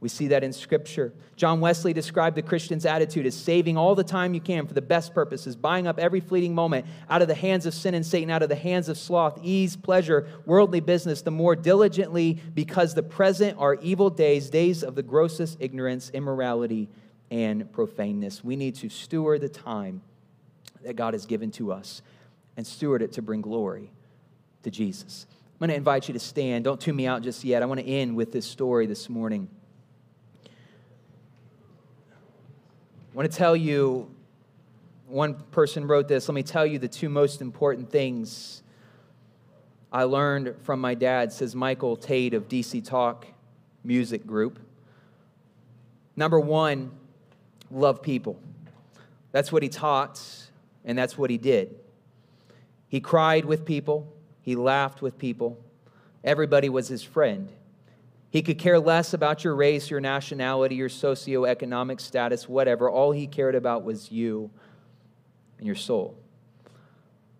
We 0.00 0.08
see 0.08 0.28
that 0.28 0.42
in 0.42 0.54
Scripture. 0.54 1.12
John 1.36 1.60
Wesley 1.60 1.92
described 1.92 2.34
the 2.34 2.42
Christian's 2.42 2.86
attitude 2.86 3.26
as 3.26 3.34
saving 3.34 3.76
all 3.76 3.94
the 3.94 4.02
time 4.02 4.32
you 4.32 4.40
can 4.40 4.66
for 4.66 4.72
the 4.72 4.80
best 4.80 5.12
purposes, 5.12 5.56
buying 5.56 5.86
up 5.86 5.98
every 5.98 6.20
fleeting 6.20 6.54
moment 6.54 6.86
out 7.10 7.20
of 7.20 7.28
the 7.28 7.34
hands 7.34 7.66
of 7.66 7.74
sin 7.74 7.94
and 7.94 8.04
Satan, 8.04 8.30
out 8.30 8.42
of 8.42 8.48
the 8.48 8.54
hands 8.56 8.88
of 8.88 8.96
sloth, 8.96 9.38
ease, 9.42 9.76
pleasure, 9.76 10.26
worldly 10.46 10.80
business, 10.80 11.20
the 11.20 11.30
more 11.30 11.54
diligently 11.54 12.40
because 12.54 12.94
the 12.94 13.02
present 13.02 13.58
are 13.58 13.74
evil 13.74 14.08
days, 14.08 14.48
days 14.48 14.82
of 14.82 14.94
the 14.94 15.02
grossest 15.02 15.58
ignorance, 15.60 16.10
immorality, 16.14 16.88
and 17.30 17.70
profaneness. 17.70 18.42
We 18.42 18.56
need 18.56 18.76
to 18.76 18.88
steward 18.88 19.42
the 19.42 19.50
time 19.50 20.00
that 20.82 20.96
God 20.96 21.12
has 21.12 21.26
given 21.26 21.50
to 21.52 21.72
us 21.72 22.00
and 22.56 22.66
steward 22.66 23.02
it 23.02 23.12
to 23.12 23.22
bring 23.22 23.42
glory 23.42 23.90
to 24.62 24.70
Jesus. 24.70 25.26
I'm 25.30 25.66
going 25.66 25.68
to 25.68 25.76
invite 25.76 26.08
you 26.08 26.14
to 26.14 26.20
stand. 26.20 26.64
Don't 26.64 26.80
tune 26.80 26.96
me 26.96 27.06
out 27.06 27.20
just 27.20 27.44
yet. 27.44 27.62
I 27.62 27.66
want 27.66 27.80
to 27.80 27.86
end 27.86 28.16
with 28.16 28.32
this 28.32 28.46
story 28.46 28.86
this 28.86 29.10
morning. 29.10 29.48
Want 33.20 33.30
to 33.30 33.36
tell 33.36 33.54
you, 33.54 34.10
one 35.06 35.34
person 35.50 35.86
wrote 35.86 36.08
this. 36.08 36.26
Let 36.26 36.34
me 36.34 36.42
tell 36.42 36.64
you 36.64 36.78
the 36.78 36.88
two 36.88 37.10
most 37.10 37.42
important 37.42 37.90
things 37.90 38.62
I 39.92 40.04
learned 40.04 40.54
from 40.62 40.80
my 40.80 40.94
dad, 40.94 41.30
says 41.30 41.54
Michael 41.54 41.98
Tait 41.98 42.32
of 42.32 42.48
DC 42.48 42.82
Talk 42.82 43.26
Music 43.84 44.26
Group. 44.26 44.58
Number 46.16 46.40
one, 46.40 46.92
love 47.70 48.00
people. 48.00 48.40
That's 49.32 49.52
what 49.52 49.62
he 49.62 49.68
taught, 49.68 50.18
and 50.86 50.96
that's 50.96 51.18
what 51.18 51.28
he 51.28 51.36
did. 51.36 51.74
He 52.88 53.02
cried 53.02 53.44
with 53.44 53.66
people, 53.66 54.10
he 54.40 54.56
laughed 54.56 55.02
with 55.02 55.18
people, 55.18 55.62
everybody 56.24 56.70
was 56.70 56.88
his 56.88 57.02
friend. 57.02 57.52
He 58.30 58.42
could 58.42 58.58
care 58.58 58.78
less 58.78 59.12
about 59.12 59.42
your 59.42 59.56
race, 59.56 59.90
your 59.90 60.00
nationality, 60.00 60.76
your 60.76 60.88
socioeconomic 60.88 62.00
status, 62.00 62.48
whatever. 62.48 62.88
All 62.88 63.10
he 63.10 63.26
cared 63.26 63.56
about 63.56 63.82
was 63.82 64.12
you 64.12 64.50
and 65.58 65.66
your 65.66 65.76
soul. 65.76 66.16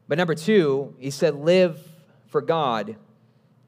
But 0.08 0.18
number 0.18 0.34
two, 0.34 0.94
he 0.98 1.10
said, 1.10 1.36
live 1.36 1.80
for 2.26 2.40
God 2.40 2.96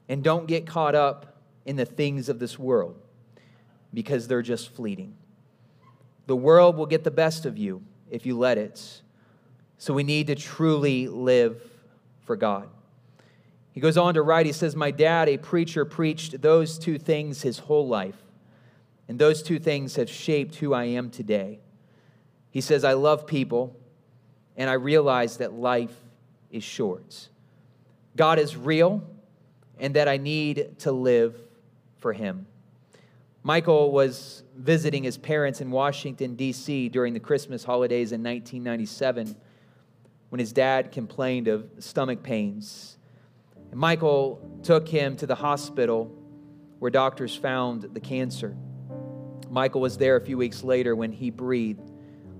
and 0.09 0.21
don't 0.21 0.47
get 0.47 0.67
caught 0.67 0.95
up 0.95 1.37
in 1.65 1.77
the 1.77 1.85
things 1.85 2.27
of 2.27 2.39
this 2.39 2.59
world 2.59 2.99
because 3.93 4.27
they're 4.27 4.41
just 4.41 4.75
fleeting. 4.75 5.15
The 6.27 6.35
world 6.35 6.75
will 6.75 6.85
get 6.85 7.05
the 7.05 7.11
best 7.11 7.45
of 7.45 7.57
you 7.57 7.83
if 8.11 8.25
you 8.25 8.37
let 8.37 8.57
it. 8.57 9.01
So 9.77 9.93
we 9.93 10.03
need 10.03 10.27
to 10.27 10.35
truly 10.35 11.07
live 11.07 11.61
for 12.25 12.35
God. 12.35 12.69
He 13.73 13.81
goes 13.81 13.97
on 13.97 14.13
to 14.13 14.21
write, 14.21 14.45
he 14.45 14.51
says, 14.51 14.75
My 14.75 14.91
dad, 14.91 15.27
a 15.27 15.37
preacher, 15.37 15.83
preached 15.83 16.41
those 16.41 16.77
two 16.77 16.99
things 16.99 17.41
his 17.41 17.59
whole 17.59 17.87
life. 17.87 18.15
And 19.07 19.17
those 19.17 19.41
two 19.43 19.59
things 19.59 19.95
have 19.95 20.09
shaped 20.09 20.55
who 20.55 20.73
I 20.73 20.85
am 20.85 21.09
today. 21.09 21.59
He 22.51 22.61
says, 22.61 22.83
I 22.83 22.93
love 22.93 23.25
people, 23.25 23.75
and 24.55 24.69
I 24.69 24.73
realize 24.73 25.37
that 25.37 25.53
life 25.53 25.95
is 26.51 26.63
short. 26.63 27.29
God 28.15 28.37
is 28.37 28.55
real, 28.55 29.03
and 29.79 29.95
that 29.95 30.07
I 30.07 30.17
need 30.17 30.79
to 30.79 30.91
live 30.91 31.35
for 31.97 32.13
him. 32.13 32.45
Michael 33.41 33.91
was 33.91 34.43
visiting 34.55 35.03
his 35.03 35.17
parents 35.17 35.61
in 35.61 35.71
Washington, 35.71 36.35
D.C. 36.35 36.89
during 36.89 37.13
the 37.13 37.19
Christmas 37.19 37.63
holidays 37.63 38.11
in 38.11 38.21
1997 38.21 39.35
when 40.29 40.39
his 40.39 40.53
dad 40.53 40.91
complained 40.91 41.47
of 41.47 41.69
stomach 41.79 42.23
pains 42.23 42.97
and 43.73 43.79
Michael 43.79 44.39
took 44.61 44.87
him 44.87 45.15
to 45.15 45.25
the 45.25 45.33
hospital 45.33 46.15
where 46.77 46.91
doctors 46.91 47.35
found 47.35 47.81
the 47.81 47.99
cancer. 47.99 48.55
Michael 49.49 49.81
was 49.81 49.97
there 49.97 50.15
a 50.15 50.21
few 50.21 50.37
weeks 50.37 50.63
later 50.63 50.95
when 50.95 51.11
he 51.11 51.31
breathed 51.31 51.89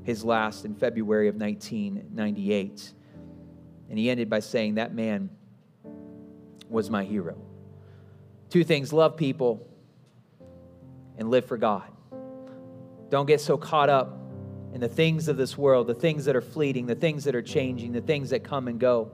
his 0.03 0.23
last 0.23 0.63
in 0.63 0.75
February 0.75 1.27
of 1.29 1.35
1998. 1.35 2.93
And 3.89 3.97
he 3.97 4.11
ended 4.11 4.29
by 4.29 4.41
saying, 4.41 4.75
That 4.75 4.93
man 4.93 5.31
was 6.69 6.91
my 6.91 7.03
hero. 7.03 7.35
Two 8.51 8.63
things 8.63 8.93
love 8.93 9.17
people 9.17 9.67
and 11.17 11.31
live 11.31 11.47
for 11.47 11.57
God. 11.57 11.89
Don't 13.09 13.25
get 13.25 13.41
so 13.41 13.57
caught 13.57 13.89
up 13.89 14.19
in 14.71 14.81
the 14.81 14.87
things 14.87 15.27
of 15.27 15.37
this 15.37 15.57
world, 15.57 15.87
the 15.87 15.95
things 15.95 16.25
that 16.25 16.35
are 16.35 16.41
fleeting, 16.41 16.85
the 16.85 16.93
things 16.93 17.23
that 17.23 17.33
are 17.33 17.41
changing, 17.41 17.91
the 17.91 18.01
things 18.01 18.29
that 18.29 18.43
come 18.43 18.67
and 18.67 18.79
go 18.79 19.13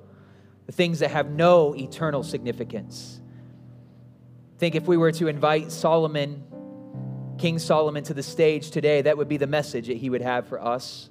the 0.69 0.73
things 0.73 0.99
that 0.99 1.09
have 1.09 1.31
no 1.31 1.75
eternal 1.75 2.21
significance. 2.21 3.19
Think 4.59 4.75
if 4.75 4.85
we 4.85 4.97
were 4.97 5.11
to 5.13 5.27
invite 5.27 5.71
Solomon, 5.71 6.43
King 7.39 7.57
Solomon, 7.57 8.03
to 8.03 8.13
the 8.13 8.21
stage 8.21 8.69
today, 8.69 9.01
that 9.01 9.17
would 9.17 9.27
be 9.27 9.37
the 9.37 9.47
message 9.47 9.87
that 9.87 9.97
he 9.97 10.11
would 10.11 10.21
have 10.21 10.47
for 10.47 10.63
us. 10.63 11.09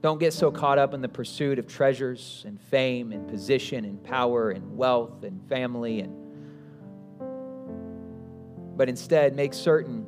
Don't 0.00 0.20
get 0.20 0.32
so 0.32 0.52
caught 0.52 0.78
up 0.78 0.94
in 0.94 1.00
the 1.00 1.08
pursuit 1.08 1.58
of 1.58 1.66
treasures 1.66 2.44
and 2.46 2.60
fame 2.60 3.10
and 3.10 3.26
position 3.26 3.84
and 3.84 4.00
power 4.04 4.52
and 4.52 4.76
wealth 4.76 5.24
and 5.24 5.42
family 5.48 5.98
and 5.98 6.14
but 8.76 8.88
instead 8.88 9.34
make 9.34 9.52
certain 9.54 10.06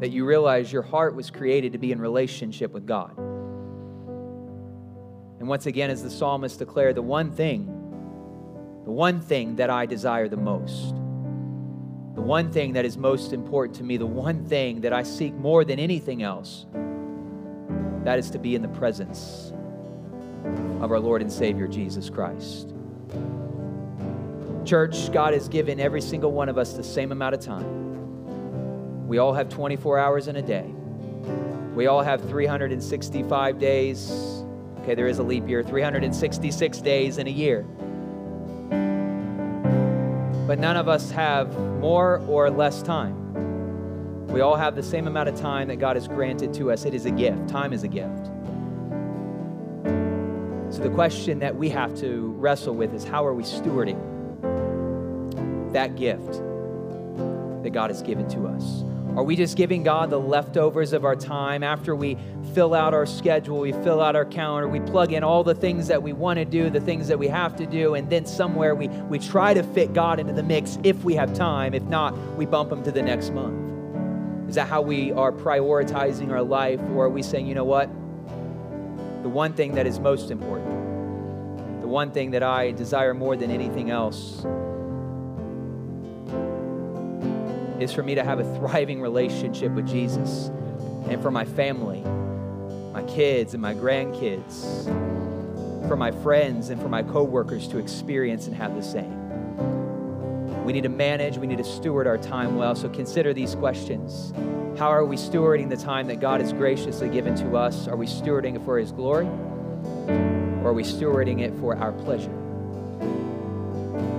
that 0.00 0.12
you 0.12 0.24
realize 0.24 0.72
your 0.72 0.80
heart 0.80 1.14
was 1.14 1.30
created 1.30 1.72
to 1.72 1.78
be 1.78 1.92
in 1.92 2.00
relationship 2.00 2.72
with 2.72 2.86
God. 2.86 3.27
And 5.48 5.50
once 5.50 5.64
again, 5.64 5.88
as 5.88 6.02
the 6.02 6.10
psalmist 6.10 6.58
declared, 6.58 6.94
the 6.94 7.00
one 7.00 7.32
thing, 7.32 7.64
the 8.84 8.90
one 8.90 9.18
thing 9.18 9.56
that 9.56 9.70
I 9.70 9.86
desire 9.86 10.28
the 10.28 10.36
most, 10.36 10.90
the 12.14 12.20
one 12.20 12.52
thing 12.52 12.74
that 12.74 12.84
is 12.84 12.98
most 12.98 13.32
important 13.32 13.74
to 13.78 13.82
me, 13.82 13.96
the 13.96 14.04
one 14.04 14.44
thing 14.44 14.82
that 14.82 14.92
I 14.92 15.02
seek 15.02 15.32
more 15.32 15.64
than 15.64 15.78
anything 15.78 16.22
else, 16.22 16.66
that 18.04 18.18
is 18.18 18.28
to 18.32 18.38
be 18.38 18.56
in 18.56 18.60
the 18.60 18.68
presence 18.68 19.54
of 20.82 20.92
our 20.92 21.00
Lord 21.00 21.22
and 21.22 21.32
Savior 21.32 21.66
Jesus 21.66 22.10
Christ. 22.10 22.74
Church, 24.66 25.10
God 25.12 25.32
has 25.32 25.48
given 25.48 25.80
every 25.80 26.02
single 26.02 26.32
one 26.32 26.50
of 26.50 26.58
us 26.58 26.74
the 26.74 26.84
same 26.84 27.10
amount 27.10 27.34
of 27.34 27.40
time. 27.40 29.08
We 29.08 29.16
all 29.16 29.32
have 29.32 29.48
24 29.48 29.98
hours 29.98 30.28
in 30.28 30.36
a 30.36 30.42
day. 30.42 30.70
We 31.74 31.86
all 31.86 32.02
have 32.02 32.20
365 32.28 33.58
days 33.58 34.37
Okay, 34.88 34.94
there 34.94 35.06
is 35.06 35.18
a 35.18 35.22
leap 35.22 35.46
year, 35.46 35.62
366 35.62 36.78
days 36.80 37.18
in 37.18 37.26
a 37.26 37.30
year. 37.30 37.60
But 40.46 40.58
none 40.58 40.78
of 40.78 40.88
us 40.88 41.10
have 41.10 41.54
more 41.78 42.20
or 42.20 42.48
less 42.48 42.80
time. 42.80 44.26
We 44.28 44.40
all 44.40 44.56
have 44.56 44.74
the 44.74 44.82
same 44.82 45.06
amount 45.06 45.28
of 45.28 45.38
time 45.38 45.68
that 45.68 45.76
God 45.76 45.96
has 45.96 46.08
granted 46.08 46.54
to 46.54 46.72
us. 46.72 46.86
It 46.86 46.94
is 46.94 47.04
a 47.04 47.10
gift. 47.10 47.50
Time 47.50 47.74
is 47.74 47.82
a 47.82 47.88
gift. 47.88 48.28
So 50.74 50.82
the 50.82 50.90
question 50.94 51.38
that 51.40 51.54
we 51.54 51.68
have 51.68 51.94
to 51.98 52.32
wrestle 52.38 52.74
with 52.74 52.94
is 52.94 53.04
how 53.04 53.26
are 53.26 53.34
we 53.34 53.42
stewarding 53.42 54.00
that 55.74 55.96
gift 55.96 56.40
that 57.62 57.74
God 57.74 57.90
has 57.90 58.00
given 58.00 58.26
to 58.30 58.46
us? 58.46 58.84
Are 59.18 59.24
we 59.24 59.34
just 59.34 59.56
giving 59.56 59.82
God 59.82 60.10
the 60.10 60.20
leftovers 60.20 60.92
of 60.92 61.04
our 61.04 61.16
time 61.16 61.64
after 61.64 61.96
we 61.96 62.16
fill 62.54 62.72
out 62.72 62.94
our 62.94 63.04
schedule, 63.04 63.58
we 63.58 63.72
fill 63.72 64.00
out 64.00 64.14
our 64.14 64.24
calendar, 64.24 64.68
we 64.68 64.78
plug 64.78 65.12
in 65.12 65.24
all 65.24 65.42
the 65.42 65.56
things 65.56 65.88
that 65.88 66.00
we 66.00 66.12
want 66.12 66.36
to 66.36 66.44
do, 66.44 66.70
the 66.70 66.78
things 66.80 67.08
that 67.08 67.18
we 67.18 67.26
have 67.26 67.56
to 67.56 67.66
do, 67.66 67.96
and 67.96 68.08
then 68.08 68.24
somewhere 68.24 68.76
we, 68.76 68.86
we 68.86 69.18
try 69.18 69.52
to 69.54 69.64
fit 69.64 69.92
God 69.92 70.20
into 70.20 70.32
the 70.32 70.44
mix 70.44 70.78
if 70.84 71.02
we 71.02 71.16
have 71.16 71.34
time. 71.34 71.74
If 71.74 71.82
not, 71.82 72.16
we 72.36 72.46
bump 72.46 72.70
him 72.70 72.84
to 72.84 72.92
the 72.92 73.02
next 73.02 73.30
month. 73.30 74.48
Is 74.50 74.54
that 74.54 74.68
how 74.68 74.82
we 74.82 75.10
are 75.10 75.32
prioritizing 75.32 76.30
our 76.30 76.44
life? 76.44 76.78
Or 76.94 77.06
are 77.06 77.10
we 77.10 77.24
saying, 77.24 77.48
you 77.48 77.56
know 77.56 77.64
what? 77.64 77.88
The 79.24 79.28
one 79.28 79.52
thing 79.52 79.74
that 79.74 79.88
is 79.88 79.98
most 79.98 80.30
important, 80.30 81.80
the 81.80 81.88
one 81.88 82.12
thing 82.12 82.30
that 82.30 82.44
I 82.44 82.70
desire 82.70 83.14
more 83.14 83.34
than 83.34 83.50
anything 83.50 83.90
else 83.90 84.46
is 87.78 87.92
for 87.92 88.02
me 88.02 88.14
to 88.14 88.24
have 88.24 88.40
a 88.40 88.56
thriving 88.56 89.00
relationship 89.00 89.72
with 89.72 89.86
Jesus 89.86 90.50
and 91.08 91.22
for 91.22 91.30
my 91.30 91.44
family, 91.44 92.00
my 92.92 93.02
kids 93.04 93.54
and 93.54 93.62
my 93.62 93.74
grandkids, 93.74 94.84
for 95.88 95.96
my 95.96 96.10
friends 96.10 96.70
and 96.70 96.80
for 96.80 96.88
my 96.88 97.02
coworkers 97.02 97.68
to 97.68 97.78
experience 97.78 98.46
and 98.46 98.56
have 98.56 98.74
the 98.74 98.82
same. 98.82 99.14
We 100.64 100.72
need 100.72 100.82
to 100.82 100.88
manage, 100.88 101.38
we 101.38 101.46
need 101.46 101.58
to 101.58 101.64
steward 101.64 102.06
our 102.06 102.18
time 102.18 102.56
well. 102.56 102.74
So 102.74 102.88
consider 102.88 103.32
these 103.32 103.54
questions. 103.54 104.32
How 104.78 104.88
are 104.88 105.04
we 105.04 105.16
stewarding 105.16 105.70
the 105.70 105.76
time 105.76 106.08
that 106.08 106.20
God 106.20 106.40
has 106.40 106.52
graciously 106.52 107.08
given 107.08 107.34
to 107.36 107.56
us? 107.56 107.88
Are 107.88 107.96
we 107.96 108.06
stewarding 108.06 108.56
it 108.56 108.62
for 108.62 108.78
His 108.78 108.92
glory? 108.92 109.26
Or 109.26 110.68
are 110.68 110.72
we 110.74 110.82
stewarding 110.82 111.40
it 111.40 111.54
for 111.60 111.76
our 111.76 111.92
pleasure? 111.92 112.30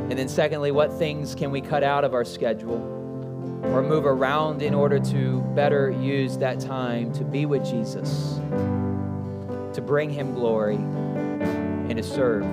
And 0.10 0.18
then, 0.18 0.28
secondly, 0.28 0.72
what 0.72 0.92
things 0.92 1.36
can 1.36 1.52
we 1.52 1.62
cut 1.62 1.84
out 1.84 2.04
of 2.04 2.16
our 2.16 2.26
schedule 2.26 2.99
or 3.64 3.82
move 3.82 4.06
around 4.06 4.62
in 4.62 4.74
order 4.74 5.00
to 5.00 5.42
better 5.56 5.92
use 5.92 6.38
that 6.38 6.60
time 6.60 7.12
to 7.14 7.24
be 7.24 7.46
with 7.46 7.66
Jesus, 7.66 8.40
to 9.74 9.82
bring 9.86 10.10
Him 10.10 10.34
glory, 10.34 10.76
and 10.76 11.96
to 11.98 12.04
serve 12.04 12.44